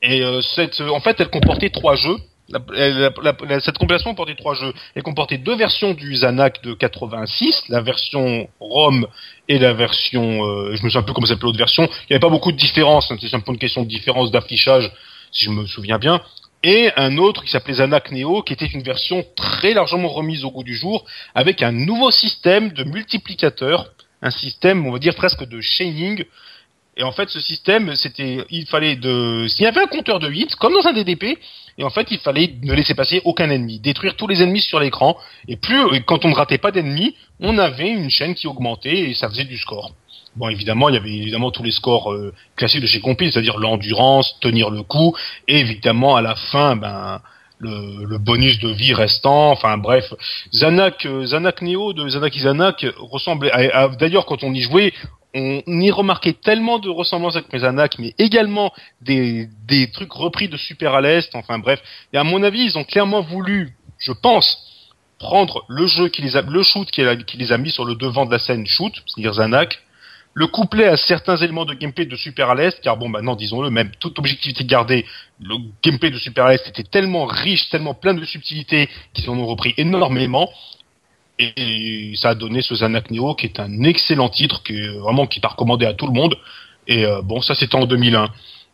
[0.00, 2.16] Et euh, cette, en fait, elle comportait trois jeux.
[2.50, 4.72] La, cette compilation comportait trois jeux.
[4.94, 9.06] Elle comportait deux versions du Zanac de 86, la version ROM
[9.48, 11.84] et la version, euh, je me souviens plus comment s'appelait l'autre version.
[11.84, 13.10] Il n'y avait pas beaucoup de différence.
[13.10, 14.90] Hein, c'est peu une question de différence d'affichage,
[15.30, 16.22] si je me souviens bien.
[16.62, 20.50] Et un autre qui s'appelait Zanac Neo, qui était une version très largement remise au
[20.50, 23.92] goût du jour, avec un nouveau système de multiplicateur,
[24.22, 26.24] un système, on va dire presque de chaining,
[26.98, 30.28] et en fait, ce système, c'était, il fallait de, s'il y avait un compteur de
[30.28, 31.38] 8, comme dans un DDP,
[31.78, 34.80] et en fait, il fallait ne laisser passer aucun ennemi, détruire tous les ennemis sur
[34.80, 35.16] l'écran,
[35.46, 39.14] et plus, quand on ne ratait pas d'ennemis, on avait une chaîne qui augmentait et
[39.14, 39.92] ça faisait du score.
[40.36, 43.58] Bon, évidemment, il y avait évidemment tous les scores euh, classiques de chez Compil, c'est-à-dire
[43.58, 45.16] l'endurance, tenir le coup,
[45.46, 47.20] et évidemment, à la fin, ben,
[47.58, 50.12] le, bonus de vie restant, enfin bref,
[50.52, 53.50] Zanak, euh, Zanak Neo de Zanak Zanak ressemblait,
[53.98, 54.92] d'ailleurs quand on y jouait,
[55.34, 58.72] on y remarquait tellement de ressemblances avec Mesanak, mais également
[59.02, 59.48] des,
[59.92, 61.80] trucs repris de Super à l'Est, enfin bref.
[62.12, 64.64] Et à mon avis, ils ont clairement voulu, je pense,
[65.18, 67.02] prendre le jeu qui les a, le shoot qui,
[67.36, 69.78] les a mis sur le devant de la scène shoot, c'est-à-dire Zanak,
[70.34, 73.70] le coupler à certains éléments de gameplay de Super à l'Est, car bon, maintenant, disons-le,
[73.70, 75.04] même toute objectivité gardée,
[75.40, 79.46] le gameplay de Super à était tellement riche, tellement plein de subtilités qu'ils en ont
[79.46, 80.48] repris énormément,
[81.38, 85.40] et ça a donné ce Zanak Neo qui est un excellent titre qui vraiment qui
[85.40, 86.36] est à à tout le monde.
[86.86, 88.28] Et euh, bon ça c'était en 2001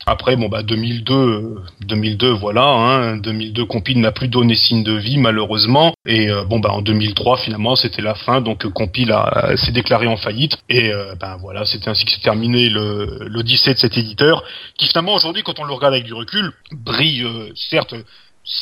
[0.06, 5.18] après bon bah 2002 2002 voilà hein, 2002 Compile n'a plus donné signe de vie
[5.18, 5.94] malheureusement.
[6.06, 8.40] Et euh, bon bah en 2003 finalement c'était la fin.
[8.40, 9.14] Donc Compile
[9.56, 10.56] s'est déclaré en faillite.
[10.68, 14.42] Et euh, ben voilà c'était ainsi que s'est terminé le l'odyssée de cet éditeur
[14.78, 17.26] qui finalement aujourd'hui quand on le regarde avec du recul brille
[17.70, 17.94] certes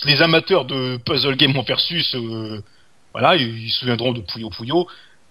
[0.04, 2.16] les amateurs de puzzle game en versus
[3.12, 4.86] voilà, ils, se souviendront de Puyo Puyo.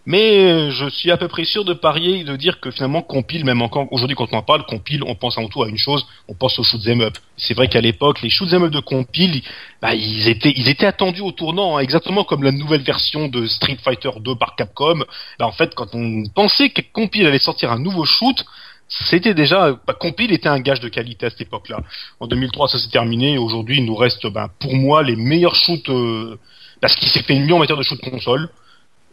[0.05, 3.45] Mais euh, je suis à peu près sûr de parier de dire que finalement compile,
[3.45, 6.07] même encore aujourd'hui quand on en parle, compile, on pense avant tout à une chose,
[6.27, 7.17] on pense aux shoot'em up.
[7.37, 9.43] C'est vrai qu'à l'époque, les shoot'em up de compile,
[9.79, 13.45] bah, ils étaient, ils étaient attendus au tournant, hein, exactement comme la nouvelle version de
[13.45, 15.03] Street Fighter 2 par Capcom.
[15.37, 18.43] Bah, en fait, quand on pensait que compile allait sortir un nouveau shoot,
[18.87, 21.81] c'était déjà bah, Compile était un gage de qualité à cette époque-là.
[22.19, 23.37] En 2003, ça s'est terminé.
[23.37, 25.89] Aujourd'hui, il nous reste, bah, pour moi, les meilleurs shoots.
[25.89, 26.39] Euh,
[26.81, 28.49] parce qu'il s'est fait mieux en matière de shoot console.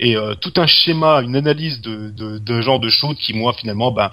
[0.01, 3.53] Et euh, tout un schéma, une analyse de, de, de, genre de shoot qui moi
[3.53, 4.11] finalement ben,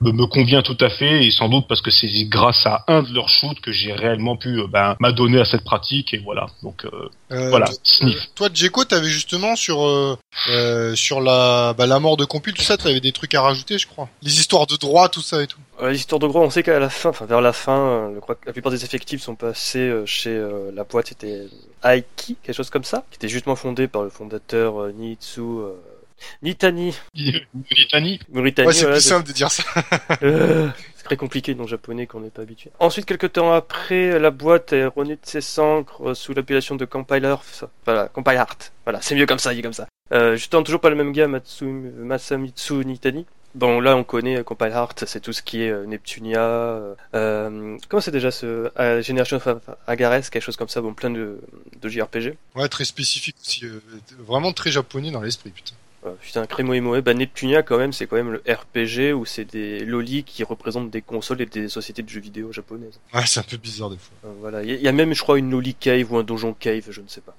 [0.00, 1.26] me, convient tout à fait.
[1.26, 4.36] Et sans doute parce que c'est grâce à un de leurs shoots que j'ai réellement
[4.36, 6.14] pu euh, ben, m'adonner à cette pratique.
[6.14, 6.46] Et voilà.
[6.62, 7.66] Donc euh, euh voilà.
[7.82, 8.30] sniff.
[8.34, 10.18] toi Djeko t'avais justement sur
[10.94, 13.86] sur la bah, la mort de Compil tout ça t'avais des trucs à rajouter je
[13.86, 14.08] crois.
[14.22, 15.58] Les histoires de droit tout ça et tout.
[15.82, 18.36] les histoires de droit on sait qu'à la fin enfin vers la fin je crois
[18.36, 20.40] que la plupart des effectifs sont passés chez
[20.74, 21.46] la boîte c'était
[21.94, 25.74] Aiki, quelque chose comme ça, qui était justement fondé par le fondateur euh, Nitsu euh,
[26.42, 26.94] Nitani.
[27.14, 28.20] Nitani.
[28.32, 29.62] Ouais, c'est plus simple de dire ça.
[30.22, 32.70] Euh, c'est très compliqué dans le japonais qu'on n'est pas habitué.
[32.78, 37.34] Ensuite, quelques temps après, la boîte est renée de ses cendres sous l'appellation de Compiler,
[37.84, 38.56] voilà, Compile Art.
[38.84, 39.88] Voilà, c'est mieux comme ça, il est comme ça.
[40.12, 43.26] Euh, justement, toujours pas le même gars, Matsu, Masamitsu Nitani.
[43.56, 46.40] Bon, là, on connaît euh, Compile Heart, c'est tout ce qui est euh, Neptunia.
[46.40, 49.48] euh, euh, comment c'est déjà ce euh, Generation of
[49.86, 51.38] Agares, quelque chose comme ça, bon, plein de,
[51.80, 52.36] de JRPG.
[52.54, 53.64] Ouais, très spécifique aussi.
[53.64, 53.80] euh,
[54.18, 55.72] vraiment très japonais dans l'esprit, putain.
[56.20, 59.44] Putain, Crémo et Moe, bah Neptunia quand même, c'est quand même le RPG où c'est
[59.44, 63.00] des lolis qui représentent des consoles et des sociétés de jeux vidéo japonaises.
[63.12, 64.14] Ouais, c'est un peu bizarre des fois.
[64.24, 66.16] Euh, voilà, il y, a- il y a même, je crois, une loli cave ou
[66.18, 67.34] un donjon cave, je ne sais pas.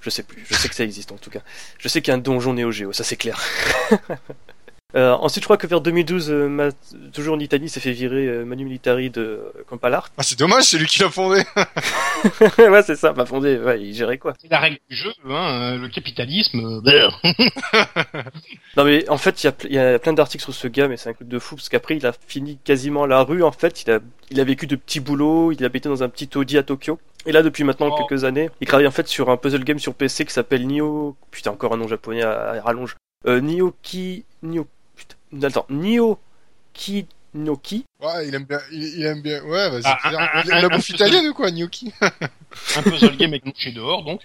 [0.00, 0.44] Je sais plus.
[0.48, 1.42] Je sais que ça existe en tout cas.
[1.78, 3.40] Je sais qu'il y a un donjon Neo Geo, ça c'est clair.
[4.96, 6.72] Euh, ensuite, je crois que vers 2012, euh, Ma-
[7.12, 10.08] toujours en Italie, s'est fait virer euh, Manu Militari de euh, Compal Art.
[10.16, 11.42] Ah, c'est dommage, c'est lui qui l'a fondé.
[12.58, 13.58] ouais, c'est ça, m'a fondé.
[13.58, 16.80] Ouais, il gérait quoi C'est la règle du jeu, hein, euh, le capitalisme.
[16.86, 17.10] euh.
[18.78, 20.68] Non mais en fait, il y a, pl- il y a plein d'articles sur ce
[20.68, 23.20] gars, mais c'est un truc de fou parce qu'après, il a fini quasiment à la
[23.22, 23.42] rue.
[23.42, 23.98] En fait, il a,
[24.30, 25.52] il a vécu de petits boulots.
[25.52, 26.98] Il habitait dans un petit taudis à Tokyo.
[27.26, 27.96] Et là, depuis maintenant Oh.
[28.06, 31.14] quelques années, il travaille en fait sur un puzzle game sur PC qui s'appelle Nio.
[31.30, 32.96] Putain, encore un nom japonais à, à rallonge.
[33.26, 34.24] Euh, Nioki.
[34.42, 34.66] Nio.
[35.42, 35.66] Attends.
[35.70, 37.84] Nioki Noki.
[38.02, 38.60] Ouais, il aime bien.
[38.72, 39.42] Il, il aime bien.
[39.44, 39.82] Ouais, vas-y.
[39.84, 44.22] Ah, la bouffe peu italienne ou quoi, gnocchi un puzzle game avec chez dehors, donc.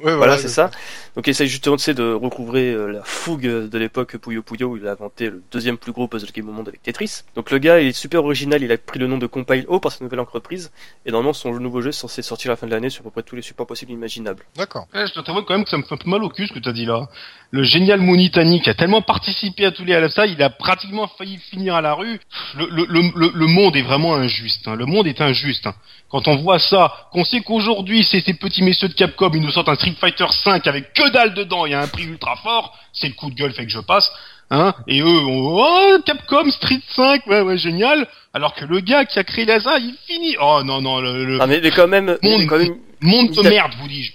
[0.00, 0.70] Ouais, Voilà, c'est ça.
[1.16, 4.86] Donc il essaye justement de recouvrer euh, la fougue de l'époque Puyo Puyo où il
[4.86, 7.22] a inventé le deuxième plus gros puzzle game au monde avec Tetris.
[7.34, 9.80] Donc le gars il est super original, il a pris le nom de Compile O
[9.80, 10.70] par sa nouvelle entreprise
[11.04, 13.04] et normalement son nouveau jeu est censé sortir à la fin de l'année sur à
[13.04, 14.44] peu près tous les supports possibles et imaginables.
[14.56, 14.86] D'accord.
[14.94, 16.46] Ouais, je dois t'avouer quand même que ça me fait un peu mal au cul
[16.46, 17.08] ce que t'as dit là.
[17.50, 21.38] Le génial Monitani qui a tellement participé à tous les LFSA, il a pratiquement failli
[21.38, 22.20] finir à la rue.
[22.56, 24.68] Le, le, le, le- le monde est vraiment injuste.
[24.68, 24.76] hein.
[24.76, 25.66] Le monde est injuste.
[25.66, 25.74] hein.
[26.10, 29.50] Quand on voit ça, qu'on sait qu'aujourd'hui c'est ces petits messieurs de Capcom, ils nous
[29.50, 32.76] sortent un Street Fighter 5 avec que dalle dedans et à un prix ultra fort,
[32.92, 34.10] c'est le coup de gueule fait que je passe.
[34.50, 38.06] Hein et eux, on, oh, Capcom Street 5, ouais, ouais, génial.
[38.32, 40.36] Alors que le gars qui a créé la ça, il finit.
[40.40, 43.40] Oh non, non, le, le Ah mais, mais quand même, Monde- quand même monde de
[43.42, 44.12] il a- merde, vous dis-je.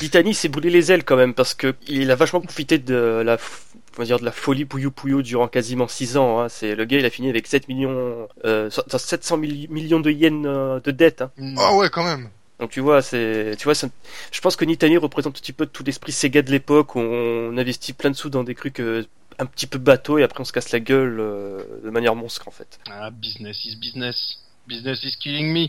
[0.00, 3.36] Litani s'est brûlé les ailes quand même parce que il a vachement profité de la
[3.36, 3.60] f-
[3.96, 6.40] on va dire de la folie Puyo Puyo durant quasiment 6 ans.
[6.40, 6.48] Hein.
[6.48, 10.46] C'est le gars il a fini avec 7 millions, euh, 700 milli- millions de yens
[10.46, 11.20] euh, de dettes.
[11.20, 11.30] Hein.
[11.58, 12.30] Ah ouais, quand même.
[12.64, 13.88] Donc tu vois, c'est, tu vois, ça-
[14.32, 17.58] je pense que Nitani représente un petit peu tout l'esprit Sega de l'époque où on
[17.58, 19.04] investit plein de sous dans des trucs euh,
[19.38, 22.48] un petit peu bateau et après on se casse la gueule euh, de manière monstre
[22.48, 22.78] en fait.
[22.90, 24.38] Ah, business is business.
[24.66, 25.66] Business is killing me.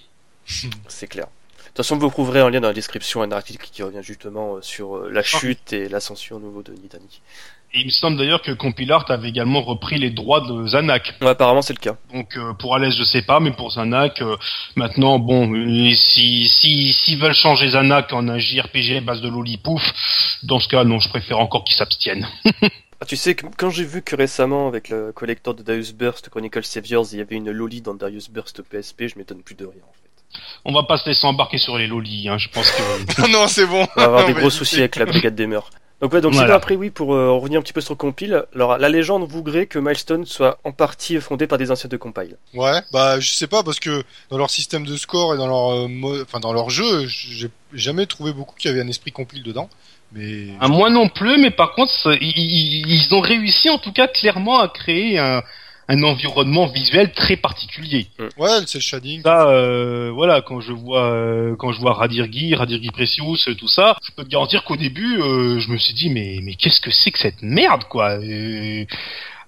[0.87, 1.25] C'est clair.
[1.25, 4.55] De toute façon, vous trouverez en lien dans la description un article qui revient justement
[4.55, 7.21] euh, sur la chute et l'ascension à nouveau de Nitani.
[7.75, 11.13] Et il me semble d'ailleurs que Compilart avait également repris les droits de Zanak.
[11.19, 11.97] Ouais, apparemment c'est le cas.
[12.13, 14.37] Donc euh, pour Alès je sais pas, mais pour Zanak, euh,
[14.77, 19.27] maintenant bon, euh, si si s'ils veulent changer Zanak en un JRPG à base de
[19.27, 19.83] lolipouf,
[20.43, 22.27] dans ce cas non, je préfère encore qu'ils s'abstiennent.
[23.01, 26.29] Ah, tu sais que quand j'ai vu que récemment avec le collector de Darius Burst
[26.29, 29.65] Chronicle Saviors, il y avait une loli dans Darius Burst PSP, je m'étonne plus de
[29.65, 30.39] rien en fait.
[30.63, 33.47] On va pas se laisser embarquer sur les lolis, hein, je pense que Non, non,
[33.49, 33.85] c'est bon.
[33.97, 34.59] On va avoir On des va gros éviter.
[34.59, 35.69] soucis avec la brigade des mœurs.
[36.01, 36.47] Donc ouais, donc Voilà.
[36.47, 39.65] sinon après oui, pour euh, revenir un petit peu sur Compile, alors la légende voudrait
[39.65, 42.35] que Milestone soit en partie fondé par des anciens de Compile.
[42.53, 45.73] Ouais, bah je sais pas parce que dans leur système de score et dans leur
[45.73, 49.69] euh, enfin dans leur jeu, j'ai jamais trouvé beaucoup qui avait un esprit compile dedans.
[50.11, 53.77] Mais Ah, moi non plus, mais par contre, ça- ils, ils- ils ont réussi en
[53.79, 55.43] tout cas clairement à créer un,
[55.87, 58.07] un environnement visuel très particulier.
[58.37, 59.21] ouais, c'est le shading.
[59.23, 63.67] Ça, euh, voilà, quand je vois, euh, quand je vois Radirgi, Radirgi Precious, euh, tout
[63.67, 66.81] ça, je peux te garantir qu'au début, euh, je me suis dit, mais, mais qu'est-ce
[66.81, 68.85] que c'est que cette merde, quoi Euh,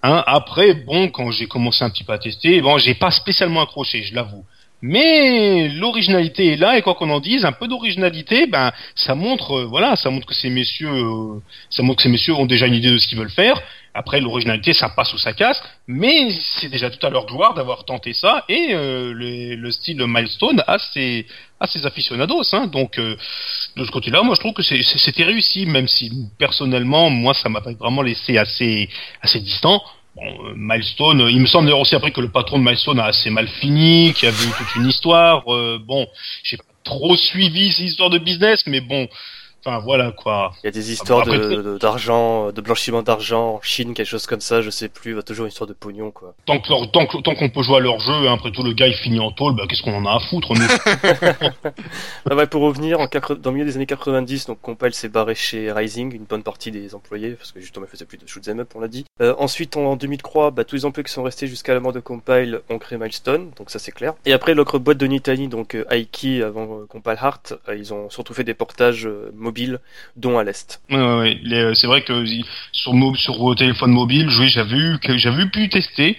[0.03, 3.61] hein, Après, bon, quand j'ai commencé un petit peu à tester, bon, j'ai pas spécialement
[3.61, 4.45] accroché, je l'avoue.
[4.81, 9.53] Mais l'originalité est là et quoi qu'on en dise, un peu d'originalité, ben ça montre,
[9.53, 12.67] euh, voilà, ça montre que ces messieurs, euh, ça montre que ces messieurs ont déjà
[12.67, 13.59] une idée de ce qu'ils veulent faire.
[14.01, 16.29] Après, l'originalité, ça passe ou ça casse, mais
[16.59, 20.63] c'est déjà tout à leur gloire d'avoir tenté ça et euh, le, le style milestone
[20.67, 21.25] a ses,
[21.59, 22.43] a ses aficionados.
[22.53, 23.15] Hein, donc euh,
[23.75, 27.59] de ce côté-là, moi je trouve que c'était réussi, même si personnellement, moi ça m'a
[27.59, 28.87] vraiment laissé assez,
[29.23, 29.81] assez distant.
[30.15, 33.05] Bon, euh, Milestone, il me semble d'ailleurs aussi après que le patron de Milestone a
[33.05, 35.41] assez mal fini, qu'il y avait eu toute une histoire.
[35.51, 36.07] euh, bon,
[36.43, 39.07] j'ai pas trop suivi ces histoires de business, mais bon,
[39.67, 40.53] enfin voilà quoi.
[40.63, 44.07] Il y a des histoires après, de- de- d'argent, de, blanchiment d'argent en Chine, quelque
[44.07, 46.33] chose comme ça, je sais plus, toujours une histoire de pognon quoi.
[46.45, 48.63] Tant que leur- tant que- tant qu'on peut jouer à leur jeu, hein, après tout
[48.63, 50.61] le gars il finit en tôle, bah qu'est-ce qu'on en a à foutre nous
[52.29, 55.35] Ah ouais, pour revenir, en dans le milieu des années 90, donc Compile s'est barré
[55.35, 58.59] chez Rising, une bonne partie des employés, parce que justement il faisait plus de shoot'em
[58.59, 59.05] up, on l'a dit.
[59.21, 61.99] Euh, ensuite, en 2003, bah, tous les employés qui sont restés jusqu'à la mort de
[61.99, 64.13] Compile ont créé Milestone, donc ça c'est clair.
[64.25, 68.09] Et après, l'autre boîte de Nitani, donc euh, Aiki avant euh, Compile Heart, ils ont
[68.09, 69.31] surtout fait des portages euh,
[70.15, 70.81] dont à l'Est.
[70.91, 72.25] Euh, c'est vrai que
[72.71, 73.37] sur, mo- sur
[73.87, 74.77] mobiles, oui, j'avais
[75.17, 76.17] j'avais pu tester.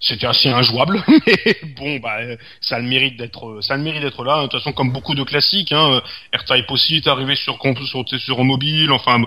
[0.00, 3.76] C'était assez injouable, mais bon, bah, euh, ça a le mérite d'être, euh, ça a
[3.76, 4.38] le mérite d'être là.
[4.38, 6.02] De toute façon, comme beaucoup de classiques, hein,
[6.34, 7.56] R-Type aussi est arrivé sur
[7.86, 8.90] sur, sur mobile.
[8.90, 9.22] Enfin,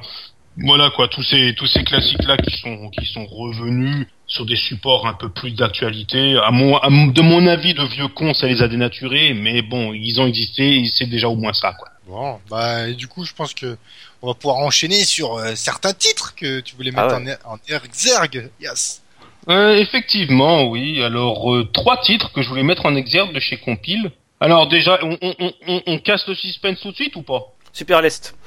[0.58, 4.56] Voilà quoi, tous ces tous ces classiques là qui sont qui sont revenus sur des
[4.56, 6.38] supports un peu plus d'actualité.
[6.43, 9.93] À mon à de mon avis, de vieux cons, ça les a dénaturés, mais bon,
[9.93, 11.89] ils ont existé, c'est déjà au moins ça quoi.
[12.08, 13.78] Bon, bah et du coup, je pense que
[14.22, 17.84] on va pouvoir enchaîner sur euh, certains titres que tu voulais Ah mettre en, en
[17.84, 18.51] exergue.
[18.62, 19.01] Yes.
[19.49, 21.01] Euh, effectivement, oui.
[21.03, 24.12] Alors euh, trois titres que je voulais mettre en exergue de chez Compile.
[24.39, 27.41] Alors déjà, on, on, on, on- casse le suspense tout de suite ou pas?
[27.74, 28.36] Super à l'Est.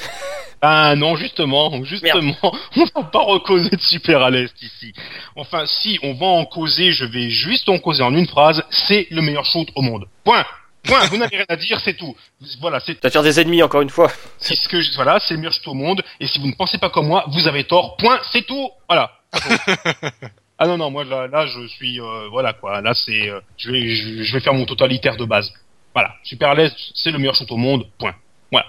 [0.60, 4.92] Ah non, justement, justement, on va pas reconnaître super à l'est ici.
[5.36, 8.64] Enfin, si on va en causer, je vais juste en causer en une phrase.
[8.88, 10.08] C'est le meilleur shoot au monde.
[10.24, 10.44] Point.
[10.88, 11.06] Point.
[11.06, 12.16] Vous n'avez rien à dire, c'est tout.
[12.60, 14.10] Voilà, c'est T'attires des ennemis encore une fois.
[14.38, 16.02] c'est ce que je, voilà, c'est le meilleur shoot au monde.
[16.18, 17.96] Et si vous ne pensez pas comme moi, vous avez tort.
[17.96, 18.18] Point.
[18.32, 18.70] C'est tout.
[18.88, 19.12] Voilà.
[20.58, 22.80] ah non non, moi là, là je suis euh, voilà quoi.
[22.80, 25.52] Là c'est, euh, je vais je, je vais faire mon totalitaire de base.
[25.94, 26.14] Voilà.
[26.24, 27.86] Super à l'est, c'est le meilleur shoot au monde.
[27.98, 28.14] Point.
[28.50, 28.66] Voilà.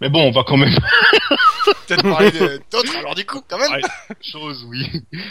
[0.00, 0.74] Mais bon, on va quand même
[1.86, 3.70] Peut-être parler de- d'autres alors du coup, quand même.
[3.72, 3.80] Ouais,
[4.22, 4.86] chose, oui.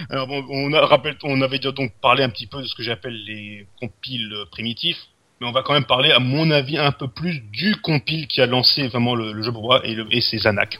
[0.10, 2.76] Alors bon, on a rappelle, on avait déjà donc parlé un petit peu de ce
[2.76, 4.98] que j'appelle les compiles primitifs,
[5.44, 8.42] mais on va quand même parler, à mon avis, un peu plus du compile qui
[8.42, 10.80] a lancé vraiment le, jeu pour moi et, le, et c'est Zanak.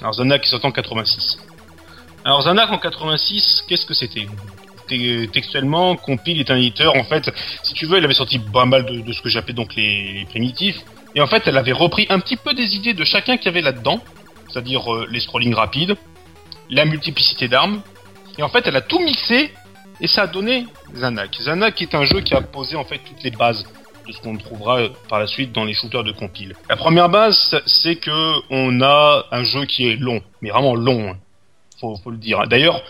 [0.00, 1.38] Alors Zanak qui sorti en 86.
[2.22, 4.26] Alors Zanak en 86, qu'est-ce que c'était?
[4.88, 6.94] C'était- Textuellement, compile est un éditeur.
[6.94, 7.30] En fait,
[7.62, 10.78] si tu veux, il avait sorti pas mal de, ce que j'appelais donc les, primitifs.
[11.14, 13.62] Et en fait, elle avait repris un petit peu des idées de chacun qui avait
[13.62, 14.00] là-dedans
[14.48, 15.96] c'est-à-dire euh, les scrollings rapides,
[16.70, 17.82] la multiplicité d'armes,
[18.38, 19.52] et en fait elle a tout mixé
[20.00, 21.36] et ça a donné Zanak.
[21.42, 23.66] Zanak est un jeu qui a posé en fait toutes les bases
[24.06, 26.54] de ce qu'on trouvera par la suite dans les shooters de compile.
[26.68, 31.10] La première base, c'est que on a un jeu qui est long, mais vraiment long,
[31.10, 31.16] hein.
[31.80, 32.46] faut, faut le dire.
[32.48, 32.82] D'ailleurs,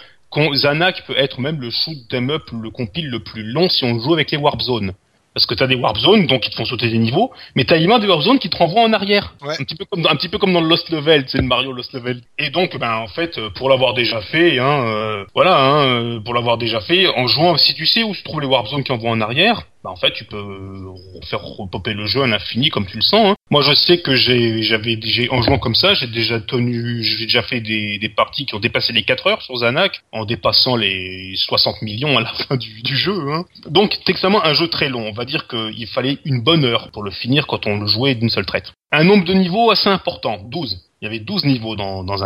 [0.55, 3.99] Zanak peut être même le shoot 'em up, le compile le plus long si on
[3.99, 4.93] joue avec les warp zones.
[5.35, 7.77] Parce que t'as des warp zones, donc qui te font sauter des niveaux, mais t'as
[7.77, 9.35] également des warp zones qui te renvoient en arrière.
[9.43, 9.55] Ouais.
[9.61, 11.45] Un petit peu comme dans, un petit peu comme dans le Lost Level, c'est le
[11.45, 12.23] Mario Lost Level.
[12.39, 16.33] Et donc, ben en fait, pour l'avoir déjà fait, hein, euh, voilà, hein, euh, pour
[16.33, 18.93] l'avoir déjà fait, en jouant, si tu sais où se trouvent les warp zones qui
[18.93, 22.71] envoient en arrière, ben en fait, tu peux euh, faire repopper le jeu à l'infini
[22.71, 23.25] comme tu le sens.
[23.25, 23.35] Hein.
[23.53, 24.99] Moi, je sais que j'ai, j'avais,
[25.31, 28.93] en jouant comme ça, j'ai déjà tenu, j'ai déjà fait des, parties qui ont dépassé
[28.93, 32.97] les 4 heures sur Zanak, en dépassant les 60 millions à la fin du, du
[32.97, 33.17] jeu.
[33.31, 33.45] Hein.
[33.69, 35.07] Donc, textuellement, un jeu très long.
[35.07, 38.17] On va dire qu'il fallait une bonne heure pour le finir quand on le jouait
[38.17, 38.73] d'une seule traite.
[38.91, 40.81] Un nombre de niveaux assez important, 12.
[41.01, 42.25] Il y avait 12 niveaux dans, dans.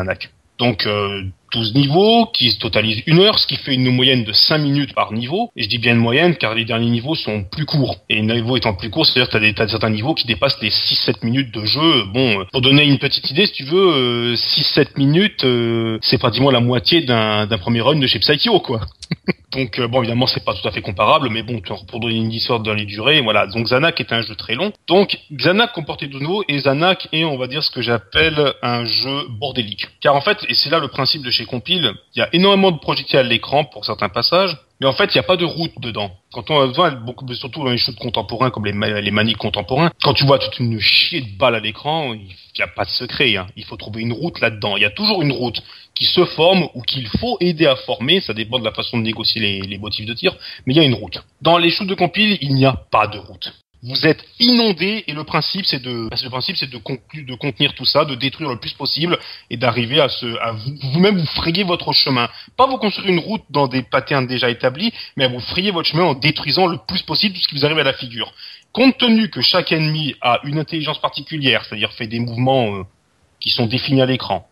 [0.61, 4.33] Donc, euh, 12 niveaux qui se totalisent une heure, ce qui fait une moyenne de
[4.33, 5.51] 5 minutes par niveau.
[5.57, 7.97] Et je dis bien une moyenne car les derniers niveaux sont plus courts.
[8.09, 10.71] Et les niveaux étant plus courts, c'est-à-dire que des, t'as certains niveaux qui dépassent les
[10.71, 12.05] 6-7 minutes de jeu.
[12.13, 16.19] Bon, euh, pour donner une petite idée, si tu veux, euh, 6-7 minutes, euh, c'est
[16.19, 18.81] pratiquement la moitié d'un premier run de chez Psycho, quoi.
[19.53, 22.33] Donc euh, bon évidemment c'est pas tout à fait comparable mais bon pour donner une
[22.33, 23.47] histoire dans les durées voilà.
[23.47, 24.73] Donc Zanak est un jeu très long.
[24.87, 28.85] Donc Zanak comportait de nouveau et Zanak est on va dire ce que j'appelle un
[28.85, 29.89] jeu bordélique.
[30.01, 32.71] Car en fait et c'est là le principe de chez Compile il y a énormément
[32.71, 35.45] de projectiles à l'écran pour certains passages mais en fait il n'y a pas de
[35.45, 39.39] route dedans quand on voit beaucoup surtout dans les shoots contemporains comme les, les maniques
[39.39, 42.27] contemporains quand tu vois toute une chier de balles à l'écran il
[42.57, 43.47] n'y a pas de secret hein.
[43.57, 45.63] il faut trouver une route là-dedans il y a toujours une route
[46.01, 49.03] qui se forme ou qu'il faut aider à former, ça dépend de la façon de
[49.03, 51.23] négocier les, les motifs de tir, mais il y a une route.
[51.43, 53.53] Dans les shoots de compile, il n'y a pas de route.
[53.83, 57.87] Vous êtes inondé et le principe c'est de que le principe c'est de contenir tout
[57.87, 59.19] ça, de détruire le plus possible
[59.49, 62.29] et d'arriver à se à vous- vous-même vous frayer votre chemin.
[62.59, 65.89] Pas vous construire une route dans des patterns déjà établis, mais à vous frayer votre
[65.89, 68.35] chemin en détruisant le plus possible tout ce qui vous arrive à la figure.
[68.73, 72.83] Compte tenu que chaque ennemi a une intelligence particulière, c'est-à-dire fait des mouvements euh,
[73.41, 74.47] qui sont définis à l'écran,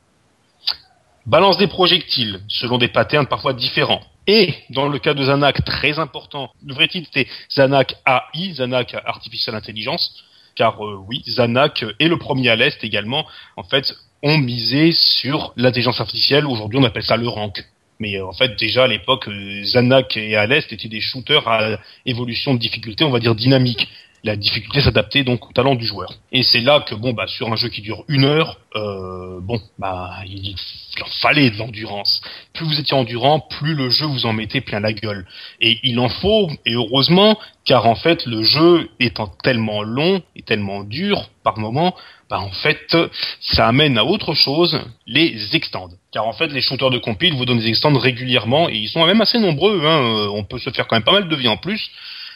[1.28, 4.00] balance des projectiles selon des patterns parfois différents.
[4.26, 8.94] Et dans le cas de Zanak, très important, le vrai titre c'était Zanak AI, Zanak
[9.04, 10.24] Artificial Intelligence,
[10.56, 13.26] car euh, oui, Zanak est le premier à l'Est également,
[13.56, 17.62] en fait, ont misé sur l'intelligence artificielle, aujourd'hui on appelle ça le rank.
[18.00, 21.46] Mais euh, en fait, déjà à l'époque, euh, Zanak et à l'Est étaient des shooters
[21.46, 23.88] à évolution de difficulté, on va dire dynamique.
[24.24, 26.12] La difficulté s'adaptait donc au talent du joueur.
[26.32, 29.60] Et c'est là que bon bah sur un jeu qui dure une heure, euh, bon
[29.78, 30.54] bah il,
[31.00, 32.20] en fallait de l'endurance.
[32.52, 35.24] Plus vous étiez endurant, plus le jeu vous en mettait plein la gueule.
[35.60, 40.42] Et il en faut, et heureusement, car en fait le jeu étant tellement long et
[40.42, 41.94] tellement dur par moment,
[42.28, 42.96] bah en fait
[43.40, 45.90] ça amène à autre chose, les extends.
[46.12, 49.06] Car en fait les shooters de compile vous donnent des extends régulièrement et ils sont
[49.06, 49.82] même assez nombreux.
[49.84, 50.02] Hein.
[50.02, 51.90] Euh, On peut se faire quand même pas mal de vie en plus.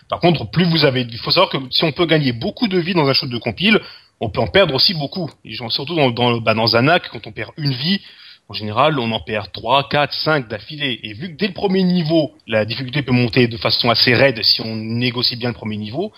[0.08, 2.78] Par contre, plus vous avez, il faut savoir que si on peut gagner beaucoup de
[2.78, 3.80] vie dans un shoot de compile,
[4.20, 5.30] on peut en perdre aussi beaucoup.
[5.68, 8.00] Surtout dans, dans, bah, dans quand on perd une vie,
[8.48, 11.00] en général, on en perd 3, 4, 5 d'affilée.
[11.02, 14.42] Et vu que dès le premier niveau, la difficulté peut monter de façon assez raide
[14.42, 16.12] si on négocie bien le premier niveau,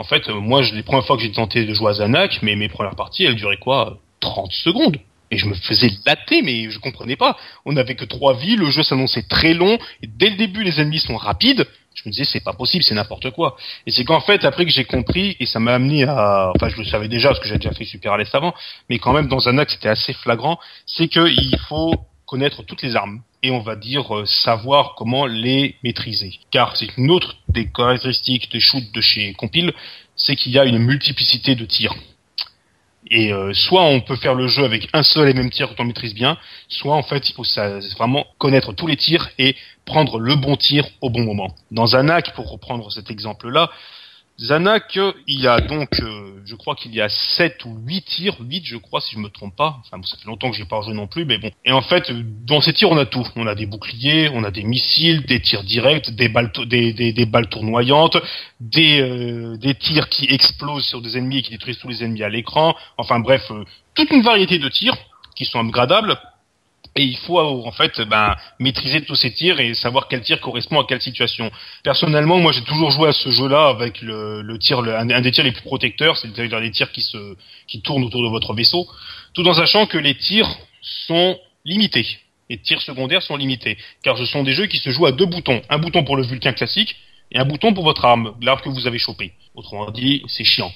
[0.00, 2.56] en fait, euh, moi, les premières fois que j'ai tenté de jouer à Zanak, mais
[2.56, 4.96] mes premières parties, elles duraient quoi 30 secondes
[5.30, 7.36] Et je me faisais latter, mais je comprenais pas.
[7.66, 10.80] On n'avait que trois vies, le jeu s'annonçait très long, et dès le début, les
[10.80, 11.66] ennemis sont rapides.
[12.02, 13.56] Je me disais, c'est pas possible, c'est n'importe quoi.
[13.86, 16.76] Et c'est qu'en fait, après que j'ai compris, et ça m'a amené à, enfin, je
[16.76, 18.54] le savais déjà, parce que j'ai déjà fait Super avant,
[18.88, 21.92] mais quand même, dans un acte, c'était assez flagrant, c'est qu'il faut
[22.24, 26.38] connaître toutes les armes et on va dire euh, savoir comment les maîtriser.
[26.50, 29.72] Car c'est une autre des caractéristiques des shoots de chez Compile,
[30.14, 31.94] c'est qu'il y a une multiplicité de tirs.
[33.10, 35.82] Et euh, soit on peut faire le jeu avec un seul et même tir quand
[35.82, 36.38] on maîtrise bien,
[36.68, 37.44] soit en fait il faut
[37.96, 41.54] vraiment connaître tous les tirs et prendre le bon tir au bon moment.
[41.72, 43.70] Dans un hack, pour reprendre cet exemple-là,
[44.42, 48.64] Zanak, il a donc, euh, je crois qu'il y a 7 ou 8 tirs, 8
[48.64, 49.76] je crois si je me trompe pas.
[49.80, 51.50] Enfin bon, ça fait longtemps que j'ai pas rejoué non plus, mais bon.
[51.66, 52.10] Et en fait,
[52.46, 53.26] dans ces tirs, on a tout.
[53.36, 57.12] On a des boucliers, on a des missiles, des tirs directs, des balles, des, des,
[57.12, 58.16] des balles tournoyantes,
[58.60, 62.22] des, euh, des tirs qui explosent sur des ennemis et qui détruisent tous les ennemis
[62.22, 62.74] à l'écran.
[62.96, 63.64] Enfin bref, euh,
[63.94, 64.96] toute une variété de tirs
[65.36, 66.18] qui sont upgradables
[66.96, 70.80] et il faut en fait ben, maîtriser tous ces tirs et savoir quel tir correspond
[70.80, 71.50] à quelle situation.
[71.84, 75.52] Personnellement, moi j'ai toujours joué à ce jeu-là avec le, tir, un, des tirs les
[75.52, 77.36] plus protecteurs, c'est-à-dire des tirs qui se
[77.66, 78.88] qui tournent autour de votre vaisseau,
[79.34, 80.48] tout en sachant que les tirs
[80.82, 82.06] sont limités.
[82.48, 85.26] Les tirs secondaires sont limités, car ce sont des jeux qui se jouent à deux
[85.26, 86.96] boutons, un bouton pour le Vulcain classique
[87.30, 89.32] et un bouton pour votre arme, l'arme que vous avez chopé.
[89.54, 90.72] Autrement dit, c'est chiant.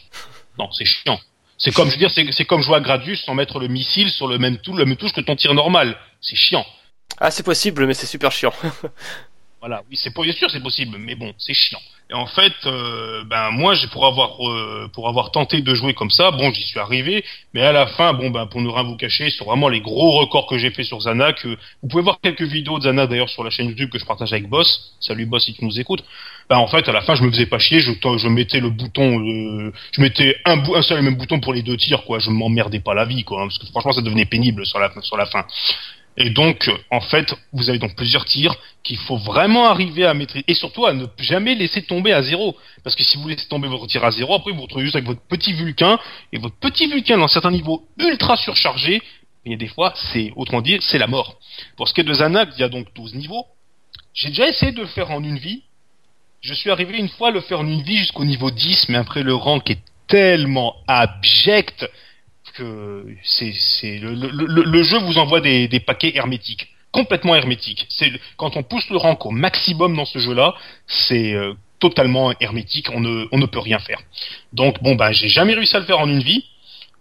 [0.56, 1.18] Non, c'est chiant.
[1.58, 4.26] C'est comme, je veux dire, c'est comme jouer à Gradius sans mettre le missile sur
[4.26, 5.96] le même, tout, le même touche que ton tir normal.
[6.20, 6.66] C'est chiant.
[7.18, 8.52] Ah, c'est possible, mais c'est super chiant.
[9.60, 11.80] voilà, oui, c'est bien sûr, c'est possible, mais bon, c'est chiant.
[12.10, 16.10] Et en fait, euh, ben moi, pour avoir euh, pour avoir tenté de jouer comme
[16.10, 17.24] ça, bon, j'y suis arrivé,
[17.54, 20.18] mais à la fin, bon, ben pour ne rien vous cacher, sur vraiment les gros
[20.18, 23.30] records que j'ai fait sur Zanak, euh, vous pouvez voir quelques vidéos de Zanak d'ailleurs
[23.30, 24.94] sur la chaîne YouTube que je partage avec Boss.
[25.00, 26.04] Salut Boss si tu nous écoutes.
[26.50, 28.70] Ben en fait, à la fin, je me faisais pas chier, je je mettais le
[28.70, 32.18] bouton, je mettais un, un seul et même bouton pour les deux tirs, quoi.
[32.18, 34.90] Je m'emmerdais pas la vie, quoi, hein, parce que franchement, ça devenait pénible sur la
[35.26, 35.46] fin.
[36.16, 40.44] Et donc, en fait, vous avez donc plusieurs tirs qu'il faut vraiment arriver à maîtriser
[40.46, 42.56] et surtout à ne jamais laisser tomber à zéro.
[42.84, 44.96] Parce que si vous laissez tomber votre tir à zéro, après vous vous retrouvez juste
[44.96, 45.98] avec votre petit Vulcain
[46.32, 49.02] et votre petit Vulcain dans certains niveaux ultra surchargés.
[49.44, 51.38] Et des fois, c'est autrement dire, c'est la mort.
[51.76, 53.46] Pour ce qui est de Zanak, il y a donc 12 niveaux.
[54.14, 55.64] J'ai déjà essayé de le faire en une vie.
[56.44, 58.98] Je suis arrivé une fois à le faire en une vie jusqu'au niveau 10, mais
[58.98, 59.78] après le rank est
[60.08, 61.88] tellement abject
[62.52, 67.86] que c'est le, jeu vous envoie des, des paquets hermétiques complètement hermétiques.
[67.88, 70.54] C'est quand on pousse le rank au maximum dans ce jeu-là,
[70.86, 72.88] c'est euh, totalement hermétique.
[72.92, 74.00] On ne on ne peut rien faire.
[74.52, 76.44] Donc bon bah j'ai jamais réussi à le faire en une vie.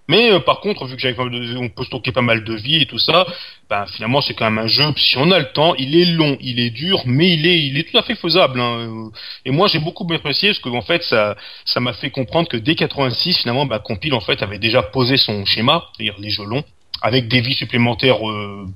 [0.09, 1.17] Mais euh, par contre, vu que j'avais
[1.57, 3.25] on peut stocker pas mal de vie et tout ça,
[3.69, 4.83] ben finalement c'est quand même un jeu.
[4.97, 7.77] Si on a le temps, il est long, il est dur, mais il est, il
[7.77, 8.59] est tout à fait faisable.
[8.59, 9.09] Hein.
[9.45, 12.57] Et moi j'ai beaucoup apprécié parce que en fait ça, ça m'a fait comprendre que
[12.57, 16.45] dès 86 finalement, ben, Compile en fait avait déjà posé son schéma, c'est-à-dire les jeux
[16.45, 16.65] longs,
[17.01, 18.67] avec des vies supplémentaires euh,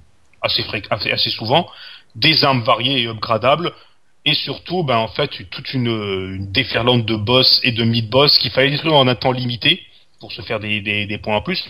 [0.41, 1.69] assez, assez, assez souvent,
[2.15, 3.73] des armes variées et upgradables,
[4.23, 8.51] et surtout, ben en fait toute une, une déferlante de boss et de mid-boss qu'il
[8.51, 9.83] fallait détruire en un temps limité
[10.19, 11.63] pour se faire des, points en plus.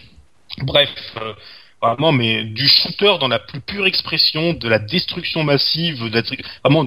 [0.59, 0.89] Bref,
[1.21, 1.33] euh,
[1.81, 6.09] vraiment, mais du shooter dans la plus pure expression, de la destruction massive,
[6.63, 6.85] vraiment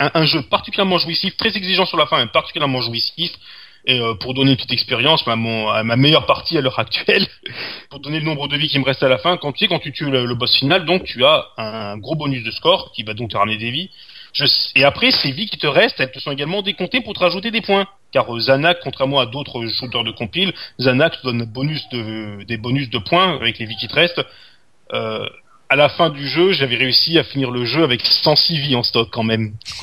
[0.00, 3.30] un, jeu particulièrement jouissif, très exigeant sur la fin, mais particulièrement jouissif.
[3.86, 7.26] Et euh, pour donner une petite expérience, ma, ma meilleure partie à l'heure actuelle,
[7.90, 9.68] pour donner le nombre de vies qui me reste à la fin, quand tu sais,
[9.68, 13.04] quand tu tues le, boss final, donc tu as un gros bonus de score qui
[13.04, 13.90] va donc te ramener des vies.
[14.74, 17.50] Et après, ces vies qui te restent, elles te sont également décomptées pour te rajouter
[17.50, 17.86] des points.
[18.12, 22.56] Car euh, Zanak, contrairement à d'autres shooters de compile, Zanak te donne bonus de, des
[22.56, 24.22] bonus de points avec les vies qui te restent.
[24.92, 25.26] Euh,
[25.68, 28.82] à la fin du jeu, j'avais réussi à finir le jeu avec 106 vies en
[28.82, 29.54] stock quand même.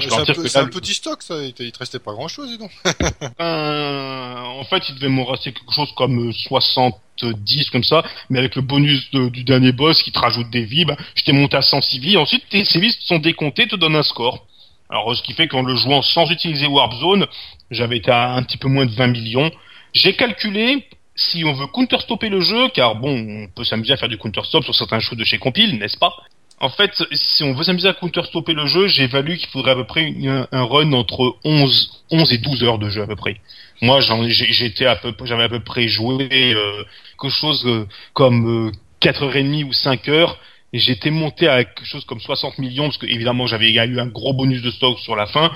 [0.00, 1.42] c'est un, petit stock, ça.
[1.42, 2.70] Il te restait pas grand chose, donc.
[3.40, 8.02] euh, en fait, il devait m'en rester quelque chose comme 70, comme ça.
[8.30, 11.32] Mais avec le bonus du dernier boss qui te rajoute des vies, bah, je t'ai
[11.32, 12.16] monté à 106 vies.
[12.16, 14.46] Ensuite, tes, ces vies sont décomptées, te donnent un score.
[14.90, 17.26] Alors, ce qui fait qu'en le jouant sans utiliser Warp Zone,
[17.70, 19.50] j'avais été à un petit peu moins de 20 millions.
[19.92, 20.84] J'ai calculé,
[21.14, 24.64] si on veut counter-stopper le jeu, car bon, on peut s'amuser à faire du counter-stop
[24.64, 26.12] sur certains jeux de chez Compile, n'est-ce pas?
[26.58, 29.76] En fait, si on veut s'amuser à counter-stopper le jeu, j'ai valu qu'il faudrait à
[29.76, 33.36] peu près un, run entre 11, 11 et 12 heures de jeu à peu près.
[33.80, 36.84] Moi, j'étais à peu, j'avais à peu près joué euh,
[37.18, 40.36] quelque chose euh, comme euh, 4h30 ou 5 heures.
[40.72, 44.32] J'étais monté à quelque chose comme 60 millions, parce que évidemment j'avais eu un gros
[44.32, 45.50] bonus de stock sur la fin.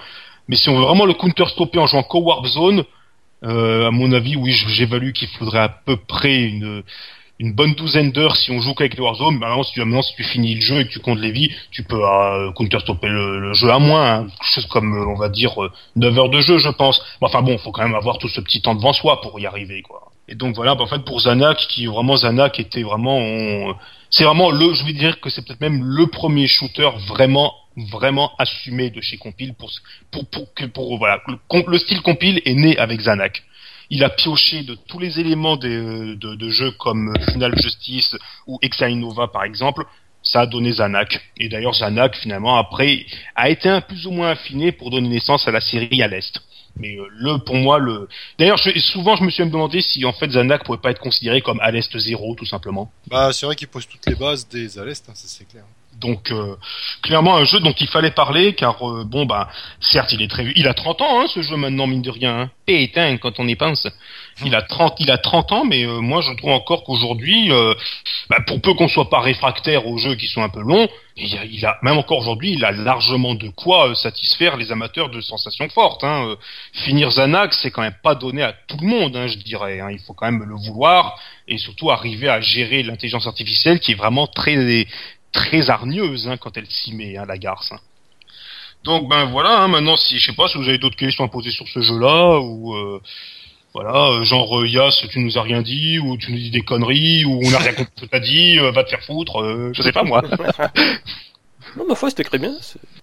[0.49, 2.85] Mais si on veut vraiment le counter-stopper en jouant co-warp zone,
[3.45, 6.83] euh, à mon avis, oui, j'évalue qu'il faudrait à peu près une
[7.41, 9.39] une bonne douzaine d'heures si on joue qu'avec les Warzone.
[9.39, 11.51] Maintenant, si tu, maintenant, si tu finis le jeu et que tu comptes les vies,
[11.71, 14.13] tu peux euh, counter-stopper le, jeu à moins.
[14.13, 14.27] Hein.
[14.27, 15.55] Quelque chose comme, euh, on va dire,
[15.97, 17.03] 9 euh, heures de jeu, je pense.
[17.21, 19.83] enfin bon, faut quand même avoir tout ce petit temps devant soi pour y arriver,
[19.83, 20.13] quoi.
[20.29, 23.75] Et donc voilà, bah, en fait pour Zanak, qui vraiment Zanak était vraiment,
[24.17, 27.53] c'est vraiment le, je veux dire que c'est peut-être même le premier shooter vraiment
[27.91, 29.71] vraiment assumé de chez Compile pour
[30.13, 31.21] pour pour pour voilà
[31.67, 33.43] le, style Compile est né avec Zanak.
[33.91, 38.15] Il a pioché de tous les éléments des- de, de jeux comme Final Justice
[38.47, 39.83] ou Exile Nova par exemple.
[40.23, 41.21] Ça a donné Zanak.
[41.37, 43.05] Et d'ailleurs Zanak finalement après
[43.35, 46.41] a été un plus ou moins affiné pour donner naissance à la série à l'est.
[46.77, 48.09] Mais euh, le pour moi le
[48.39, 51.41] D'ailleurs, souvent, je me suis même demandé si en fait Zanak pourrait pas être considéré
[51.41, 52.91] comme à l'est zéro, tout simplement.
[53.09, 55.65] Bah, c'est vrai qu'il pose toutes les bases des Alest, hein, ça c'est clair.
[56.05, 56.57] Donc, euh,
[57.03, 59.49] clairement, un jeu dont il fallait parler, car euh, bon, bah,
[59.81, 62.41] certes, il est très, il a 30 ans, hein, ce jeu maintenant, mine de rien.
[62.41, 62.51] Hein.
[62.67, 63.89] Putain, quand on y pense,
[64.45, 67.73] il a 30, il a 30 ans, mais euh, moi, je trouve encore qu'aujourd'hui, euh,
[68.29, 71.39] bah, pour peu qu'on soit pas réfractaire aux jeux qui sont un peu longs, il
[71.39, 75.11] a, il a même encore aujourd'hui, il a largement de quoi euh, satisfaire les amateurs
[75.11, 76.03] de sensations fortes.
[76.03, 76.29] Hein.
[76.29, 76.37] Euh,
[76.73, 79.81] finir Zanax, c'est quand même pas donné à tout le monde, hein, je dirais.
[79.81, 79.91] Hein.
[79.93, 83.97] Il faut quand même le vouloir et surtout arriver à gérer l'intelligence artificielle qui est
[83.97, 84.57] vraiment très
[85.35, 87.71] très hargneuse hein, quand elle s'y met, hein, la garce.
[87.73, 87.81] hein.
[88.85, 91.29] Donc ben voilà, hein, maintenant si je sais pas si vous avez d'autres questions à
[91.29, 93.01] poser sur ce jeu-là ou euh,
[93.75, 96.61] voilà, euh, genre euh, Yas, tu nous as rien dit ou tu nous dis des
[96.63, 99.43] conneries ou on a rien compris ce que t'as dit, euh, va te faire foutre,
[99.43, 100.23] euh, je sais pas moi.
[101.77, 102.55] Non, ma foi, c'était très bien.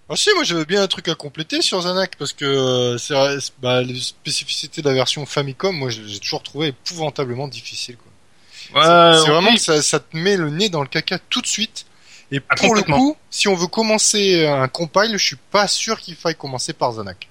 [0.08, 3.16] Ah si, moi j'avais bien un truc à compléter sur Zanak parce que euh, c'est
[3.42, 7.98] c'est- bah, les spécificités de la version Famicom, moi j'ai toujours trouvé épouvantablement difficile.
[7.98, 8.82] Quoi.
[8.82, 11.48] Ouais, c'est vraiment que ça, ça te met le nez dans le caca tout de
[11.48, 11.86] suite.
[12.32, 16.00] Et Ah, pour le coup, si on veut commencer un compile, je suis pas sûr
[16.00, 17.28] qu'il faille commencer par Zanak.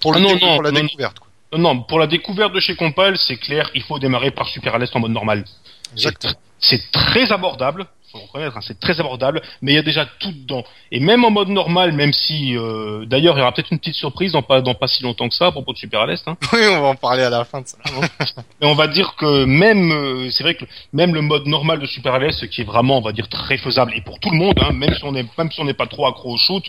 [0.00, 1.18] Pour, le Ah non, pour la non, découverte.
[1.18, 1.28] Quoi.
[1.54, 4.74] Euh, Non, pour la découverte de chez Compile, c'est clair, il faut démarrer par Super
[4.74, 5.44] Aleste en mode normal.
[5.92, 6.34] Exactement.
[6.58, 10.32] C'est très abordable, faut reconnaître, hein, c'est très abordable, mais il y a déjà tout
[10.32, 10.64] dedans.
[10.92, 13.96] Et même en mode normal, même si, euh, d'ailleurs, il y aura peut-être une petite
[13.96, 16.36] surprise dans pas, dans pas si longtemps que ça à propos de Super Aleste, hein.
[16.52, 17.78] Oui, on va en parler à la fin de ça.
[18.60, 21.86] Mais on va dire que même, euh, c'est vrai que même le mode normal de
[21.86, 24.58] Super Aleste, qui est vraiment, on va dire, très faisable, et pour tout le monde,
[24.60, 26.64] hein, même si on est, même si on n'est pas trop accro au shoot,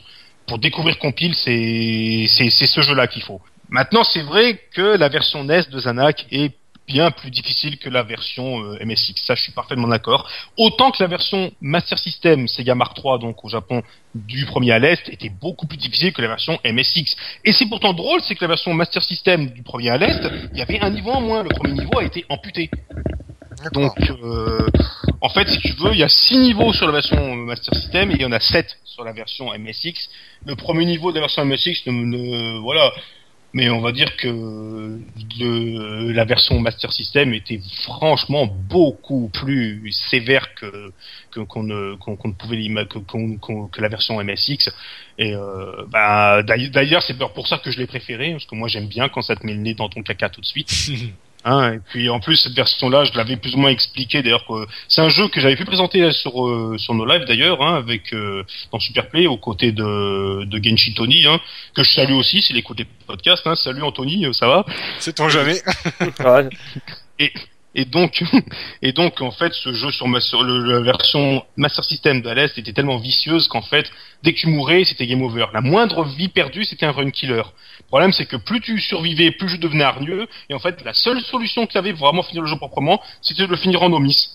[0.47, 3.41] pour découvrir Compile, c'est, c'est, c'est ce jeu-là qu'il faut.
[3.69, 6.53] Maintenant, c'est vrai que la version NES de Zanak est
[6.87, 9.15] bien plus difficile que la version euh, MSX.
[9.25, 10.29] Ça, je suis parfaitement d'accord.
[10.57, 13.81] Autant que la version Master System Sega Mark III, donc au Japon,
[14.13, 17.15] du premier à l'Est, était beaucoup plus difficile que la version MSX.
[17.43, 20.21] Et c'est pourtant drôle, c'est que la version Master System du premier à l'Est,
[20.53, 21.43] il y avait un niveau en moins.
[21.43, 22.69] Le premier niveau a été amputé.
[23.73, 24.67] Donc, euh,
[25.21, 27.73] en fait, si tu veux, il y a six niveaux sur la version euh, Master
[27.73, 30.09] System et il y en a sept sur la version MSX.
[30.45, 32.91] Le premier niveau de la version MSX, ne, ne- voilà.
[33.55, 34.27] Mais on va dire que
[35.39, 40.91] le- la version Master System était franchement beaucoup plus sévère que
[41.33, 44.69] qu'on ne qu'on ne pouvait que, que la version MSX.
[45.17, 48.87] Et euh, bah, d'ailleurs, c'est pour ça que je l'ai préféré, parce que moi j'aime
[48.87, 50.71] bien quand ça te met le nez dans ton caca tout de suite.
[51.47, 54.65] Hein, et puis en plus cette version-là, je l'avais plus ou moins expliqué d'ailleurs que
[54.87, 58.11] c'est un jeu que j'avais pu présenter sur euh, sur nos lives d'ailleurs, hein, avec
[58.13, 61.39] euh, dans Superplay aux côtés de de Genshi Tony, hein,
[61.75, 63.45] que je salue aussi, s'il écoute les podcasts.
[63.45, 64.65] Hein, salut Anthony, euh, ça va?
[64.99, 65.61] Sait-on jamais?
[66.19, 66.49] Ouais.
[67.77, 68.23] Et donc
[68.81, 72.57] et donc en fait ce jeu sur, ma, sur le- la version Master System d'Alès
[72.57, 73.91] était tellement vicieuse qu'en fait
[74.23, 75.47] dès que tu mourais c'était game over.
[75.53, 77.43] La moindre vie perdue c'était un run killer.
[77.79, 80.93] Le problème c'est que plus tu survivais, plus je devenais hargneux et en fait la
[80.93, 83.83] seule solution que tu avais pour vraiment finir le jeu proprement, c'était de le finir
[83.83, 84.29] en omis.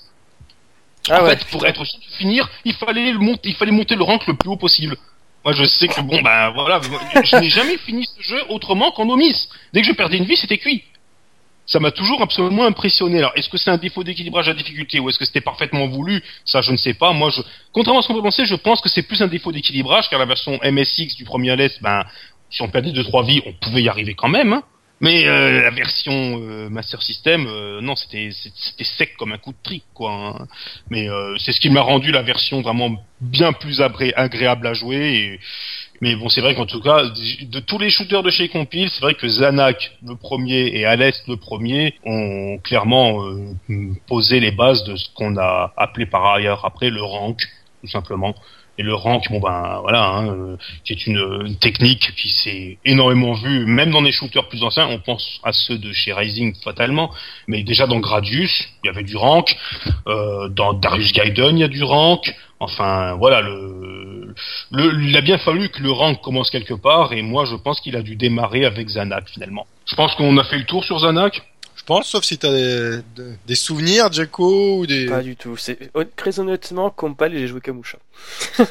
[1.09, 1.36] Ah en ouais.
[1.36, 4.26] fait, pour être sûr de finir, il fallait le monter, il fallait monter le rank
[4.26, 4.97] le plus haut possible.
[5.43, 6.78] Moi, je sais que bon, bah voilà,
[7.24, 9.49] je n'ai jamais fini ce jeu autrement qu'en omis.
[9.72, 10.84] Dès que je perdais une vie, c'était cuit.
[11.70, 13.18] Ça m'a toujours absolument impressionné.
[13.18, 16.20] Alors, est-ce que c'est un défaut d'équilibrage à difficulté ou est-ce que c'était parfaitement voulu?
[16.44, 17.12] Ça, je ne sais pas.
[17.12, 17.42] Moi, je,
[17.72, 20.18] contrairement à ce qu'on peut penser, je pense que c'est plus un défaut d'équilibrage car
[20.18, 22.02] la version MSX du premier LS, ben,
[22.50, 24.52] si on perdait deux trois vies, on pouvait y arriver quand même.
[24.52, 24.64] Hein.
[25.02, 26.12] Mais euh, la version
[26.42, 30.12] euh, Master System, euh, non, c'était c'était sec comme un coup de trick, quoi.
[30.12, 30.46] hein.
[30.90, 34.96] Mais euh, c'est ce qui m'a rendu la version vraiment bien plus agréable à jouer.
[34.98, 35.40] Et...
[36.01, 39.03] Mais bon, c'est vrai qu'en tout cas, de tous les shooters de chez Compile, c'est
[39.03, 43.55] vrai que Zanak, le premier, et Alès, le premier, ont clairement euh,
[44.09, 47.42] posé les bases de ce qu'on a appelé par ailleurs après le rank,
[47.82, 48.34] tout simplement.
[48.78, 52.78] Et le rank, bon ben voilà, hein, euh, qui est une, une technique qui s'est
[52.86, 56.55] énormément vue, même dans les shooters plus anciens, on pense à ceux de chez Rising
[56.64, 57.11] fatalement,
[57.46, 59.55] mais déjà dans Gradius, il y avait du rank,
[60.07, 64.19] euh, dans Darius Gaiden, il y a du rank, enfin voilà, le,
[64.70, 67.81] le, il a bien fallu que le rank commence quelque part, et moi je pense
[67.81, 69.66] qu'il a dû démarrer avec Zanak finalement.
[69.87, 71.43] Je pense qu'on a fait le tour sur Zanak.
[71.76, 75.07] Je pense, sauf si t'as des, de- des souvenirs, Jacko, ou des...
[75.07, 75.57] Pas du tout.
[75.57, 77.99] C'est très honnêtement, Compal, j'ai joué Kamusha.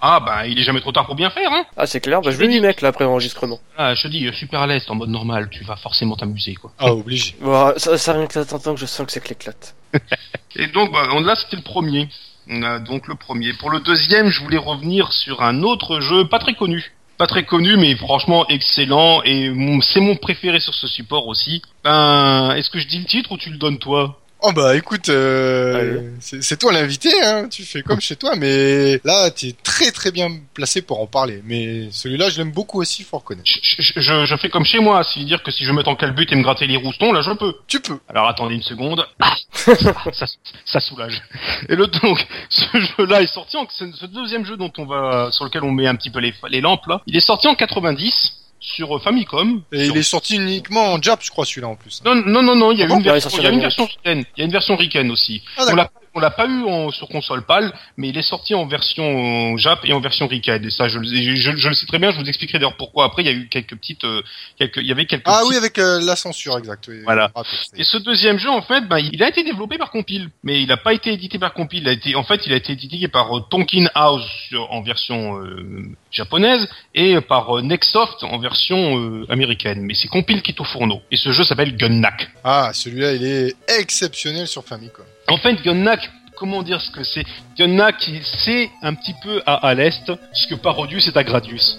[0.00, 1.64] Ah bah il est jamais trop tard pour bien faire, hein.
[1.74, 3.58] Ah, c'est clair, bah, je Je vais m'y mettre là après l'enregistrement.
[3.78, 6.70] Ah, je te dis, super à l'est en mode normal, tu vas forcément t'amuser quoi.
[6.78, 7.34] Ah, obligé.
[7.40, 9.74] Bon, ça, ça rien que t'entends que je sens que c'est que l'éclate.
[10.56, 12.08] Et donc bah, là c'était le premier.
[12.50, 13.52] Euh, donc le premier.
[13.54, 16.92] Pour le deuxième, je voulais revenir sur un autre jeu pas très connu.
[17.18, 19.50] Pas très connu, mais franchement excellent et
[19.82, 21.62] c'est mon préféré sur ce support aussi.
[21.82, 24.20] Ben, est-ce que je dis le titre ou tu le donnes toi?
[24.42, 27.48] Oh bah écoute, euh, c'est toi l'invité, hein.
[27.48, 31.40] Tu fais comme chez toi, mais là t'es très très bien placé pour en parler.
[31.44, 33.48] Mais celui-là, je l'aime beaucoup aussi, faut reconnaître.
[33.50, 36.26] je, je, je- je fais comme chez moi, c'est-à-dire que si je mettre en calbut
[36.30, 37.54] et me gratter les roustons, là je peux.
[37.66, 37.98] Tu peux.
[38.08, 39.06] Alors attendez une seconde.
[39.68, 40.26] Ah, ça,
[40.64, 41.20] ça soulage.
[41.68, 45.30] Et le donc, ce jeu-là est sorti en ce ce deuxième jeu dont on va
[45.32, 47.00] sur lequel on met un petit peu les, les lampes là.
[47.06, 48.32] Il est sorti en 90
[48.66, 49.62] sur euh, Famicom.
[49.72, 52.02] Et Sur- il est sorti uniquement en Jap, je crois, celui-là en plus.
[52.04, 53.60] Non non non non, il y a Ah une version, sorti il y a une
[53.60, 54.24] version Riken.
[54.36, 55.42] Il y a une version Riken aussi.
[55.56, 55.76] Ah, on
[56.16, 59.80] on l'a pas eu en, sur console PAL, mais il est sorti en version Jap
[59.84, 60.64] et en version Riken.
[60.64, 62.10] Et ça, je, le- je, le sais très bien.
[62.10, 63.04] Je vous expliquerai d'ailleurs pourquoi.
[63.04, 64.22] Après, il y a eu quelques petites, euh,
[64.58, 65.24] quelques, il y avait quelques.
[65.26, 66.86] Ah petites- oui, avec euh, la censure, exact.
[66.88, 67.00] oui.
[67.04, 67.30] Voilà.
[67.34, 67.42] Ah,
[67.76, 70.68] Et ce deuxième jeu, en fait, ben, il a été développé par Compile, mais il
[70.68, 71.82] n'a pas été édité par Compile.
[71.82, 74.80] Il a été, en fait, il a été édité par euh, Tonkin House sur- en
[74.82, 79.82] version euh, japonaise et par Nextsoft en version euh, américaine.
[79.82, 81.02] Mais c'est Compile qui est au fourneau.
[81.10, 82.30] Et ce jeu s'appelle Gunnak.
[82.42, 85.04] Ah, celui-là, il est exceptionnel sur Famicom.
[85.28, 87.24] En fait, Gunnak, comment dire ce que c'est?
[87.58, 91.78] Gunnak, il- c'est un petit peu à, à l'est ce que Parodius est à Gradius.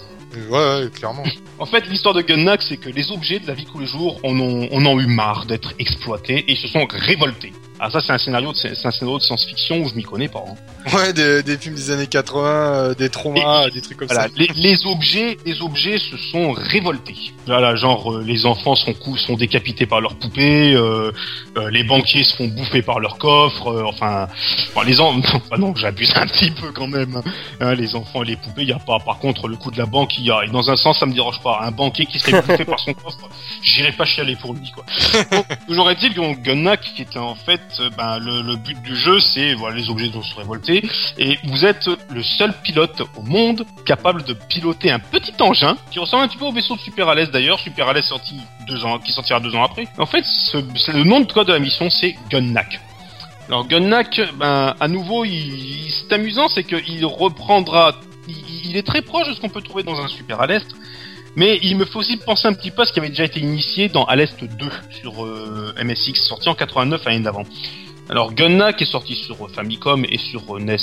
[0.50, 0.52] Ouais,
[0.84, 1.24] ouais, clairement.
[1.60, 4.20] En fait, l'histoire de Gunnak, c'est que les objets de la vie tous les jours
[4.24, 7.52] en ont, en ont eu marre d'être exploités et ils se sont révoltés.
[7.80, 10.28] Ah ça, c'est un scénario de, c'est un scénario de science-fiction où je m'y connais
[10.28, 10.43] pas.
[10.47, 10.55] hein.
[10.95, 14.30] Ouais, des, des films des années 80, euh, des traumas, des trucs comme Voilà, ça.
[14.36, 17.15] les, les objets, les objets se sont révoltés.
[17.45, 21.11] Voilà, genre euh, les enfants sont sont décapités par leurs poupées, euh,
[21.57, 23.67] euh, les banquiers se font bouffer par leurs coffres.
[23.69, 24.28] euh, enfin,
[24.75, 27.21] enfin, les enfants, enfin, non, j'abuse un petit peu quand même.
[27.61, 28.99] hein, les enfants et les poupées, il y a pas.
[28.99, 30.43] Par contre, le coup de la banque, il y a.
[30.45, 31.59] Et dans un sens, ça me dérange pas.
[31.63, 33.30] Un banquier qui se fait bouffer par son coffre,
[33.61, 34.86] j'irai pas chialer pour lui, quoi.
[35.67, 37.61] Toujours est-il que Gunnak, qui était en fait,
[37.97, 40.84] ben, le, but du jeu, c'est les objets dont se révolter.
[41.18, 45.99] Et vous êtes le seul pilote au monde capable de piloter un petit engin qui
[45.99, 47.59] ressemble un petit peu au vaisseau de Super Alès d'ailleurs.
[47.59, 48.36] Super Alès sorti
[48.68, 49.88] deux ans, qui sortira deux ans après.
[49.97, 52.80] En fait, le nom de code de la mission, c'est Gunnak.
[53.47, 57.93] Alors Gunnak, ben à nouveau, il, c'est amusant, c'est qu'il reprendra.
[58.28, 58.36] Il,
[58.70, 60.68] il est très proche de ce qu'on peut trouver dans un Super à l'Est,
[61.38, 63.39] mais il me faut aussi penser un petit peu à ce qui avait déjà été
[63.39, 64.65] initié dans Alest 2
[64.99, 67.43] sur euh, MSX, sorti en 89 l'année d'avant.
[68.09, 70.77] Alors Gunnak est sorti sur euh, Famicom et sur euh, NES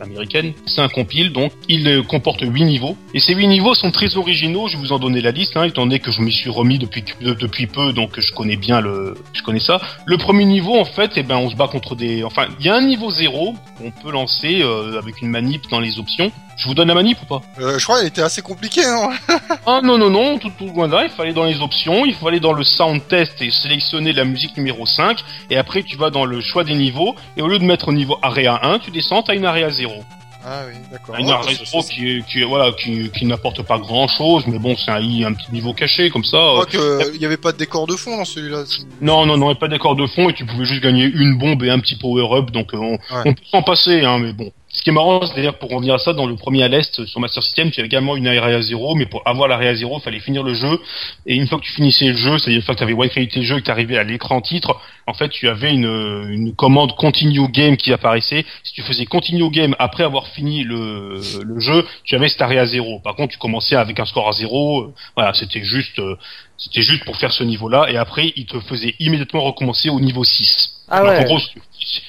[0.00, 0.52] américaine.
[0.66, 2.96] C'est un compile, donc il comporte 8 niveaux.
[3.14, 5.64] Et ces 8 niveaux sont très originaux, je vais vous en donner la liste, hein,
[5.64, 8.80] étant donné que je m'y suis remis depuis, de- depuis peu, donc je connais bien
[8.82, 9.14] le...
[9.32, 9.80] je connais ça.
[10.04, 12.24] Le premier niveau, en fait, eh ben, on se bat contre des...
[12.24, 14.60] Enfin, il y a un niveau 0 qu'on peut lancer
[14.98, 16.30] avec une manip dans les options.
[16.58, 19.10] Je vous donne la manip ou pas Euh, je crois qu'il était assez compliqué, non
[19.66, 22.14] ah non, non, non, tout, tout loin de là, il fallait dans les options, il
[22.14, 25.96] faut aller dans le sound test et sélectionner la musique numéro 5, et après tu
[25.96, 28.80] vas dans le choix des niveaux, et au lieu de mettre au niveau area 1,
[28.80, 30.02] tu descends, t'as une area 0.
[30.44, 31.16] Ah oui, d'accord.
[31.16, 34.44] Une area parce que 0 c'est- qui, qui, voilà, qui, qui n'apporte pas grand chose,
[34.46, 34.96] mais bon, c'est un,
[35.26, 36.38] un petit niveau caché, comme ça.
[36.38, 36.52] Je euh.
[36.54, 38.62] crois que euh, il y avait pas de décor de fond dans celui-là.
[39.00, 41.62] Non, non, non, et pas d'accord de fond, et tu pouvais juste gagner une bombe
[41.64, 44.50] et un petit power-up, donc euh, on, on peut s'en passer, hein, mais bon.
[44.78, 47.04] Ce qui est marrant, c'est d'ailleurs pour revenir à ça, dans le premier à l'Est,
[47.04, 50.02] sur Master System, tu avais également une area 0, mais pour avoir l'area 0, il
[50.02, 50.78] fallait finir le jeu,
[51.26, 53.10] et une fois que tu finissais le jeu, c'est-à-dire une fois que tu avais wide
[53.10, 56.28] qualité le jeu et que tu arrivais à l'écran titre, en fait, tu avais une,
[56.30, 58.44] une commande continue game qui apparaissait.
[58.62, 62.64] Si tu faisais continue game après avoir fini le, le jeu, tu avais cette area
[62.64, 63.00] 0.
[63.00, 65.98] Par contre, tu commençais avec un score à 0, euh, voilà, c'était juste...
[65.98, 66.14] euh,
[66.60, 70.24] c'était juste pour faire ce niveau-là, et après, il te faisait immédiatement recommencer au niveau
[70.24, 70.74] 6.
[70.88, 71.38] Ah Donc, en gros,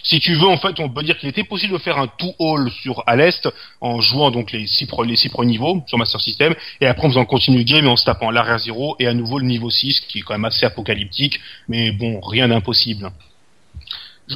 [0.03, 2.69] si- tu veux, en fait, on peut dire qu'il était possible de faire un two-all
[2.81, 3.47] sur à l'est
[3.81, 7.09] en jouant donc les six, les six premiers niveaux sur Master System, et après en
[7.09, 10.01] faisant continue game et en se tapant l'arrière 0 et à nouveau le niveau 6
[10.01, 13.11] qui est quand même assez apocalyptique, mais bon, rien d'impossible.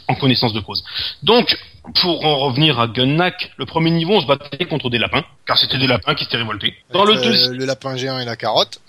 [0.07, 0.83] En connaissance de cause.
[1.21, 1.55] Donc,
[2.01, 5.55] pour en revenir à Gunnak, le premier niveau, on se battait contre des lapins, car
[5.59, 6.73] c'était des lapins qui s'étaient révoltés.
[6.91, 8.79] Dans le euh, deuxième, le lapin géant et la carotte.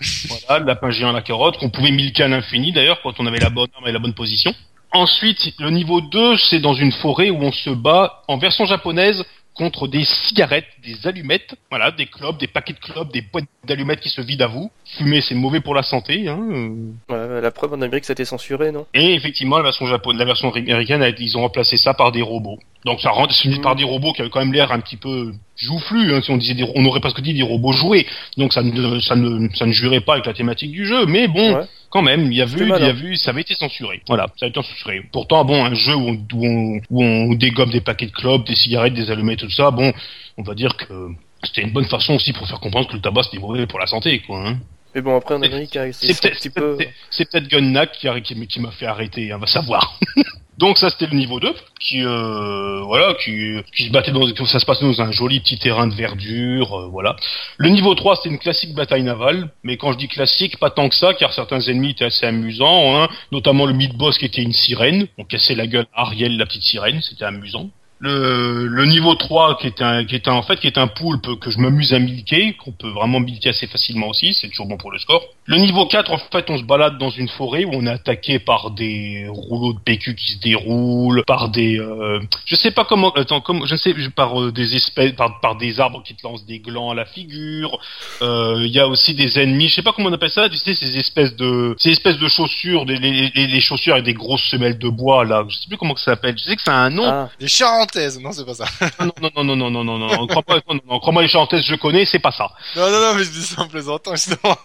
[0.47, 3.27] voilà, le lapin géant à la carotte, qu'on pouvait milquer à l'infini d'ailleurs, quand on
[3.27, 4.51] avait la bonne arme et la bonne position.
[4.95, 9.25] Ensuite, le niveau 2, c'est dans une forêt où on se bat en version japonaise
[9.53, 13.99] contre des cigarettes, des allumettes, voilà, des clopes, des paquets de clopes, des boîtes d'allumettes
[13.99, 14.71] qui se vident à vous.
[14.97, 16.29] Fumer, c'est mauvais pour la santé.
[16.29, 16.37] Hein.
[17.35, 17.41] Euh.
[17.41, 18.85] La preuve en Amérique, ça a été censuré, non?
[18.93, 22.57] Et effectivement, la version japonaise, la version américaine, ils ont remplacé ça par des robots.
[22.85, 23.61] Donc ça Mhm.
[23.61, 26.13] par des robots qui avaient quand même l'air un petit peu joufflus.
[26.13, 28.05] Hein, si on disait, des- on aurait presque dit des robots joués.
[28.37, 31.05] Donc ça ne, ça ne, ça ne jurait pas avec la thématique du jeu.
[31.07, 31.63] Mais bon, Ouais.
[31.89, 34.01] quand même, il y a vu, il y a vu, ça avait été censuré.
[34.07, 35.01] Voilà, ça a été censuré.
[35.11, 38.45] Pourtant, bon, un jeu où on, où on, où on dégomme des paquets de clopes,
[38.45, 39.91] des cigarettes, des allumettes, tout ça, bon,
[40.37, 40.93] on va dire que
[41.43, 43.87] c'était une bonne façon aussi pour faire comprendre que le tabac c'était mauvais pour la
[43.87, 44.47] santé, quoi.
[44.47, 44.57] Hein.
[44.95, 46.77] Mais bon, après, en Amérique, c'est un petit peu.
[46.79, 49.99] c'est- c'est peut-être Gunnak qui, qui, qui m'a fait arrêter, on va savoir.
[50.57, 54.57] Donc ça c'était le niveau 2 qui euh, voilà qui, qui se battait dans ça
[54.57, 57.17] se passait dans un joli petit terrain de verdure euh, voilà.
[57.57, 60.87] Le niveau 3 c'était une classique bataille navale mais quand je dis classique pas tant
[60.87, 64.53] que ça car certains ennemis étaient assez amusants hein, notamment le mid-boss qui était une
[64.53, 67.69] sirène on cassait la gueule à Ariel la petite sirène c'était amusant.
[67.99, 70.87] Le, le niveau 3 qui est un qui est un, en fait qui est un
[70.87, 74.65] poulpe que je m'amuse à milquer qu'on peut vraiment milquer assez facilement aussi c'est toujours
[74.67, 75.23] bon pour le score.
[75.45, 78.39] Le niveau 4 en fait on se balade dans une forêt où on est attaqué
[78.39, 83.11] par des rouleaux de PQ qui se déroulent par des euh, je sais pas comment
[83.11, 86.27] attends comme je ne sais par euh, des espèces par, par des arbres qui te
[86.27, 87.79] lancent des glands à la figure.
[88.21, 90.57] Euh, il y a aussi des ennemis je sais pas comment on appelle ça tu
[90.57, 94.13] sais ces espèces de ces espèces de chaussures des, les, les, les chaussures avec des
[94.13, 95.45] grosses semelles de bois là.
[95.47, 96.35] Je sais plus comment ça s'appelle.
[96.37, 97.05] Je sais que ça a un nom.
[97.05, 97.47] Ah, Les
[97.85, 98.19] chanteuses.
[98.19, 98.65] Non, c'est pas ça.
[98.99, 100.27] non, non, non, non, non, non, non, non.
[100.27, 102.49] Crois-moi, non, non, crois-moi les chanteuses, je connais, c'est pas ça.
[102.75, 104.57] Non, non, non, mais je dis ça en plaisantant, justement.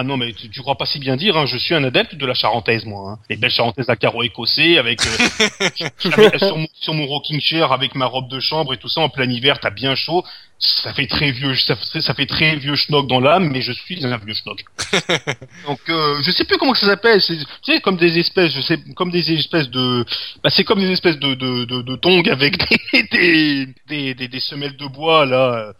[0.00, 2.14] Ah non, mais tu, tu crois pas si bien dire, hein, je suis un adepte
[2.14, 3.10] de la charentaise, moi.
[3.10, 3.18] Hein.
[3.28, 5.46] Les belles charentaises à carreaux écossais, avec, euh,
[6.06, 9.00] avec- sur, mon, sur mon rocking chair, avec ma robe de chambre et tout ça,
[9.00, 10.22] en plein hiver, t'as bien chaud.
[10.60, 13.70] Ça fait très vieux, ça fait, ça fait très vieux schnock dans l'âme, mais je
[13.72, 14.64] suis un vieux schnock.
[15.66, 17.20] Donc, euh, je sais plus comment ça s'appelle.
[17.20, 20.04] C'est, tu sais, comme des espèces, je sais, comme des espèces de,
[20.42, 24.28] bah, c'est comme des espèces de de de, de tongs avec des des, des des
[24.28, 25.72] des semelles de bois là,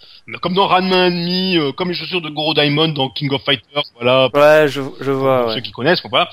[0.43, 3.83] comme dans Ranma ennemi, euh, comme les chaussures de Goro Diamond dans King of Fighters,
[4.01, 4.08] voilà.
[4.35, 5.55] Ouais, je, je vois, Pour ouais.
[5.55, 6.29] ceux qui connaissent, faut pas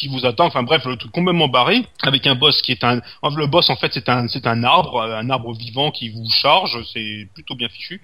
[0.00, 0.46] qui vous attend.
[0.46, 3.00] Enfin bref, le truc complètement barré avec un boss qui est un.
[3.22, 6.78] Le boss en fait c'est un c'est un arbre, un arbre vivant qui vous charge.
[6.92, 8.00] C'est plutôt bien fichu.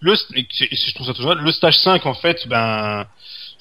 [0.00, 3.06] Le et je trouve ça toujours le stage 5 en fait, ben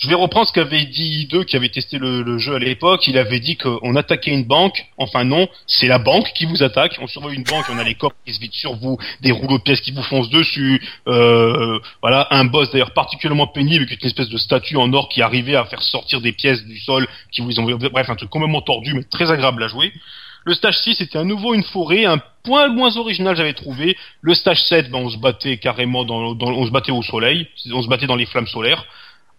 [0.01, 3.07] je vais reprendre ce qu'avait dit deux qui avait testé le, jeu à l'époque.
[3.07, 4.87] Il avait dit qu'on attaquait une banque.
[4.97, 6.97] Enfin non, c'est la banque qui vous attaque.
[6.99, 9.59] On surveille une banque, on a les corps qui se vident sur vous, des rouleaux
[9.59, 10.81] de pièces qui vous foncent dessus.
[11.07, 15.21] Euh, voilà, un boss d'ailleurs particulièrement pénible avec une espèce de statue en or qui
[15.21, 17.77] arrivait à faire sortir des pièces du sol qui vous envoyaient.
[17.77, 19.93] Bref, un truc complètement tordu mais très agréable à jouer.
[20.45, 23.95] Le stage 6 c'était à nouveau une forêt, un point moins original j'avais trouvé.
[24.21, 27.47] Le stage 7, ben, on se battait carrément dans, dans, on se battait au soleil,
[27.71, 28.83] on se battait dans les flammes solaires.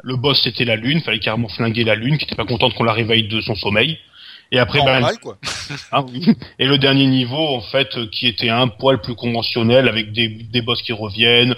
[0.02, 2.84] Le boss c'était la lune, fallait carrément flinguer la lune, qui était pas contente qu'on
[2.84, 3.98] la réveille de son sommeil.
[4.50, 5.38] Et après, ben, quoi.
[6.12, 6.26] oui.
[6.58, 10.28] Et le dernier niveau, en fait, euh, qui était un poil plus conventionnel, avec des,
[10.28, 11.54] des boss qui reviennent,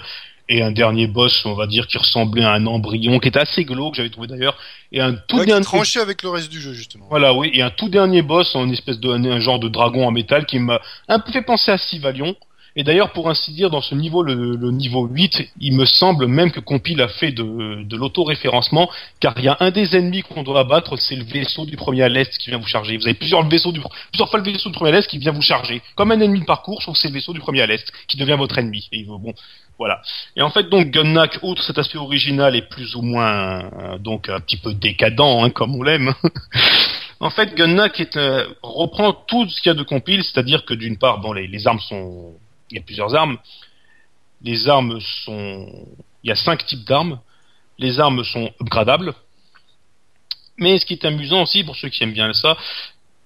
[0.47, 3.65] et un dernier boss, on va dire, qui ressemblait à un embryon, qui était assez
[3.65, 4.57] glauque, j'avais trouvé d'ailleurs,
[4.93, 5.65] et un tout Ouais, dernier...
[5.65, 7.07] tranchait avec le reste du jeu, justement.
[7.09, 10.07] Voilà, oui, et un tout dernier boss, en espèce de un, un genre de dragon
[10.07, 12.35] en métal, qui m'a un peu fait penser à Sivalion.
[12.77, 16.27] Et d'ailleurs, pour ainsi dire, dans ce niveau, le, le niveau 8, il me semble
[16.27, 18.89] même que Compil a fait de, de l'auto-référencement,
[19.21, 22.03] car il y a un des ennemis qu'on doit abattre, c'est le vaisseau du premier
[22.03, 22.97] à l'est qui vient vous charger.
[22.97, 23.79] Vous avez plusieurs vaisseaux du,
[24.11, 25.81] plusieurs fois le vaisseau du premier à l'est qui vient vous charger.
[25.95, 28.17] Comme un ennemi de parcours, sauf que c'est le vaisseau du premier à l'est qui
[28.17, 28.89] devient votre ennemi.
[28.91, 29.33] Et bon,
[29.77, 30.01] voilà.
[30.35, 34.27] Et en fait, donc, Gunnak, outre cet aspect original, est plus ou moins, euh, donc,
[34.27, 36.13] un petit peu décadent, hein, comme on l'aime.
[37.21, 40.73] en fait, Gunnak est, euh, reprend tout ce qu'il y a de compile, c'est-à-dire que
[40.73, 42.35] d'une part, bon, les, les armes sont,
[42.71, 43.37] il y a plusieurs armes.
[44.41, 45.67] Les armes sont,
[46.23, 47.19] il y a cinq types d'armes.
[47.77, 49.13] Les armes sont upgradables.
[50.57, 52.57] Mais ce qui est amusant aussi pour ceux qui aiment bien ça,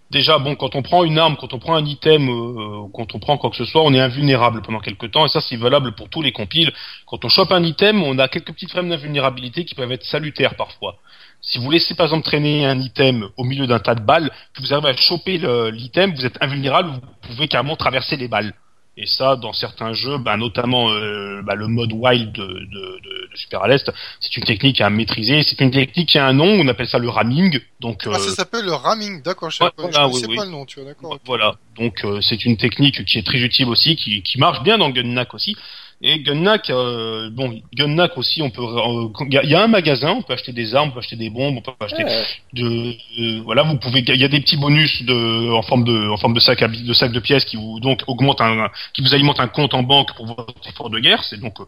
[0.10, 3.20] déjà bon quand on prend une arme, quand on prend un item, euh, quand on
[3.20, 5.94] prend quoi que ce soit, on est invulnérable pendant quelques temps et ça c'est valable
[5.94, 6.74] pour tous les compiles.
[7.06, 10.56] Quand on chope un item, on a quelques petites frames d'invulnérabilité qui peuvent être salutaires
[10.56, 10.96] parfois.
[11.42, 14.62] Si vous laissez par exemple traîner un item au milieu d'un tas de balles, que
[14.62, 15.38] vous arrivez à choper
[15.72, 18.54] l'item, vous êtes invulnérable, vous pouvez carrément traverser les balles.
[19.02, 23.30] Et ça, dans certains jeux, bah, notamment euh, bah, le mode wild de, de, de,
[23.32, 23.90] de Super à l'Est,
[24.20, 25.42] c'est une technique à maîtriser.
[25.44, 27.62] C'est une technique qui a un nom, on appelle ça le ramming.
[27.80, 30.66] Donc, Ah, euh, ça s'appelle le ramming, d'accord, je Ouais, voilà, oui, pas le nom,
[30.66, 31.18] tu vois, d'accord.
[31.26, 34.78] Voilà, donc euh, c'est une technique qui est très utile aussi, qui, qui marche bien
[34.78, 35.56] dans Gunnak aussi.
[36.02, 39.62] Et Gunnak, euh, bon, Gunnak aussi, on peut, euh, il y, a, il y a
[39.62, 42.06] un magasin, on peut acheter des armes, on peut acheter des bombes, on peut acheter
[42.06, 42.24] Ouais.
[42.54, 46.10] de, de- voilà, vous pouvez, il y a des petits bonus de, en forme de,
[46.10, 49.02] en forme de sac à, de sac de pièces qui vous donc augmentent un, qui
[49.02, 51.22] vous alimentent un compte en banque pour votre effort de guerre.
[51.26, 51.66] C'est donc, euh,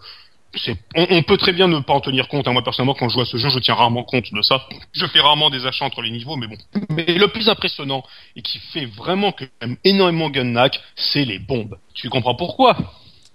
[0.56, 2.48] c'est, on, on peut très bien ne pas en tenir compte.
[2.48, 2.54] hein.
[2.54, 4.66] Moi personnellement, quand je joue à ce jeu, je tiens rarement compte de ça.
[4.94, 6.56] Je fais rarement des achats entre les niveaux, mais bon.
[6.90, 8.02] Mais le plus impressionnant
[8.38, 11.78] et qui fait vraiment que j'aime énormément Gunnak, c'est les bombes.
[11.94, 12.78] Tu comprends pourquoi?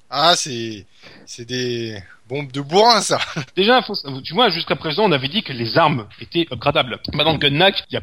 [0.08, 0.86] Ah, c'est,
[1.26, 3.18] c'est des bombes de bourrin, ça.
[3.56, 3.84] Déjà,
[4.24, 7.00] tu vois, jusqu'à présent, on avait dit que les armes étaient upgradables.
[7.12, 7.38] Maintenant,
[7.96, 8.00] a,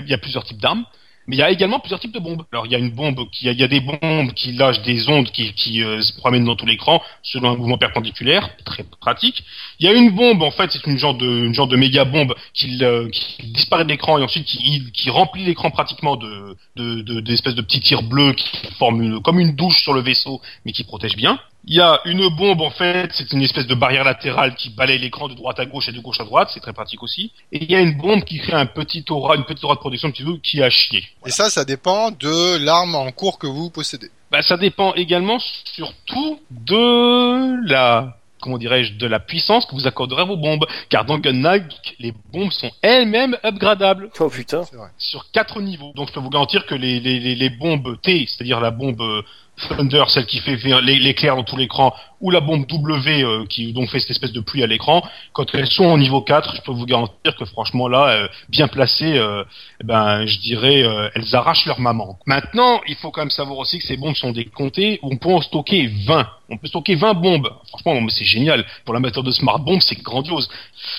[0.00, 0.84] il y a plusieurs types d'armes.
[1.26, 2.44] Mais il y a également plusieurs types de bombes.
[2.52, 5.08] Alors il y a une bombe qui, il y a des bombes qui lâchent des
[5.08, 9.42] ondes qui, qui euh, se promènent dans tout l'écran selon un mouvement perpendiculaire, très pratique.
[9.80, 12.04] Il y a une bombe en fait, c'est une genre de, une genre de méga
[12.04, 16.56] bombe qui, euh, qui disparaît de l'écran et ensuite qui, qui remplit l'écran pratiquement de,
[16.76, 18.48] de, de- d'espèces de petits tirs bleus qui
[18.78, 21.40] forment une, comme une douche sur le vaisseau, mais qui protègent bien.
[21.68, 24.98] Il y a une bombe en fait, c'est une espèce de barrière latérale qui balaye
[24.98, 27.32] l'écran de droite à gauche et de gauche à droite, c'est très pratique aussi.
[27.50, 29.80] Et il y a une bombe qui crée un petit aura, une petite aura de
[29.80, 31.04] production, un petit peu qui a chier.
[31.26, 34.10] Et ça, ça dépend de l'arme en cours que vous possédez.
[34.30, 40.22] Bah, ça dépend également surtout de la comment dirais-je, de la puissance que vous accorderez
[40.22, 40.66] à vos bombes.
[40.88, 41.64] Car dans Gunnag,
[41.98, 44.10] les bombes sont elles-mêmes upgradables.
[44.20, 44.62] Oh putain.
[44.64, 44.90] C'est vrai.
[44.98, 45.92] Sur quatre niveaux.
[45.96, 49.00] Donc je peux vous garantir que les, les, les, les bombes T, c'est-à-dire la bombe
[49.00, 49.22] euh,
[49.56, 53.88] Thunder, celle qui fait l'éclair dans tout l'écran, ou la bombe W euh, qui donc
[53.90, 55.02] fait cette espèce de pluie à l'écran,
[55.32, 58.68] quand elles sont au niveau 4, je peux vous garantir que franchement là, euh, bien
[58.68, 59.44] placées, euh,
[59.80, 62.18] eh ben je dirais, euh, elles arrachent leur maman.
[62.26, 65.42] Maintenant, il faut quand même savoir aussi que ces bombes sont décomptées, on peut en
[65.42, 66.26] stocker 20.
[66.48, 67.50] On peut stocker 20 bombes.
[67.68, 68.64] Franchement, c'est génial.
[68.84, 70.48] Pour l'amateur de smart bomb, c'est grandiose.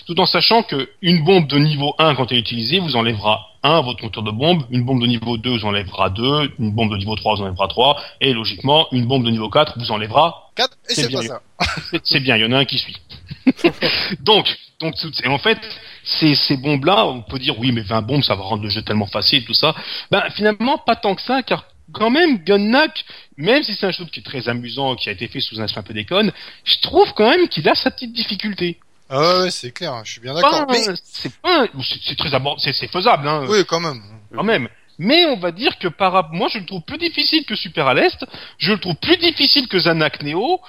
[0.06, 3.48] Tout en sachant que une bombe de niveau 1, quand elle est utilisée, vous enlèvera
[3.64, 6.72] 1 à votre compteur de bombe, une bombe de niveau 2 vous enlèvera 2, une
[6.72, 9.91] bombe de niveau 3 vous enlèvera 3, et logiquement, une bombe de niveau 4 vous
[9.91, 11.41] enlèvera 4 et C'est pas ça.
[12.03, 12.97] c'est- bien, il y en a un qui suit.
[14.19, 14.47] donc,
[14.79, 15.57] donc, tout- et en fait,
[16.03, 18.81] ces, ces bombes-là, on peut dire oui, mais 20 bombes, ça va rendre le jeu
[18.81, 19.75] tellement facile, tout ça.
[20.11, 23.05] Ben, finalement, pas tant que ça, car quand même, Gunnak,
[23.38, 25.65] même si c'est un jeu qui est très amusant, qui a été fait sous un
[25.73, 26.31] un peu déconne,
[26.65, 28.79] je trouve quand même qu'il a sa petite difficulté.
[29.09, 30.65] Ah ouais, ouais, c'est clair, je suis bien d'accord.
[30.69, 31.65] Mais C'est pas,
[32.03, 34.01] c'est très abord, c'est c'est faisable, hein, oui, quand même.
[34.35, 34.67] quand même.
[34.99, 37.87] Mais on va dire que par rap- moi je le trouve plus difficile que Super
[37.87, 38.25] à l'Est,
[38.57, 40.59] je le trouve plus difficile que Zanak Neo,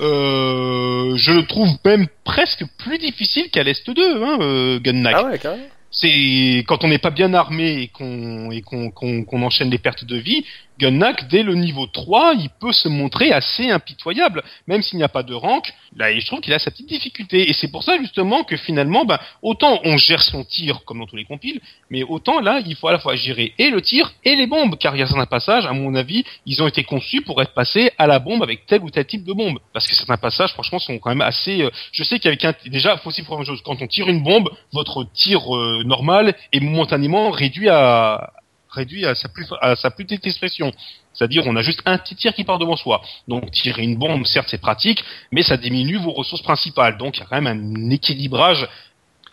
[0.00, 5.14] euh, je le trouve même presque plus difficile qu'à l'Est 2, hein, euh, Gunnak.
[5.18, 5.64] Ah ouais, carrément.
[5.94, 9.76] C'est quand on n'est pas bien armé et qu'on et qu'on qu'on qu'on enchaîne les
[9.78, 10.42] pertes de vie,
[10.82, 15.08] Gunnak dès le niveau 3, il peut se montrer assez impitoyable, même s'il n'y a
[15.08, 15.72] pas de rank.
[15.96, 18.56] Là, et je trouve qu'il a sa petite difficulté et c'est pour ça justement que
[18.56, 22.60] finalement, ben, autant on gère son tir comme dans tous les compiles, mais autant là,
[22.66, 25.02] il faut à la fois gérer et le tir et les bombes, car il y
[25.02, 28.18] a certains passages, à mon avis, ils ont été conçus pour être passés à la
[28.18, 31.10] bombe avec tel ou tel type de bombe, parce que certains passages, franchement, sont quand
[31.10, 31.62] même assez.
[31.62, 34.22] euh, je sais qu'avec un déjà, faut aussi prendre une chose, quand on tire une
[34.22, 38.32] bombe, votre tir euh, normal est momentanément réduit à
[38.72, 40.72] réduit à sa plus à sa plus petite expression.
[41.12, 43.02] C'est-à-dire, on a juste un petit tir qui part devant soi.
[43.28, 46.96] Donc, tirer une bombe, certes, c'est pratique, mais ça diminue vos ressources principales.
[46.96, 48.66] Donc, il y a quand même un équilibrage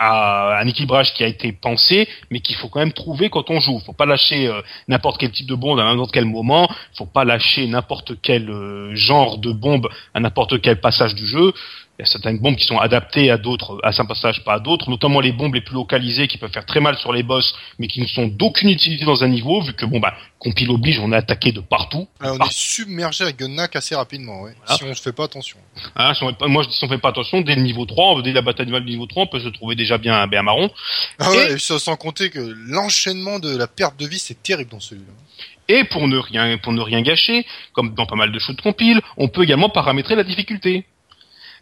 [0.02, 3.60] à un équilibrage qui a été pensé, mais qu'il faut quand même trouver quand on
[3.60, 3.78] joue.
[3.80, 6.70] Faut pas lâcher euh, n'importe quel type de bombe à n'importe quel moment.
[6.94, 11.52] Faut pas lâcher n'importe quel euh, genre de bombe à n'importe quel passage du jeu.
[12.00, 14.58] Il y a certaines bombes qui sont adaptées à d'autres, à certains passages, pas à
[14.58, 17.54] d'autres, notamment les bombes les plus localisées qui peuvent faire très mal sur les boss,
[17.78, 20.98] mais qui ne sont d'aucune utilité dans un niveau, vu que bon bah, compile oblige,
[20.98, 22.08] on est attaqué de partout.
[22.18, 22.52] Ah, on Partout.
[22.52, 24.54] est submergé avec Gunnak assez rapidement, ouais.
[24.64, 24.78] Voilà.
[24.78, 25.58] Si on ne fait pas attention.
[25.94, 27.60] Hein, si on fait pas- moi je dis si on fait pas attention, dès le
[27.60, 30.40] niveau 3, dès la bataille du niveau 3, on peut se trouver déjà bien, bien
[30.40, 30.70] marron.
[31.18, 34.80] Ah ouais, Et- sans compter que l'enchaînement de la perte de vie, c'est terrible dans
[34.80, 35.12] celui-là.
[35.68, 37.44] Et pour ne rien, pour ne rien gâcher,
[37.74, 40.86] comme dans pas mal de de compile, on peut également paramétrer la difficulté.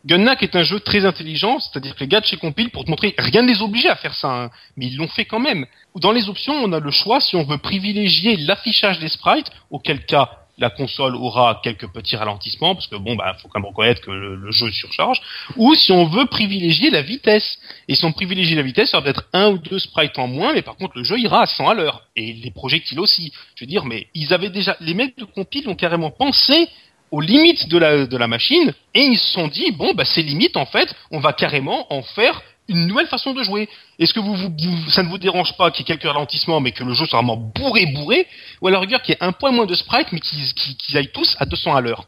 [0.06, 2.90] Gunnak est un jeu très intelligent, c'est-à-dire que les gars de chez Compile, pour te
[2.90, 5.66] montrer, rien ne les obligeait à faire ça, hein, mais ils l'ont fait quand même.
[5.96, 10.04] Dans les options, on a le choix si on veut privilégier l'affichage des sprites, auquel
[10.04, 14.00] cas la console aura quelques petits ralentissements, parce que bon, bah, faut quand même reconnaître
[14.00, 15.20] que le, jeu surcharge,
[15.56, 17.58] ou si on veut privilégier la vitesse.
[17.86, 20.52] Et si on privilégie la vitesse, ça va peut-être un ou deux sprites en moins,
[20.52, 22.02] mais par contre le jeu ira à 100 à l'heure.
[22.16, 23.32] Et les projectiles aussi.
[23.54, 26.68] Je veux dire, mais ils avaient déjà, les mecs de compile ont carrément pensé
[27.10, 30.22] aux limites de la, de la machine, et ils se sont dit, bon, bah, ces
[30.22, 33.68] limites, en fait, on va carrément en faire une nouvelle façon de jouer.
[33.98, 36.60] Est-ce que vous, vous, vous- ça ne vous dérange pas qu'il y ait quelques ralentissements,
[36.60, 38.26] mais que le jeu soit vraiment bourré, bourré,
[38.60, 41.12] ou à la rigueur qu'il y ait un point moins de sprites, mais qu'ils aillent
[41.12, 42.04] tous à 200 à l'heure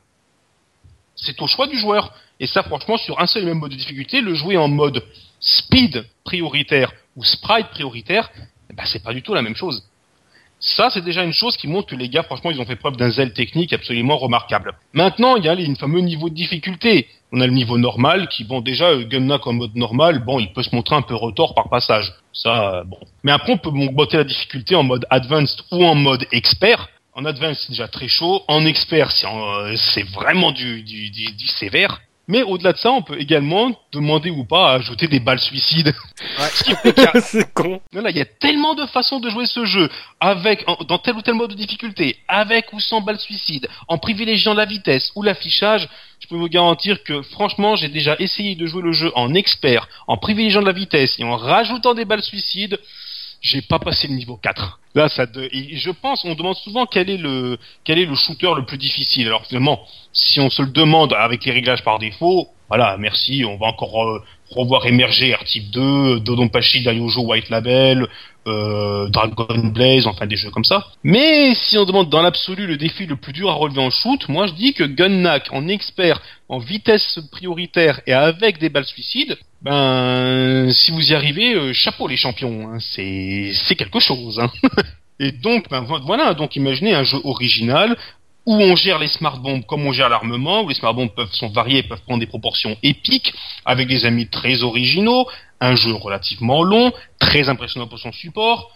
[1.17, 2.13] C'est au choix du joueur.
[2.39, 5.03] Et ça, franchement, sur un seul et même mode de difficulté, le jouer en mode
[5.41, 8.31] speed prioritaire ou sprite prioritaire,
[8.75, 9.83] ben, c'est pas du tout la même chose.
[10.61, 12.97] Ça, c'est déjà une chose qui montre que les gars, franchement, ils ont fait preuve
[12.97, 14.75] d'un zèle technique absolument remarquable.
[14.93, 17.09] Maintenant, il y a les fameux niveaux de difficulté.
[17.33, 20.53] On a le niveau normal qui, bon, déjà, euh, Gunnak en mode normal, bon, il
[20.53, 22.13] peut se montrer un peu retort par passage.
[22.35, 22.99] Ça, euh, bon.
[23.23, 26.89] Mais après, on peut monter la difficulté en mode advanced ou en mode expert.
[27.15, 28.43] En advanced, c'est déjà très chaud.
[28.47, 32.01] En expert, c'est euh, vraiment du, du, du sévère.
[32.31, 35.93] Mais au-delà de ça, on peut également demander ou pas à ajouter des balles suicides.
[36.39, 37.81] A- c'est con.
[37.93, 39.91] voilà, il y a tellement de façons de jouer ce jeu,
[40.21, 43.99] avec en- dans tel ou tel mode de difficulté, avec ou sans balle suicide, en
[43.99, 45.89] privilégiant la vitesse ou l'affichage.
[46.21, 49.89] Je peux vous garantir que franchement, j'ai déjà essayé de jouer le jeu en expert,
[50.07, 52.79] en privilégiant de la vitesse et en rajoutant des balles suicides.
[53.43, 54.80] J'ai pas passé le niveau 4.
[54.95, 55.49] Là, ça de...
[55.53, 58.79] et je pense, on demande souvent quel est le quel est le shooter le plus
[58.79, 59.27] difficile.
[59.29, 63.57] Alors finalement, si on se le demande avec les réglages par défaut, voilà, merci, on
[63.57, 68.07] va encore euh, revoir émerger R-Type 2, Dodonpachi, Daiojo, White Label,
[68.47, 70.87] euh, Dragon Blaze, enfin des jeux comme ça.
[71.03, 74.29] Mais si on demande dans l'absolu le défi le plus dur à relever en shoot,
[74.29, 79.37] moi je dis que Gunnak, en expert, en vitesse prioritaire et avec des balles suicides,
[79.63, 84.39] ben si vous y arrivez, euh, chapeau les champions, hein, c'est c'est quelque chose.
[84.39, 84.51] Hein.
[85.19, 87.97] et donc ben voilà, donc imaginez un jeu original
[88.47, 91.33] où on gère les smart bombes comme on gère l'armement, où les smart bombes peuvent
[91.33, 93.33] sont variées, peuvent prendre des proportions épiques,
[93.65, 95.29] avec des amis très originaux,
[95.61, 98.73] un jeu relativement long, très impressionnant pour son support,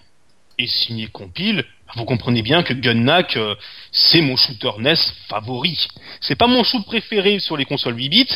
[0.58, 1.64] et signé compile,
[1.96, 3.54] vous comprenez bien que Gunnak, euh,
[3.92, 4.94] c'est mon shooter NES
[5.28, 5.78] favori.
[6.20, 8.28] C'est pas mon shoot préféré sur les consoles 8 bits.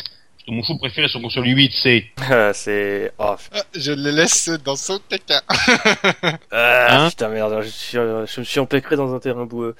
[0.47, 2.05] Mon shoot préféré sur console 8 bits, c'est.
[2.53, 3.11] c'est.
[3.19, 3.35] Oh.
[3.75, 5.41] Je le laisse dans son caca.
[6.51, 9.75] ah, hein putain merde, je, suis, je me suis empêtré dans un terrain boueux.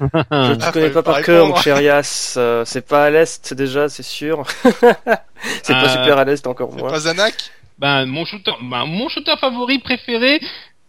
[0.00, 2.34] Je ne te connais pas par cœur, mon cher Yas.
[2.36, 4.44] Euh, c'est pas à l'est déjà, c'est sûr.
[5.62, 6.90] c'est pas euh, super à l'est encore moins.
[6.90, 7.34] Pas Zanak?
[7.78, 10.40] Ben mon shooter, ben, mon shooter favori préféré,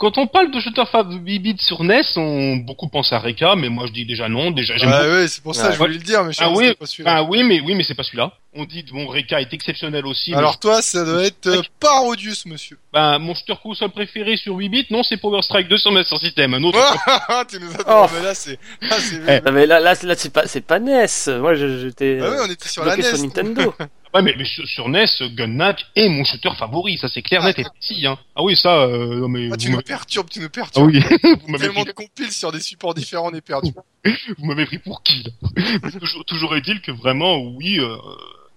[0.02, 0.82] quand on parle de shooter
[1.20, 4.50] bits sur NES, on beaucoup pense à Reka, mais moi je dis déjà non.
[4.50, 4.90] Déjà, j'aime.
[4.92, 6.88] Ah ouais, c'est pour ça que je voulais le dire, mais je ah oui, pas
[6.88, 7.18] celui-là.
[7.18, 8.34] Ah oui, mais oui, mais c'est pas celui-là.
[8.56, 10.34] On dit bon, Reka est exceptionnel aussi.
[10.34, 12.80] Alors toi, ça doit être euh, parodius, monsieur.
[12.92, 16.18] Ben mon shooter console préféré sur 8 bits, non, c'est Power Strike 2 sur Master
[16.18, 16.80] System, un autre.
[17.48, 18.08] tu nous as oh.
[18.12, 19.22] mais là c'est, là c'est.
[19.46, 21.06] Eh, mais là, là, là c'est pas, c'est pas NES.
[21.40, 22.20] Moi, j'étais.
[22.24, 23.04] Ah oui, on était sur la NES.
[23.04, 23.76] Sur Nintendo.
[24.14, 25.06] Ouais, mais, mais sur, NES,
[25.36, 28.06] Gunnak est mon shooter favori, ça c'est clair, net et précis.
[28.06, 28.18] Hein.
[28.36, 28.82] Ah oui, ça.
[28.82, 30.92] Euh, mais ah, tu me perturbes, tu me perturbes.
[30.94, 31.18] Ah oui.
[31.42, 33.72] vous m'avez tellement de compiles sur des supports différents, on est perdu.
[34.38, 35.90] vous m'avez pris pour qui là?
[36.00, 37.80] Toujours, toujours est-il que vraiment, oui.
[37.80, 37.96] Euh,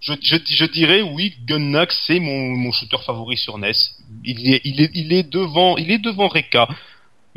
[0.01, 3.73] je, je, je, dirais oui, Gunnak c'est mon, mon shooter favori sur NES.
[4.25, 6.69] Il est, il est, il est devant, il est devant Reka.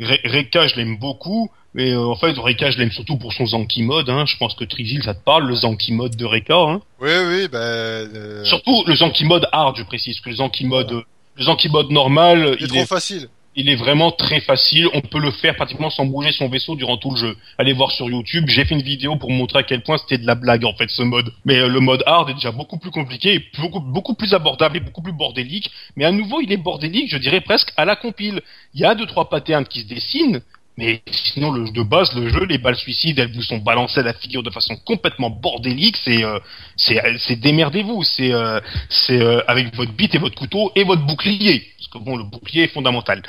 [0.00, 1.50] Reka, je l'aime beaucoup.
[1.78, 4.10] Mais euh, en fait, Reka, je l'aime surtout pour son Zanki mode.
[4.10, 4.26] Hein.
[4.26, 6.56] Je pense que Trizil, ça te parle, le Zanki mode de Reka.
[6.56, 6.80] Hein.
[7.00, 7.58] Oui, oui, bah...
[7.58, 8.44] Euh...
[8.44, 10.20] Surtout le Zanki mode hard, je précise.
[10.20, 11.04] Que le Zanki mode,
[11.36, 12.56] le Zanki mode normal...
[12.58, 13.28] Il est trop facile.
[13.54, 14.88] Il est vraiment très facile.
[14.92, 17.36] On peut le faire pratiquement sans bouger son vaisseau durant tout le jeu.
[17.58, 18.46] Allez voir sur YouTube.
[18.48, 20.90] J'ai fait une vidéo pour montrer à quel point c'était de la blague en fait
[20.90, 21.32] ce mode.
[21.44, 24.78] Mais euh, le mode hard est déjà beaucoup plus compliqué, et beaucoup beaucoup plus abordable
[24.78, 25.70] et beaucoup plus bordélique.
[25.94, 28.42] Mais à nouveau, il est bordélique, je dirais presque à la compile.
[28.74, 30.40] Il y a deux trois patterns qui se dessinent,
[30.78, 31.02] mais
[31.34, 34.14] sinon, le, de base, le jeu, les balles suicides, elles vous sont balancées à la
[34.14, 35.96] figure de façon complètement bordélique.
[35.96, 36.38] C'est, euh,
[36.76, 38.04] c'est, démerdez-vous.
[38.04, 41.66] C'est, euh, c'est euh, avec votre bite et votre couteau et votre bouclier.
[41.78, 43.24] Parce que bon, le bouclier est fondamental.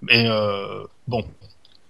[0.00, 0.26] Mais
[1.06, 1.22] bon.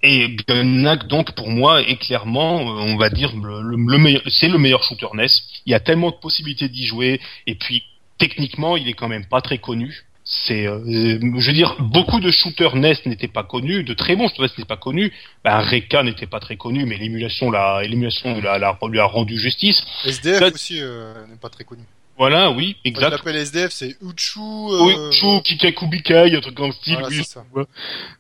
[0.03, 4.59] Et Gunnak, donc, pour moi, est clairement, on va dire, le, le meilleur, c'est le
[4.59, 5.29] meilleur shooter NES.
[5.65, 7.21] Il y a tellement de possibilités d'y jouer.
[7.47, 7.85] Et puis,
[8.19, 12.31] techniquement, il est quand même pas très connu c'est, euh, je veux dire, beaucoup de
[12.31, 15.13] shooters NES n'étaient pas connus, de très bons shooters NES n'étaient pas connus.
[15.45, 19.39] Ben, Reka n'était pas très connu, mais l'émulation, la, l'émulation, la, la, lui a rendu
[19.39, 19.85] justice.
[20.07, 21.83] SDF aussi euh, n'est pas très connu.
[22.17, 23.07] Voilà, oui, exact.
[23.07, 24.41] Je l'appelle SDF, c'est Uchu.
[24.41, 25.11] Euh...
[25.11, 27.65] Uchu, Kikakubikai, un truc comme style, oui.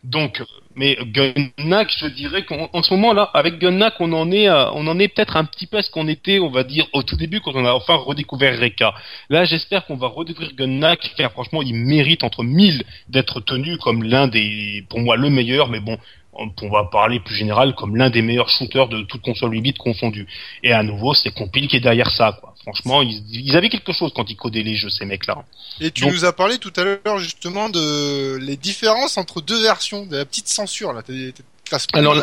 [0.03, 0.43] Donc,
[0.77, 4.99] mais Gunnak, je dirais qu'en ce moment là, avec Gunnak, on en est, on en
[4.99, 7.41] est peut-être un petit peu à ce qu'on était, on va dire, au tout début
[7.41, 8.95] quand on a enfin redécouvert Reka.
[9.31, 14.03] Là, j'espère qu'on va redécouvrir Gunnak, car franchement, il mérite entre mille d'être tenu comme
[14.03, 15.69] l'un des, pour moi, le meilleur.
[15.69, 15.97] Mais bon,
[16.36, 19.74] on va parler plus général comme l'un des meilleurs shooters de toute console 8 bits
[19.74, 20.27] confondue.
[20.62, 22.55] Et à nouveau, c'est Compile qui est derrière ça, quoi.
[22.62, 25.44] Franchement, ils, avaient quelque chose quand ils codaient les jeux, ces mecs-là.
[25.82, 30.06] Et tu nous as parlé tout à l'heure justement de les différences entre deux versions,
[30.06, 31.02] de la petite censure là.
[31.93, 32.16] Alors,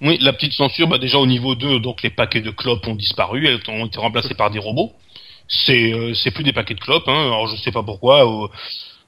[0.00, 2.94] oui, la petite censure, bah déjà au niveau 2, donc les paquets de clopes ont
[2.94, 4.92] disparu, elles ont été remplacées par des robots.
[5.48, 7.26] C'est euh, c'est plus des paquets de clopes, hein.
[7.26, 8.24] Alors je sais pas pourquoi.
[8.26, 8.48] Euh,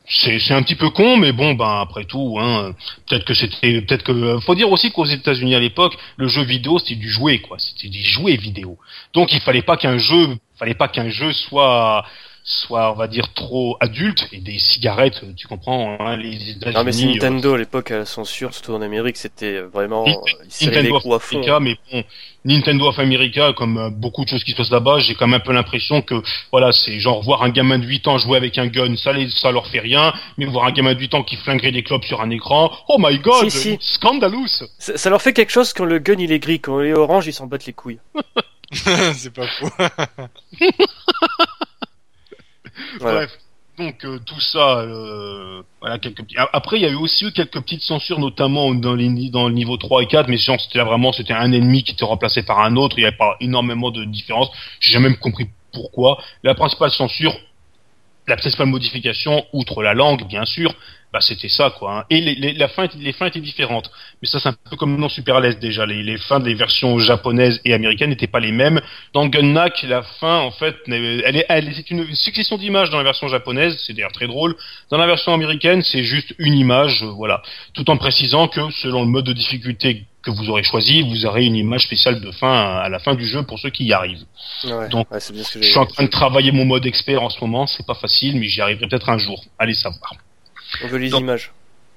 [0.09, 2.73] c'est un petit peu con, mais bon, ben après tout, hein,
[3.09, 6.79] peut-être que c'était, peut-être que, faut dire aussi qu'aux États-Unis à l'époque, le jeu vidéo
[6.79, 8.79] c'était du jouet, quoi, c'était du jouet vidéo.
[9.15, 12.05] Donc il fallait pas qu'un jeu, fallait pas qu'un jeu soit
[12.49, 16.39] soit on va dire trop adulte et des cigarettes tu comprends hein, les
[16.73, 20.07] non mais c'est Nintendo à l'époque à la censure surtout en Amérique c'était vraiment
[20.63, 22.05] Nintendo of America mais bon
[22.45, 25.41] Nintendo of America comme euh, beaucoup de choses qui se passent là-bas j'ai quand même
[25.41, 28.57] un peu l'impression que voilà c'est genre voir un gamin de 8 ans jouer avec
[28.59, 31.25] un gun ça les, ça leur fait rien mais voir un gamin de 8 ans
[31.25, 34.47] qui flinguerait des clubs sur un écran oh my god si, scandalous.
[34.79, 36.95] Ça, ça, leur fait quelque chose quand le gun il est gris quand il est
[36.95, 37.99] orange ils s'en battent les couilles.
[38.73, 39.69] C'est pas faux
[43.01, 43.31] Bref.
[43.79, 46.37] Donc euh, tout ça, euh, voilà quelques petits.
[46.53, 49.55] Après, il y a eu aussi eu quelques petites censures, notamment dans, les, dans le
[49.55, 52.61] niveau 3 et 4, mais genre c'était vraiment c'était un ennemi qui était remplacé par
[52.61, 52.99] un autre.
[52.99, 54.49] Il n'y avait pas énormément de différence.
[54.81, 56.19] J'ai jamais compris pourquoi.
[56.43, 57.37] La principale censure,
[58.27, 60.75] la principale modification, outre la langue, bien sûr,
[61.17, 61.99] bah c'était ça quoi.
[62.01, 62.05] Hein.
[62.11, 63.91] Et les, les, la fin, les fins étaient différentes.
[64.21, 65.87] Mais ça c'est un peu comme dans Super Lest déjà.
[65.87, 68.83] Les, les fins des versions japonaises et américaines n'étaient pas les mêmes.
[69.15, 73.05] Dans Gunnak, la fin en fait, elle est, elle c'est une succession d'images dans la
[73.05, 73.83] version japonaise.
[73.87, 74.57] C'est d'ailleurs très drôle.
[74.91, 77.41] Dans la version américaine, c'est juste une image, euh, voilà.
[77.73, 81.45] Tout en précisant que selon le mode de difficulté que vous aurez choisi, vous aurez
[81.45, 84.25] une image spéciale de fin à la fin du jeu pour ceux qui y arrivent.
[84.65, 87.67] Ouais, Donc, ouais, Je suis en train de travailler mon mode expert en ce moment,
[87.67, 89.43] c'est pas facile, mais j'y arriverai peut-être un jour.
[89.59, 90.15] Allez savoir.
[90.85, 91.53] On veut les Donc- images.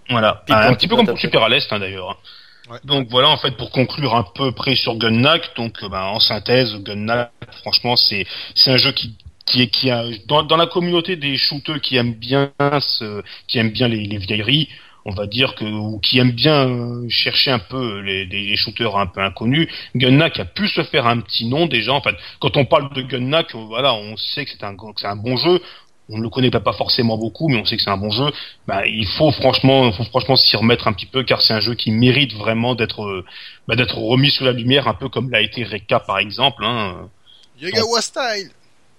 [0.09, 1.19] Voilà, un, petit peu comme pour.
[1.19, 2.19] Super à l'Est hein, d'ailleurs.
[2.69, 2.79] Ouais.
[2.83, 6.19] Donc voilà, en fait, pour conclure un peu près sur Gunnak, donc euh, ben, en
[6.19, 7.31] synthèse, Gunnak,
[7.61, 8.25] franchement, c'est
[8.55, 9.15] c'est un jeu qui
[9.45, 13.59] qui est qui a dans, dans la communauté des shooters qui aiment bien ce, qui
[13.59, 14.69] aiment bien les, les vieilleries,
[15.05, 18.97] on va dire que ou qui aiment bien euh, chercher un peu les, les shooters
[18.97, 19.67] un peu inconnus.
[19.95, 21.93] Gunnak a pu se faire un petit nom déjà.
[21.93, 24.83] En fait, quand on parle de Gunnak, euh, voilà, on sait que c'est un que
[24.97, 25.61] c'est un bon jeu.
[26.09, 28.31] On ne le connaît pas, forcément beaucoup, mais on sait que c'est un bon jeu.
[28.67, 31.75] Bah, il faut franchement, faut franchement s'y remettre un petit peu, car c'est un jeu
[31.75, 33.25] qui mérite vraiment d'être, euh,
[33.67, 36.63] bah, d'être remis sous la lumière, un peu comme l'a été Reka par exemple.
[36.65, 37.09] Hein.
[37.59, 38.49] Yagawa style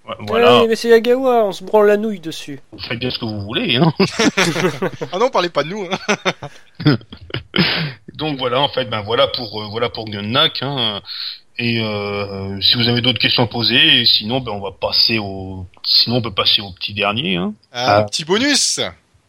[0.07, 2.59] Ouais, Voilà, Ouais, mais c'est Yagawa, on se branle la nouille dessus.
[2.71, 3.75] vous faites bien ce que vous voulez.
[3.75, 3.93] Hein.
[5.11, 5.87] Ah non, parlez pas de nous.
[6.85, 6.97] Hein.
[8.15, 10.59] Donc voilà, en fait, ben voilà pour euh, voilà pour Gunnak.
[10.61, 11.01] Hein.
[11.57, 15.65] Et euh, si vous avez d'autres questions à poser, sinon, ben on va passer au,
[15.83, 17.35] sinon on peut passer au petit dernier.
[17.35, 17.53] Hein.
[17.73, 18.03] Un Ah.
[18.03, 18.79] petit bonus.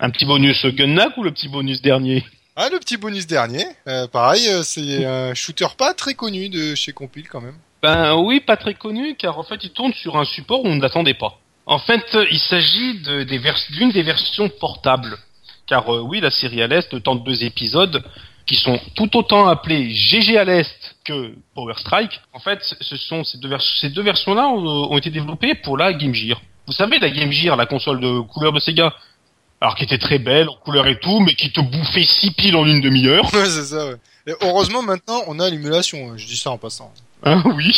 [0.01, 2.25] Un petit bonus Gunnak ou le petit bonus dernier?
[2.57, 3.65] Ah, le petit bonus dernier.
[3.89, 7.57] Euh, pareil, euh, c'est un shooter pas très connu de chez Compile quand même.
[7.83, 10.77] Ben oui, pas très connu, car en fait, il tourne sur un support où on
[10.77, 11.39] ne l'attendait pas.
[11.67, 15.17] En fait, euh, il s'agit de- des vers- d'une des versions portables.
[15.67, 18.03] Car euh, oui, la série à l'Est tente deux épisodes
[18.47, 22.21] qui sont tout autant appelés GG à l'Est que Power Strike.
[22.33, 25.77] En fait, ce sont ces deux, vers- ces deux versions-là ont, ont été développées pour
[25.77, 26.41] la Game Gear.
[26.67, 28.95] Vous savez, la Game Gear, la console de couleur de Sega,
[29.61, 32.57] alors qui était très belle, en couleur et tout, mais qui te bouffait six piles
[32.57, 33.25] en une demi-heure.
[33.35, 33.97] Ouais, c'est ça, ouais.
[34.27, 36.11] Et heureusement, maintenant, on a l'émulation.
[36.11, 36.15] hein.
[36.17, 36.93] Je dis ça en passant.
[37.25, 37.75] Hein, oui.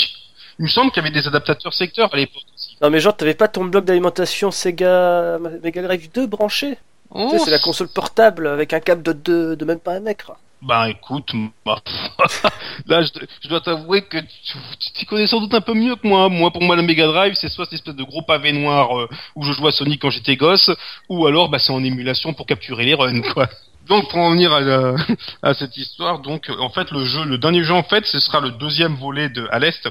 [0.58, 2.76] Il me semble qu'il y avait des adaptateurs secteurs à l'époque aussi.
[2.80, 6.78] Non mais genre t'avais pas ton bloc d'alimentation Sega Mega Drive 2 branché?
[7.10, 9.94] Oh, Tu sais, c'est la console portable avec un câble de, de, de même pas
[9.94, 10.32] un mètre.
[10.66, 11.30] Bah écoute,
[11.62, 11.82] foi,
[12.86, 13.08] là je,
[13.42, 16.28] je dois t'avouer que tu t'y connais sans doute un peu mieux que moi.
[16.30, 19.08] Moi pour moi la Mega Drive c'est soit cette espèce de gros pavé noir euh,
[19.36, 20.70] où je jouais à Sonic quand j'étais gosse,
[21.10, 23.48] ou alors bah c'est en émulation pour capturer les runs quoi.
[23.88, 24.94] Donc pour en venir à, la-
[25.42, 28.40] à cette histoire, donc en fait le jeu, le dernier jeu en fait, ce sera
[28.40, 29.86] le deuxième volet de à l'est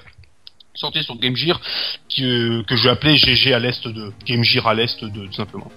[0.74, 1.62] sorti sur Game Gear
[2.22, 5.34] euh, que je vais appeler GG à l'est 2, Game Gear à l'est 2 tout
[5.34, 5.72] simplement.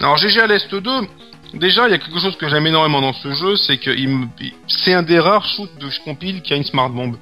[0.00, 0.80] Alors GG à l'est 2,
[1.54, 3.90] Déjà, il y a quelque chose que j'aime énormément dans ce jeu, c'est que
[4.68, 7.16] c'est un des rares shoots de compile qui a une smart bomb.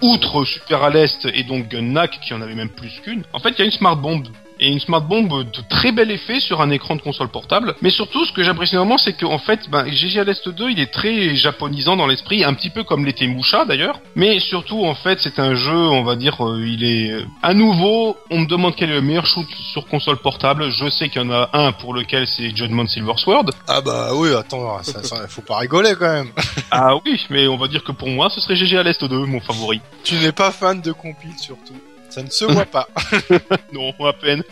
[0.00, 3.58] Outre Super à et donc Gunnak, qui en avait même plus qu'une, en fait, il
[3.58, 4.24] y a une smart bomb.
[4.64, 7.74] Et une smart bomb de très bel effet sur un écran de console portable.
[7.82, 10.90] Mais surtout, ce que j'apprécie énormément, c'est qu'en fait, ben, GG l'Est 2, il est
[10.90, 14.00] très japonisant dans l'esprit, un petit peu comme l'était Musha d'ailleurs.
[14.16, 17.52] Mais surtout, en fait, c'est un jeu, on va dire, euh, il est euh, à
[17.52, 18.16] nouveau.
[18.30, 20.70] On me demande quel est le meilleur shoot sur console portable.
[20.70, 23.50] Je sais qu'il y en a un pour lequel c'est Judgment Silver Sword.
[23.68, 26.30] Ah bah oui, attends, ça, ça, faut pas rigoler quand même.
[26.70, 29.40] ah oui, mais on va dire que pour moi, ce serait GG l'Est 2, mon
[29.40, 29.82] favori.
[30.04, 31.74] Tu n'es pas fan de Compile surtout.
[32.14, 32.86] Ça ne se voit pas.
[33.72, 34.44] Non, à peine.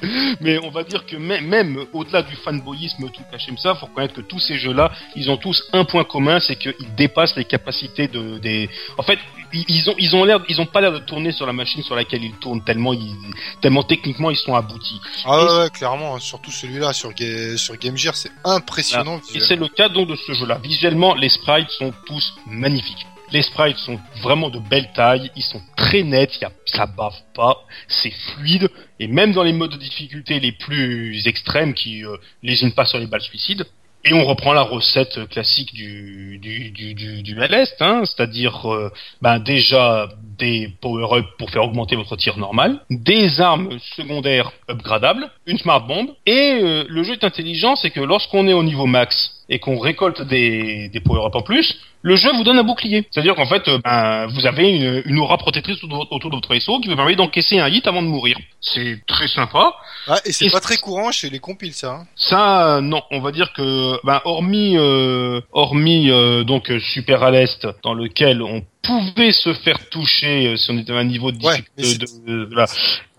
[0.40, 4.14] Mais on va dire que même, même au-delà du fanboyisme tout caché ça, faut reconnaître
[4.14, 8.06] que tous ces jeux-là, ils ont tous un point commun, c'est qu'ils dépassent les capacités
[8.06, 8.70] de des.
[8.98, 9.18] En fait,
[9.52, 11.96] ils ont ils ont l'air, ils ont pas l'air de tourner sur la machine sur
[11.96, 13.16] laquelle ils tournent tellement ils
[13.60, 15.00] tellement techniquement ils sont aboutis.
[15.24, 19.20] Ah ouais, ouais, clairement, hein, surtout celui-là sur, Ga- sur Game Gear, c'est impressionnant.
[19.34, 20.58] Et c'est le cas donc de ce jeu-là.
[20.62, 23.06] Visuellement, les sprites sont tous magnifiques.
[23.30, 27.56] Les sprites sont vraiment de belle taille, ils sont très nets, ça bave pas,
[27.86, 32.72] c'est fluide, et même dans les modes de difficulté les plus extrêmes qui euh, lésinent
[32.72, 33.66] pas sur les balles suicides.
[34.04, 37.36] Et on reprend la recette classique du du du du, du
[37.80, 40.08] hein, c'est-à-dire euh, ben déjà
[40.38, 46.08] des power-up pour faire augmenter votre tir normal, des armes secondaires upgradables, une smart bomb,
[46.26, 49.78] et euh, le jeu est intelligent, c'est que lorsqu'on est au niveau max et qu'on
[49.78, 53.06] récolte des, des power-up en plus, le jeu vous donne un bouclier.
[53.10, 56.78] C'est-à-dire qu'en fait, euh, ben, vous avez une, une aura protectrice autour de, votre vaisseau
[56.80, 58.36] qui vous permet d'encaisser un hit avant de mourir.
[58.60, 59.74] C'est très sympa.
[60.06, 61.92] Ah, et c'est pas très courant chez les compiles, ça.
[61.92, 62.06] hein.
[62.14, 67.30] Ça, euh, non, on va dire que, ben, hormis, euh, hormis euh, donc Super à
[67.30, 71.30] l'Est, dans lequel on pouvait se faire toucher euh, si on était à un niveau
[71.32, 72.66] de Ouais, mais de, de- voilà.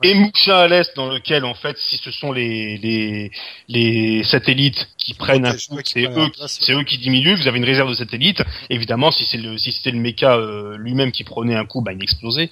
[0.04, 3.32] et Moucha à l'est dans lequel en fait si ce sont les les
[3.68, 7.66] les satellites qui prennent un coup c'est eux c'est eux qui diminuent vous avez une
[7.66, 8.42] réserve de satellites.
[8.70, 11.92] Évidemment si c'est le si c'était le méca euh, lui-même qui prenait un coup bah
[11.94, 12.50] il explosait.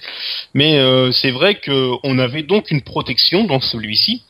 [0.54, 4.22] Mais euh, c'est vrai que on avait donc une protection dans celui-ci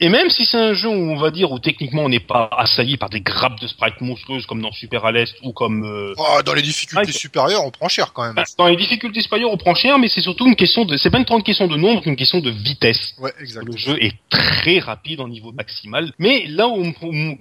[0.00, 2.48] et même si c'est un jeu où on va dire où techniquement on n'est pas
[2.56, 6.14] assailli par des grappes de sprites monstrueuses comme dans Super à l'Est ou comme euh,
[6.16, 7.12] Oh, dans les difficultés Ouais.
[7.12, 8.34] supérieures, on prend cher quand même.
[8.34, 11.10] bah, dans les difficultés supérieures on prend cher mais c'est surtout une question de c'est
[11.10, 13.64] pas une grande question de nombre c'est une question de vitesse Ouais, exact.
[13.66, 16.84] le jeu est très rapide en niveau maximal, mais là où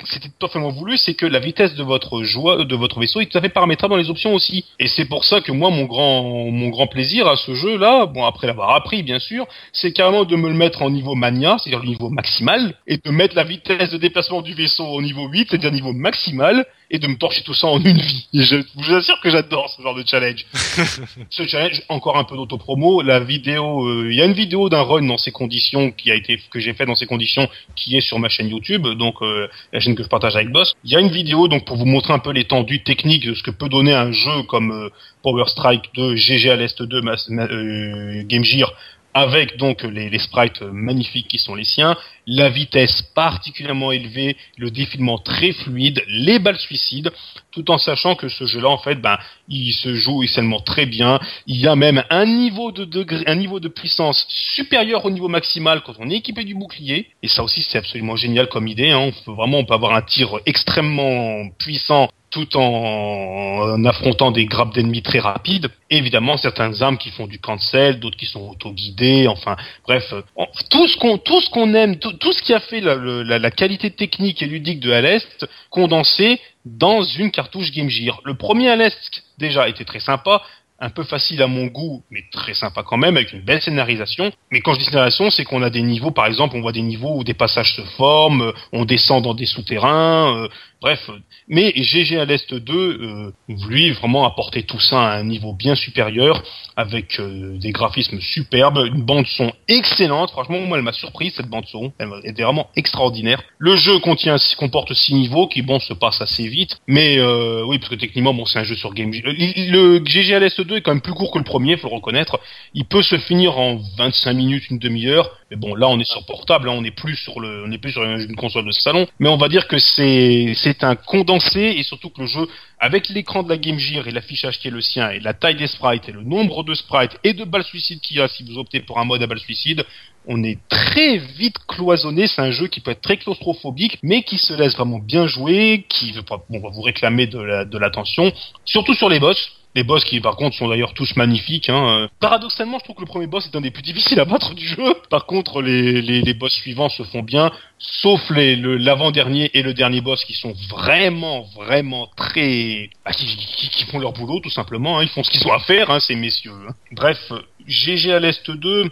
[0.06, 3.38] c'était totalement voulu, c'est que la vitesse de votre joie, de votre vaisseau est tout
[3.38, 4.66] à fait paramétrable dans les options aussi.
[4.80, 8.24] Et c'est pour ça que moi, mon grand, mon grand plaisir à ce jeu-là, bon
[8.26, 11.82] après l'avoir appris bien sûr, c'est carrément de me le mettre en niveau mania, c'est-à-dire
[11.84, 12.47] le niveau maximal,
[12.88, 16.66] et de mettre la vitesse de déplacement du vaisseau au niveau 8, c'est-à-dire niveau maximal,
[16.90, 18.28] et de me torcher tout ça en une vie.
[18.34, 20.46] Et je vous assure que j'adore ce genre de challenge.
[21.30, 24.82] ce challenge, encore un peu d'autopromo, la vidéo, euh, il y a une vidéo d'un
[24.84, 28.02] run dans ces conditions qui a été que j'ai fait dans ces conditions, qui est
[28.02, 30.74] sur ma chaîne YouTube, donc euh, la chaîne que je partage avec Boss.
[30.86, 33.44] Il y a une vidéo donc pour vous montrer un peu l'étendue technique de ce
[33.44, 34.90] que peut donner un jeu comme euh,
[35.24, 38.72] Power Strike 2, GG à l'Est 2, Mas- ma- euh, Game Gear
[39.18, 45.18] avec donc les, sprites magnifiques qui sont les siens, la vitesse particulièrement élevée, le défilement
[45.18, 47.12] très fluide, les balles suicides,
[47.52, 49.18] tout en sachant que ce jeu-là, en fait, ben,
[49.50, 51.20] il se joue essentiellement très bien.
[51.48, 55.28] Il y a même un niveau de degré, un niveau de puissance supérieur au niveau
[55.28, 57.08] maximal quand on est équipé du bouclier.
[57.24, 58.92] Et ça aussi, c'est absolument génial comme idée.
[58.92, 59.00] Hein.
[59.00, 64.74] On peut vraiment, on peut avoir un tir extrêmement puissant tout en, affrontant des grappes
[64.74, 65.70] d'ennemis très rapides.
[65.90, 69.28] Évidemment, certaines armes qui font du cancel, d'autres qui sont auto-guidées.
[69.28, 69.56] Enfin,
[69.86, 70.22] bref, euh,
[70.70, 73.92] tout ce qu'on, tout ce qu'on aime, tout, tout ce qui a fait la, qualité
[73.92, 78.20] technique et ludique de Alest, condensé dans une cartouche Game Gear.
[78.26, 80.42] Le premier Alest, déjà, était très sympa,
[80.80, 84.32] un peu facile à mon goût, mais très sympa quand même, avec une belle scénarisation.
[84.52, 86.82] Mais quand je dis scénarisation, c'est qu'on a des niveaux, par exemple, on voit des
[86.82, 90.48] niveaux où des passages se forment, on descend dans des souterrains, euh,
[90.82, 91.10] bref.
[91.48, 93.32] Mais GG à l'Est 2, euh,
[93.68, 96.44] lui, vraiment apporter tout ça à un niveau bien supérieur,
[96.76, 100.32] avec euh, des graphismes superbes, une bande son excellente.
[100.32, 101.92] Franchement, moi, elle m'a surpris cette bande son.
[101.98, 103.42] Elle était vraiment extraordinaire.
[103.58, 107.80] Le jeu contient, comporte six niveaux qui, bon, se passent assez vite, mais euh, oui,
[107.80, 109.12] parce que techniquement, bon, c'est un jeu sur Game.
[109.12, 111.96] Le, GG à l'Est 2 est quand même plus court que le premier, faut le
[111.96, 112.40] reconnaître.
[112.74, 115.32] Il peut se finir en 25 minutes, une demi-heure.
[115.50, 117.78] Mais bon, là, on est sur portable, là, on n'est plus sur le, on n'est
[117.78, 119.08] plus sur une, console de salon.
[119.20, 122.48] Mais on va dire que c'est, c'est un condensé et surtout que le jeu,
[122.80, 125.56] avec l'écran de la Game Gear et l'affichage qui est le sien et la taille
[125.56, 128.44] des sprites et le nombre de sprites et de balles suicides qu'il y a si
[128.44, 129.86] vous optez pour un mode à balles suicides,
[130.28, 132.28] on est très vite cloisonné.
[132.28, 135.86] C'est un jeu qui peut être très claustrophobique, mais qui se laisse vraiment bien jouer,
[135.90, 138.32] qui veut pas, bon, va vous réclamer de la, de l'attention,
[138.66, 139.38] surtout sur les boss.
[139.76, 141.70] Les boss qui par contre sont d'ailleurs tous magnifiques.
[141.70, 141.88] Hein.
[141.90, 144.56] Euh, Paradoxalement, je trouve que le premier boss est un des plus difficiles à battre
[144.56, 144.96] du jeu.
[145.12, 149.62] Par contre, les, les, les boss suivants se font bien, sauf les le- l'avant-dernier et
[149.62, 152.90] le dernier boss qui sont vraiment, vraiment très...
[153.06, 154.98] bah, qui, qui, qui font leur boulot tout simplement.
[154.98, 155.04] hein.
[155.04, 156.52] Ils font ce qu'ils ont à faire, hein, ces messieurs.
[156.68, 156.74] hein.
[156.94, 157.32] Bref,
[157.68, 158.90] GG à l'Est 2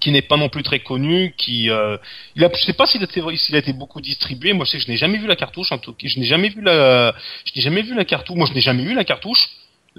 [0.00, 1.96] qui n'est pas non plus très connu, qui euh,
[2.36, 4.52] il a, je sais pas s'il a, été, s'il a été beaucoup distribué.
[4.52, 5.72] Moi, je sais que je n'ai jamais vu la cartouche.
[5.72, 7.14] En tout cas, je n'ai jamais vu la,
[7.44, 8.36] je n'ai jamais vu la cartouche.
[8.36, 9.48] Moi, je n'ai jamais eu la cartouche.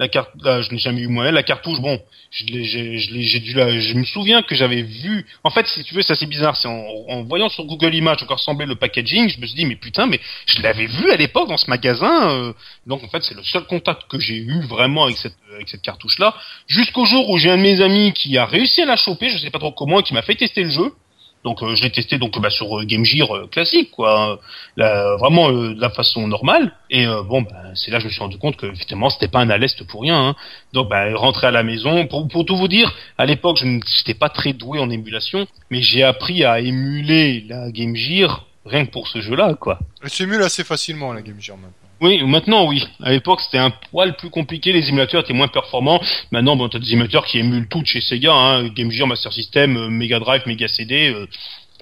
[0.00, 1.78] La carte, là, je n'ai jamais eu moi la cartouche.
[1.78, 2.00] Bon,
[2.30, 5.26] je l'ai, j'ai, dû la, je me souviens que j'avais vu.
[5.44, 6.56] En fait, si tu veux, c'est assez bizarre.
[6.56, 9.76] C'est en, voyant sur Google Images encore ressembler le packaging, je me suis dit mais
[9.76, 12.30] putain, mais je l'avais vu à l'époque dans ce magasin.
[12.30, 12.52] euh.
[12.86, 15.82] donc en fait, c'est le seul contact que j'ai eu vraiment avec cette, avec cette
[15.82, 16.34] cartouche là.
[16.66, 19.36] Jusqu'au jour où j'ai un de mes amis qui a réussi à la choper, je
[19.36, 20.94] sais pas trop comment, et qui m'a fait tester le jeu.
[21.42, 24.38] Donc euh, je l'ai testé donc bah, sur euh, Game Gear euh, classique quoi,
[24.76, 26.72] La- vraiment de la façon normale.
[26.90, 29.40] Et bon bah, c'est là que je me suis rendu compte que effectivement c'était pas
[29.40, 30.18] un aleste pour rien.
[30.28, 30.36] Hein.
[30.74, 34.14] Donc bah, rentrer à la maison, pour, pour tout vous dire, à l'époque je n'étais
[34.14, 38.90] pas très doué en émulation, mais j'ai appris à émuler la Game Gear rien que
[38.90, 39.78] pour ce jeu-là quoi.
[40.02, 41.79] Elle s'émule assez facilement, la Game Gear, maintenant.
[42.00, 42.86] Oui, maintenant oui.
[43.02, 44.72] À l'époque, c'était un poil plus compliqué.
[44.72, 46.00] Les émulateurs étaient moins performants.
[46.30, 49.32] Maintenant, bon, t'as des émulateurs qui émulent tout de chez Sega, hein, Game Gear, Master
[49.32, 51.26] System, euh, Mega Drive, Mega CD, euh,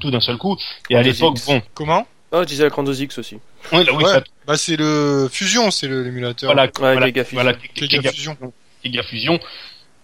[0.00, 0.56] tout d'un seul coup.
[0.90, 2.06] Et à l'époque, bon, Comment?
[2.32, 3.36] Oh, je disais la Grandos X aussi.
[3.72, 4.10] ouais, là, oui, Ouais.
[4.12, 6.48] ça- Bah, c'est le Fusion, c'est l'émulateur.
[6.52, 7.42] voilà, Ouais, voilà, Mega Fusion.
[7.42, 7.56] voilà,
[8.12, 8.36] Fusion.
[8.84, 9.40] Mega Fusion.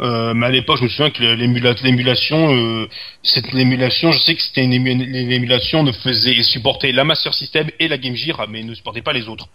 [0.01, 2.89] Euh, mais à l'époque, je me souviens que l'émula- l'émulation, euh,
[3.23, 7.69] cette l'émulation, je sais que c'était une ému- l'émulation ne faisait supporter la Master System
[7.79, 9.47] et la Game Gear, mais ne supportait pas les autres.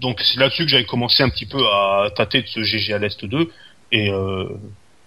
[0.00, 2.98] Donc c'est là-dessus que j'avais commencé un petit peu à tâter de ce GG à
[2.98, 3.50] l'Est 2
[3.92, 4.44] et euh,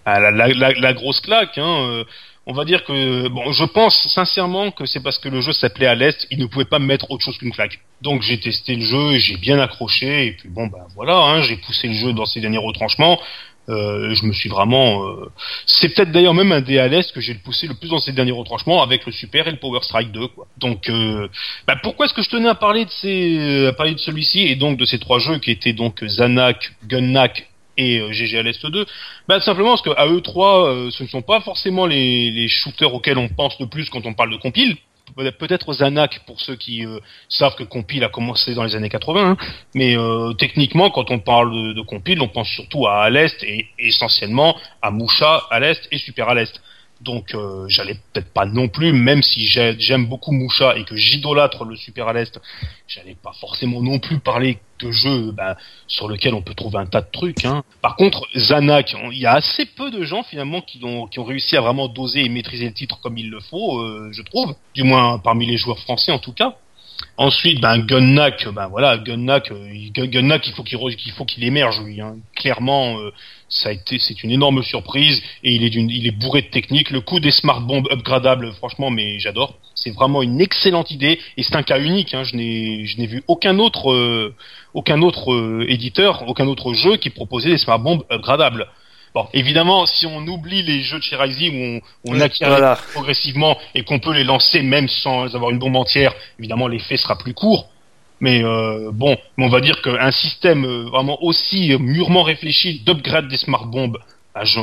[0.04, 1.56] la, grosse claque.
[1.58, 2.04] Hein, euh,
[2.44, 5.86] on va dire que bon, je pense sincèrement que c'est parce que le jeu s'appelait
[5.86, 7.78] à l'Est, il ne pouvait pas me mettre autre chose qu'une claque.
[8.00, 11.56] Donc j'ai testé le jeu, j'ai bien accroché et puis bon bah voilà, hein, j'ai
[11.56, 13.20] poussé le jeu dans ses derniers retranchements.
[13.68, 15.06] Euh, je me suis vraiment.
[15.06, 15.30] Euh,
[15.66, 18.82] C'est peut-être d'ailleurs même un l'est que j'ai poussé le plus dans ces derniers retranchements
[18.82, 20.28] avec le Super et le Power Strike 2.
[20.28, 20.46] Quoi.
[20.58, 21.28] Donc, euh,
[21.66, 24.56] bah, pourquoi est-ce que je tenais à parler de ces, à parler de celui-ci et
[24.56, 28.66] donc de ces trois jeux qui étaient donc Zanak, Gunnak et euh, GG à l'Est
[28.66, 28.86] 2
[29.28, 32.92] bah, Simplement parce qu'à eux trois, euh, ce ne sont pas forcément les, les shooters
[32.92, 34.76] auxquels on pense le plus quand on parle de compile.
[35.16, 36.98] Peut- Peut-être Zanak pour ceux qui euh,
[37.28, 39.36] savent que compile a commencé dans les années 80, hein.
[39.74, 43.66] mais euh, techniquement, quand on parle de, compile, on pense surtout à à l'Est et
[43.78, 46.60] essentiellement à Musha à l'Est et Super à l'Est.
[47.04, 50.94] Donc euh, j'allais peut-être pas non plus, même si j'ai- j'aime beaucoup Musha et que
[50.96, 52.40] j'idolâtre le Super à l'Est,
[52.86, 55.56] j'allais pas forcément non plus parler de jeux ben,
[55.88, 57.44] sur lesquels on peut trouver un tas de trucs.
[57.44, 57.62] Hein.
[57.80, 61.24] Par contre, Zanak, il y a assez peu de gens finalement qui ont, qui ont
[61.24, 64.54] réussi à vraiment doser et maîtriser le titre comme il le faut, euh, je trouve.
[64.74, 66.56] Du moins parmi les joueurs français en tout cas.
[67.16, 69.92] Ensuite, ben Gunnak, ben voilà, Gunnak, euh, il-
[70.54, 72.00] faut qu'il faut qu'il émerge lui.
[72.00, 72.16] Hein.
[72.36, 73.12] Clairement, euh,
[73.52, 76.46] ça a été, c'est une énorme surprise et il est d'une, il est bourré de
[76.48, 76.90] technique.
[76.90, 79.54] Le coup des smart bombs upgradables, franchement, mais j'adore.
[79.74, 82.14] C'est vraiment une excellente idée et c'est un cas unique.
[82.14, 82.24] Hein.
[82.24, 84.34] Je n'ai, je n'ai vu aucun autre, euh,
[84.74, 88.66] aucun autre euh, éditeur, aucun autre jeu qui proposait des smart bombs upgradables.
[89.14, 92.48] Bon, évidemment, si on oublie les jeux de chez Rising où on, on Oui, acquiert
[92.48, 92.78] Voilà.
[92.94, 97.18] progressivement et qu'on peut les lancer même sans avoir une bombe entière, évidemment l'effet sera
[97.18, 97.68] plus court.
[98.22, 102.78] Mais euh, bon, mais on va dire qu'un système euh, vraiment aussi euh, mûrement réfléchi
[102.78, 103.98] d'upgrade des smart bombes,
[104.32, 104.60] bah, je,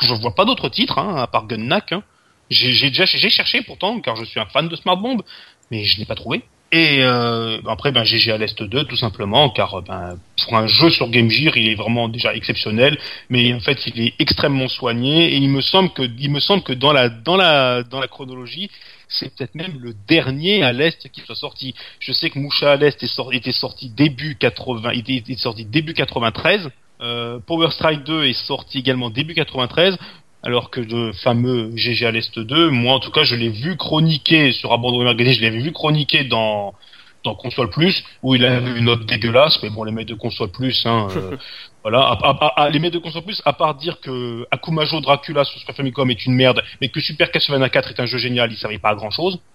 [0.00, 1.92] je vois pas d'autres titres hein, à part Gunnak.
[1.92, 2.02] Hein.
[2.48, 5.22] J'ai déjà j'ai cherché pourtant car je suis un fan de smart bombes,
[5.70, 6.42] mais je n'ai pas trouvé.
[6.72, 10.90] Et euh, après, ben GG à l'Est 2, tout simplement, car ben, pour un jeu
[10.90, 12.98] sur Game Gear, il est vraiment déjà exceptionnel,
[13.30, 16.62] mais en fait, il est extrêmement soigné, et il me semble que, il me semble
[16.62, 18.70] que dans la, dans la, dans la chronologie,
[19.08, 21.74] c'est peut-être même le dernier à l'Est qui soit sorti.
[21.98, 23.02] Je sais que Moucha à l'Est
[23.32, 26.68] était sorti début 80, il était, était sorti début 93,
[27.00, 29.96] euh, Power Strike 2 est sorti également début 93,
[30.42, 33.76] alors que le fameux GG à l'Est 2, moi en tout cas je l'ai vu
[33.76, 36.74] chroniquer sur Abandon Magazine, je l'avais vu chroniquer dans
[37.28, 40.50] dans Console Plus, où il avait une note dégueulasse, mais bon les mecs de Console
[40.50, 41.36] Plus, hein, euh,
[41.82, 45.44] voilà, à, à- à- les mecs de Console Plus, à part dire que Akumajo Dracula
[45.44, 48.50] sur Super Famicom est une merde, mais que Super Castlevania 4 est un jeu génial,
[48.52, 49.38] ils savaient pas grand chose.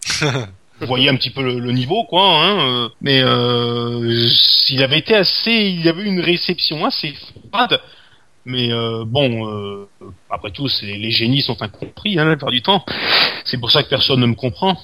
[0.80, 2.24] Vous voyez un petit peu le, le niveau, quoi.
[2.24, 4.28] Hein, euh, mais euh,
[4.70, 7.14] il avait été assez, il avait une réception assez
[7.52, 7.80] froide.
[8.46, 9.88] Mais euh, bon, euh,
[10.30, 12.84] après tout, c'est- les génies sont incompris hein, la plupart du temps.
[13.46, 14.78] C'est pour ça que personne ne me comprend.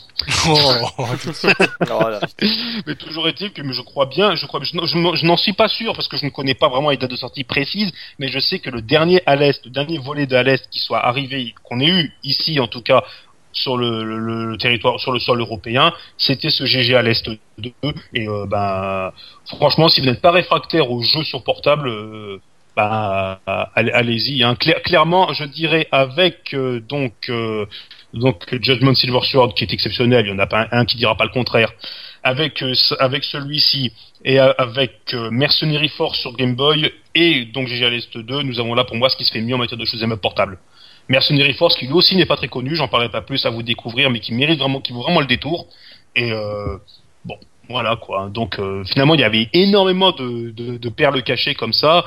[0.47, 0.55] Oh,
[1.87, 2.19] Voilà.
[2.87, 5.35] Mais toujours est-il que je crois bien, je crois, je, n'en- je n'en- je n'en
[5.37, 7.91] suis pas sûr parce que je ne connais pas vraiment les dates de sortie précises,
[8.17, 10.79] mais je sais que le dernier à l'est, le dernier volet de à l'est qui
[10.79, 13.03] soit arrivé, qu'on ait eu ici en tout cas
[13.51, 17.73] sur le, le- le territoire, sur le sol européen, c'était ce GG à l'est 2.
[18.13, 19.11] Et euh, ben,
[19.47, 22.39] franchement, si vous n'êtes pas réfractaire aux jeux sur portable, euh,
[22.75, 23.39] bah,
[23.75, 24.43] allez- allez-y.
[24.43, 24.53] Hein.
[24.59, 27.65] Cla- clairement, je dirais avec euh, donc euh,
[28.13, 31.15] donc Judgment Silver Sword qui est exceptionnel, il y en a pas un, qui dira
[31.15, 31.71] pas le contraire.
[32.23, 33.93] Avec euh, avec celui-ci
[34.25, 38.59] et euh, avec euh, Mercenary Force sur Game Boy et donc GG l'Est 2, nous
[38.59, 40.57] avons là pour moi ce qui se fait mieux en matière de choses up portable.
[41.07, 43.63] Mercenary Force qui lui aussi n'est pas très connu, j'en parlerai pas plus à vous
[43.63, 45.67] découvrir, mais qui mérite vraiment, qui vaut vraiment le détour.
[46.15, 46.77] Et euh,
[47.25, 47.37] bon,
[47.69, 48.29] voilà quoi.
[48.29, 52.05] Donc euh, finalement il y avait énormément de, de, de perles cachées comme ça.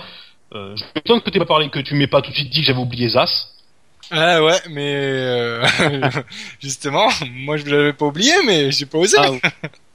[0.55, 2.61] Euh, je m'étonne que tu pas parlé, que tu m'aies pas tout de suite dit
[2.61, 3.49] que j'avais oublié Zas.
[4.11, 5.65] Ah ouais, mais euh,
[6.61, 9.17] justement, moi je l'avais pas oublié, mais j'ai pas osé.
[9.19, 9.31] Ah,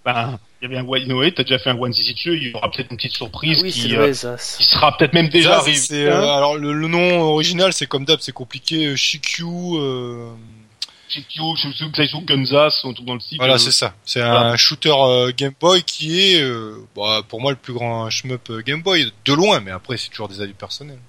[0.03, 2.47] ben, il y avait un One Noé, t'as déjà fait un One City dessus, il
[2.49, 4.35] y aura peut-être une petite surprise Ah oui, qui, euh, vrai, ça.
[4.38, 5.77] qui sera peut-être même déjà arrivée.
[5.77, 8.88] c'est, euh, alors le, le nom original, c'est comme d'hab, c'est compliqué.
[8.88, 9.45] euh, Shikyu.
[12.25, 13.38] Gunzas, un truc dans le style.
[13.38, 13.93] Voilà, euh, c'est ça.
[14.05, 14.51] C'est voilà.
[14.51, 18.51] un shooter euh, Game Boy qui est, euh, bah, pour moi, le plus grand shmup
[18.65, 19.59] Game Boy de loin.
[19.59, 20.99] Mais après, c'est toujours des avis personnels.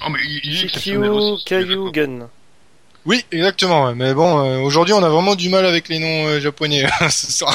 [0.00, 2.28] Ah, mais il, est Gun.
[3.06, 3.94] Oui, exactement.
[3.94, 6.86] Mais bon, euh, aujourd'hui, on a vraiment du mal avec les noms euh, japonais.
[7.08, 7.46] c'est ça.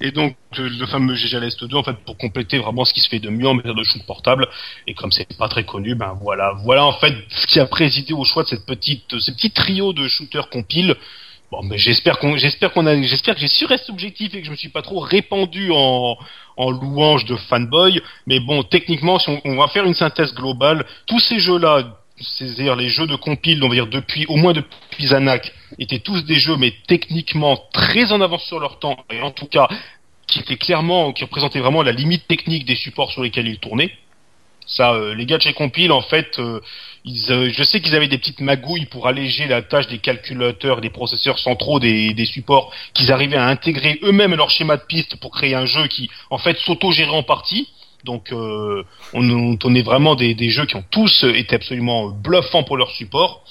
[0.00, 2.92] Et donc, le, le fameux GG à l'Est 2, en fait, pour compléter vraiment ce
[2.92, 4.46] qui se fait de mieux en matière de shoot portable,
[4.86, 8.12] et comme c'est pas très connu, ben voilà, voilà en fait ce qui a présidé
[8.12, 10.96] au choix de cette petite, ce petit trio de shooters compile.
[11.50, 14.46] Bon, mais j'espère qu'on, j'espère qu'on a, j'espère que j'ai su rester objectif et que
[14.46, 16.18] je me suis pas trop répandu en,
[16.58, 18.02] en louange de fanboy.
[18.26, 22.76] Mais bon, techniquement, si on, on va faire une synthèse globale, tous ces jeux-là, c'est-à-dire
[22.76, 26.36] les jeux de compile, on va dire depuis, au moins depuis Zanak, étaient tous des
[26.36, 29.68] jeux, mais techniquement très en avance sur leur temps, et en tout cas,
[30.26, 33.92] qui étaient clairement, qui représentaient vraiment la limite technique des supports sur lesquels ils tournaient.
[34.66, 36.60] Ça, euh, les gars de chez Compile, en fait, euh,
[37.30, 40.90] euh, je sais qu'ils avaient des petites magouilles pour alléger la tâche des calculateurs, des
[40.90, 45.54] processeurs centraux, des, supports, qu'ils arrivaient à intégrer eux-mêmes leur schéma de piste pour créer
[45.54, 47.68] un jeu qui, en fait, s'auto-gérait en partie.
[48.04, 52.62] Donc euh, on, on est vraiment des, des jeux qui ont tous été absolument bluffants
[52.62, 53.44] pour leur support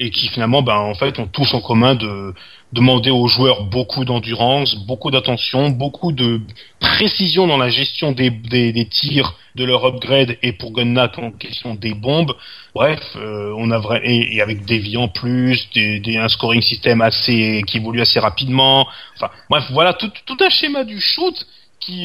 [0.00, 2.32] et qui finalement, ben, en fait, ont tous en commun de
[2.72, 6.40] demander aux joueurs beaucoup d'endurance, beaucoup d'attention, beaucoup de
[6.78, 11.32] précision dans la gestion des, des, des tirs, de leur upgrade et pour Gunnak en
[11.32, 12.32] question des bombes.
[12.76, 16.28] Bref, euh, on a vrai et, et avec des vies en plus, des, des, un
[16.28, 18.86] scoring système assez qui évolue assez rapidement.
[19.16, 21.44] Enfin, bref, voilà tout, tout un schéma du shoot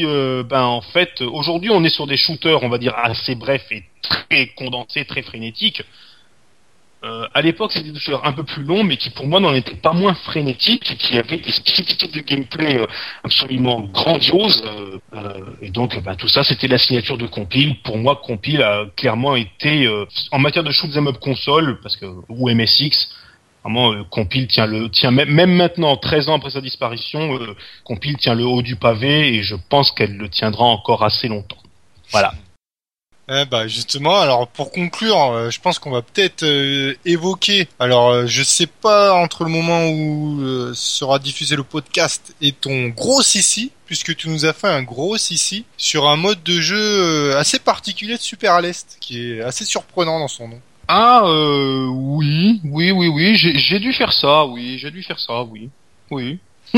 [0.06, 3.72] euh, ben en fait, aujourd'hui on est sur des shooters, on va dire assez brefs
[3.72, 5.84] et très condensés, très frénétiques.
[7.04, 9.54] Euh, à l'époque, c'était des shooters un peu plus longs, mais qui pour moi n'en
[9.54, 12.86] étaient pas moins frénétiques, et qui avaient des spécificités de gameplay euh,
[13.26, 14.64] absolument grandioses.
[15.14, 17.76] Euh, et donc, ben, tout ça, c'était la signature de Compile.
[17.84, 19.90] Pour moi, Compile a clairement été,
[20.32, 23.10] en matière de shoot'em up console, parce que ou MSX,
[23.64, 28.18] Vraiment, euh, Compile tient le tient même, maintenant, 13 ans après sa disparition, euh, Compile
[28.18, 31.58] tient le haut du pavé et je pense qu'elle le tiendra encore assez longtemps.
[32.12, 32.34] Voilà.
[33.30, 37.70] Eh bah justement, alors pour conclure, euh, je pense qu'on va peut-être euh, évoquer.
[37.80, 42.52] Alors, euh, je sais pas entre le moment où euh, sera diffusé le podcast et
[42.52, 46.60] ton gros ici, puisque tu nous as fait un gros ici sur un mode de
[46.60, 48.62] jeu assez particulier de Super à
[49.00, 50.60] qui est assez surprenant dans son nom.
[50.96, 55.20] Ah euh, oui, oui, oui, oui, j'ai j'ai dû faire ça, oui, j'ai dû faire
[55.20, 55.70] ça, oui,
[56.12, 56.38] oui.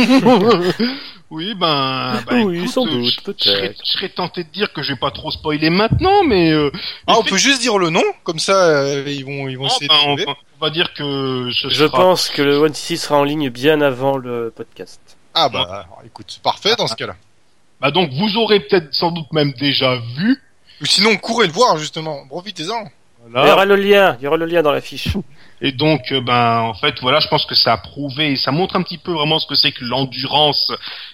[1.29, 3.43] oui, ben, ben, Oui, écoute, sans euh, doute, je- peut-être.
[3.43, 6.51] Je serais, je serais tenté de dire que je vais pas trop spoiler maintenant, mais
[6.51, 6.71] euh,
[7.07, 9.87] Ah, on peut juste dire le nom, comme ça euh, ils vont ils vont essayer
[9.87, 9.93] de
[10.25, 10.25] ben,
[10.59, 13.49] on, va dire que ce Je sera- pense que le One CC sera en ligne
[13.49, 15.01] bien avant le podcast.
[15.33, 17.15] Ah bah alors, écoute, c'est parfait dans ce cas-là.
[17.81, 20.41] Bah donc vous aurez peut-être sans doute même déjà vu.
[20.81, 22.25] Ou sinon, courez le voir justement.
[22.27, 22.85] Profitez-en.
[23.27, 25.09] Il y aura le lien, il y aura le lien dans la fiche.
[25.61, 28.75] Et donc, euh, ben, en fait, voilà, je pense que ça a prouvé, ça montre
[28.75, 30.71] un petit peu vraiment ce que c'est que l'endurance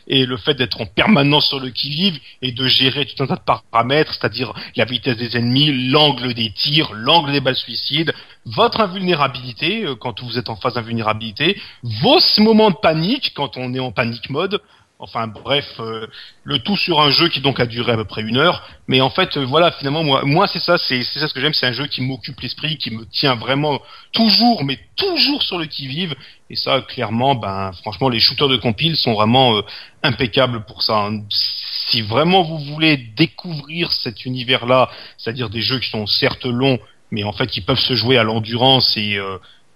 [0.08, 3.36] et le fait d'être en permanence sur le qui-vive et de gérer tout un tas
[3.36, 8.14] de paramètres, c'est-à-dire la vitesse des ennemis, l'angle des tirs, l'angle des balles suicides,
[8.46, 13.74] votre invulnérabilité euh, quand vous êtes en phase d'invulnérabilité, vos moments de panique quand on
[13.74, 14.60] est en panique mode.
[15.04, 16.06] Enfin bref, euh,
[16.44, 18.64] le tout sur un jeu qui donc a duré à peu près une heure.
[18.88, 21.56] Mais en fait, euh, voilà, finalement, moi, moi c'est ça, c'est ça ce que j'aime,
[21.56, 25.66] c'est un jeu qui m'occupe l'esprit, qui me tient vraiment toujours, mais toujours sur le
[25.66, 26.14] qui-vive.
[26.52, 29.62] Et ça, clairement, ben, franchement, les shooters de compile sont vraiment euh,
[30.04, 30.98] impeccables pour ça.
[30.98, 31.24] hein.
[31.30, 36.78] Si vraiment vous voulez découvrir cet univers-là, c'est-à-dire des jeux qui sont certes longs,
[37.10, 39.20] mais en fait qui peuvent se jouer à l'endurance et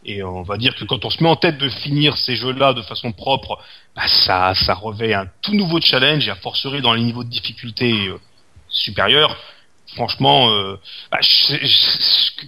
[0.05, 2.73] et on va dire que quand on se met en tête de finir ces jeux-là
[2.73, 3.57] de façon propre,
[3.95, 7.29] bah ça, ça revêt un tout nouveau challenge et a fortiori dans les niveaux de
[7.29, 8.19] difficulté euh,
[8.69, 9.35] supérieurs.
[9.95, 10.79] Franchement, euh,
[11.11, 11.19] bah,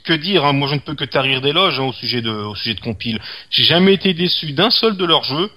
[0.04, 2.56] que dire hein, Moi, je ne peux que tarir d'éloges hein, au sujet de au
[2.56, 3.20] sujet de compile.
[3.50, 5.50] J'ai jamais été déçu d'un seul de leurs jeux.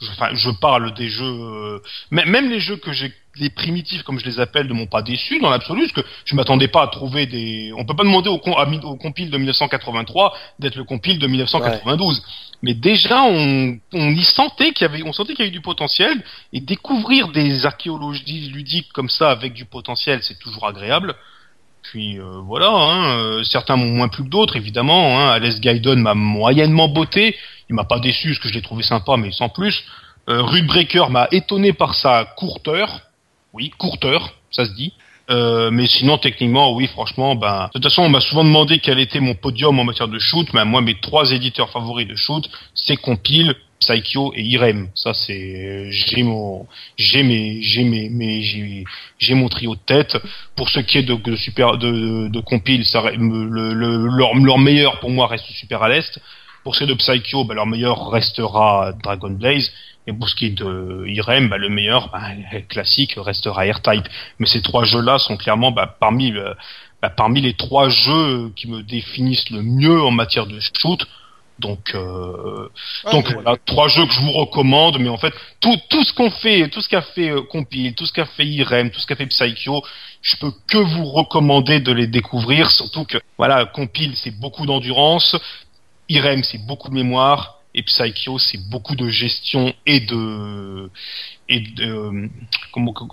[0.00, 1.78] Je, enfin, je parle des jeux, euh,
[2.10, 5.02] mê- même les jeux que j'ai, les primitifs comme je les appelle, ne m'ont pas
[5.02, 7.72] déçu dans l'absolu, parce que je m'attendais pas à trouver des.
[7.76, 12.22] On peut pas demander au, com- au compile de 1983 d'être le compile de 1992.
[12.62, 15.62] Mais déjà, on, on y sentait qu'il y avait, on sentait qu'il y avait du
[15.62, 21.14] potentiel, et découvrir des archéologies ludiques comme ça avec du potentiel, c'est toujours agréable.
[21.82, 25.18] Puis euh, voilà, hein, euh, certains m'ont moins plu que d'autres, évidemment.
[25.18, 25.30] Hein.
[25.30, 27.36] Alice Gaiden m'a moyennement botté,
[27.70, 29.82] il m'a pas déçu parce que je l'ai trouvé sympa, mais sans plus.
[30.28, 33.00] Euh, Rude Breaker m'a étonné par sa courteur,
[33.52, 34.92] oui, courteur, ça se dit.
[35.30, 38.98] Euh, mais sinon, techniquement, oui, franchement, ben, de toute façon, on m'a souvent demandé quel
[38.98, 40.48] était mon podium en matière de shoot.
[40.54, 44.88] Mais moi, mes trois éditeurs favoris de shoot, c'est Compile, Psycho et Irem.
[44.94, 46.66] Ça, c'est, j'ai mon,
[46.96, 48.42] j'ai mes, j'ai mes, mes-
[49.18, 50.16] j'ai, mon trio de tête.
[50.56, 55.44] Pour ce qui est de, super, de, de, Compile, ça, leur meilleur pour moi reste
[55.52, 56.20] Super à l'Est.
[56.64, 59.70] Pour ce qui est de Psycho, ben, leur meilleur restera Dragon Blaze.
[60.06, 62.20] Et pour ce qui est de Irem, bah, le meilleur, bah,
[62.68, 64.08] classique, restera R-Type.
[64.38, 66.54] Mais ces trois jeux-là sont clairement bah, parmi, euh,
[67.02, 71.06] bah, parmi les trois jeux qui me définissent le mieux en matière de shoot.
[71.58, 72.70] Donc, euh,
[73.04, 74.98] Ah, donc voilà, trois jeux que je vous recommande.
[74.98, 78.06] Mais en fait, tout, tout ce qu'on fait, tout ce qu'a fait euh, Compile, tout
[78.06, 79.84] ce qu'a fait Irem, tout ce qu'a fait Psycho,
[80.22, 82.70] je peux que vous recommander de les découvrir.
[82.70, 85.36] Surtout que voilà, Compile, c'est beaucoup d'endurance.
[86.08, 87.59] Irem, c'est beaucoup de mémoire.
[87.72, 90.90] Et Psycho, c'est beaucoup de gestion et de
[91.48, 92.28] et de euh,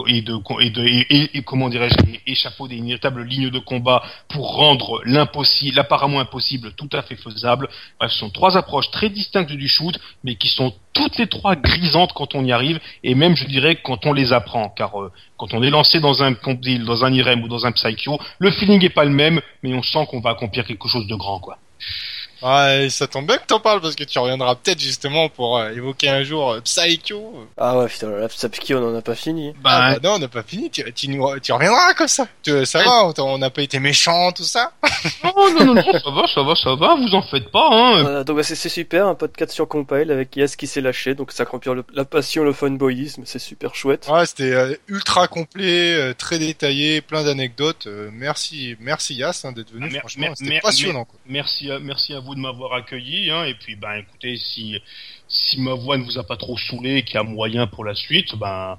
[0.08, 5.02] et de et de et, comment dirais-je échafauder une véritable ligne de combat pour rendre
[5.06, 7.70] l'impossible, l'apparemment impossible, tout à fait faisable.
[8.00, 11.56] Bref, ce sont trois approches très distinctes du shoot, mais qui sont toutes les trois
[11.56, 15.12] grisantes quand on y arrive, et même je dirais quand on les apprend, car euh,
[15.38, 18.84] quand on est lancé dans un dans un Irem ou dans un Psycho, le feeling
[18.84, 21.60] est pas le même, mais on sent qu'on va accomplir quelque chose de grand, quoi.
[22.42, 25.72] Ouais, ça tombe bien que t'en parles parce que tu reviendras peut-être justement pour euh,
[25.72, 27.48] évoquer un jour euh, Psycho.
[27.58, 29.54] Ah ouais, putain, la Psycho, on en a pas fini.
[29.64, 30.70] Ah bah non, on n'a pas fini.
[30.70, 32.28] Tu, tu, nous- tu reviendras comme ça.
[32.44, 34.72] Tu, ça va, on n'a pas été méchants, tout ça.
[35.24, 38.02] Non, non, non, non, ça va, ça va, ça va, vous en faites pas, hein.
[38.02, 41.16] Voilà, donc bah, c'est c'est super, un podcast sur Compile avec Yes qui s'est lâché,
[41.16, 44.08] donc ça remplir le- la passion, le fanboyisme, c'est super chouette.
[44.10, 47.88] Ouais, c'était euh, ultra complet, euh, très détaillé, plein d'anecdotes.
[47.88, 49.86] Euh, merci, merci Yas hein, d'être venu.
[49.88, 51.06] Ah, mer- franchement, mer- c'était mer- passionnant.
[51.06, 51.20] Quoi.
[51.28, 54.80] Merci à, merci à vous de m'avoir accueilli, hein, et puis, ben, écoutez, si,
[55.28, 57.86] si ma voix ne vous a pas trop saoulé et qu'il y a moyen pour
[57.86, 58.78] la suite, ben,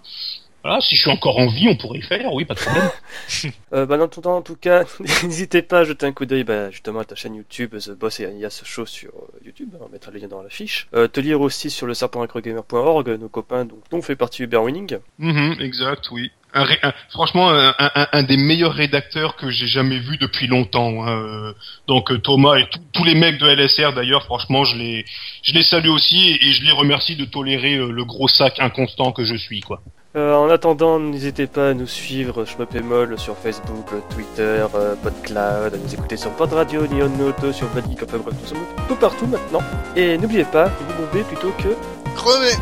[0.65, 2.91] voilà, si je suis encore en vie, on pourrait le faire, oui, pas de problème.
[3.75, 4.85] Euh, bah, dans tout temps, en tout cas,
[5.23, 8.19] n'hésitez pas à jeter un coup d'œil bah, justement à ta chaîne YouTube, The Boss
[8.21, 10.89] et Yas Show sur euh, YouTube, on mettra le lien dans la fiche.
[10.95, 14.99] Euh, te lire aussi sur le serpentacrogamer.org, nos copains dont, dont fait partie Uber Winning.
[15.19, 16.31] Mhm, exact, oui.
[16.59, 20.47] Un ré- un- franchement, un, un- un des meilleurs rédacteurs que j'ai jamais vu depuis
[20.49, 21.05] longtemps.
[21.05, 21.53] hein, euh,
[21.87, 25.05] Donc euh, Thomas et tous- tous les mecs de LSR d'ailleurs, franchement, je les,
[25.43, 28.59] je les salue aussi et, et je les remercie de tolérer euh, le gros sac
[28.61, 29.81] inconstant que je suis, quoi.
[30.17, 35.77] Euh, en attendant, n'hésitez pas à nous suivre, Schmopémol sur Facebook, Twitter, euh, PodCloud, à
[35.77, 39.27] nous écouter sur Pod Radio, Neon Noto, sur Badgeek, enfin bref, nous sommes tout partout
[39.27, 39.61] maintenant.
[39.95, 41.69] Et n'oubliez pas, vous bombez plutôt que...
[42.17, 42.53] Crevé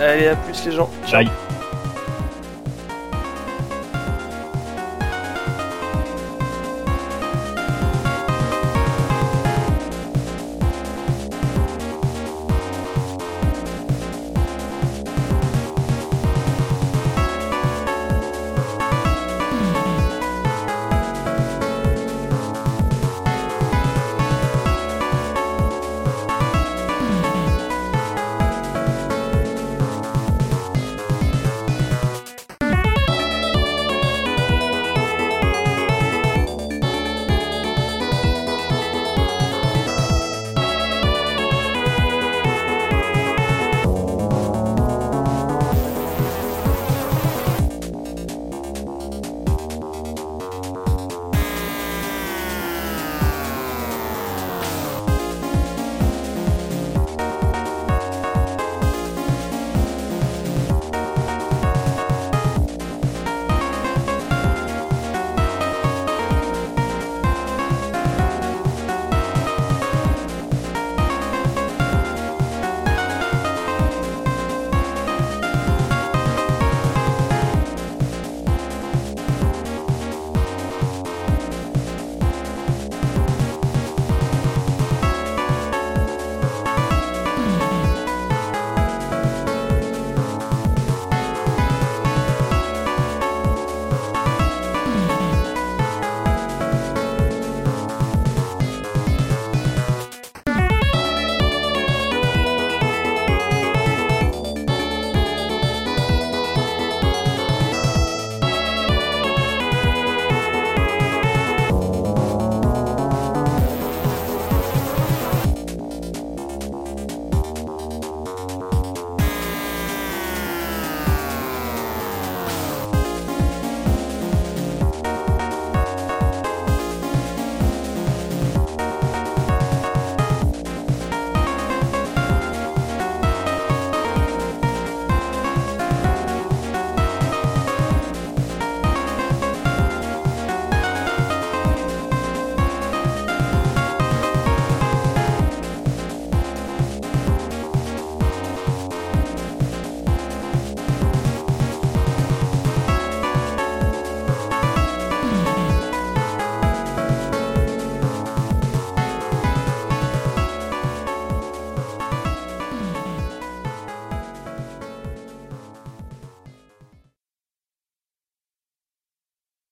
[0.00, 0.88] Allez, à plus les gens.
[1.06, 1.24] Ciao.
[1.24, 1.30] Bye.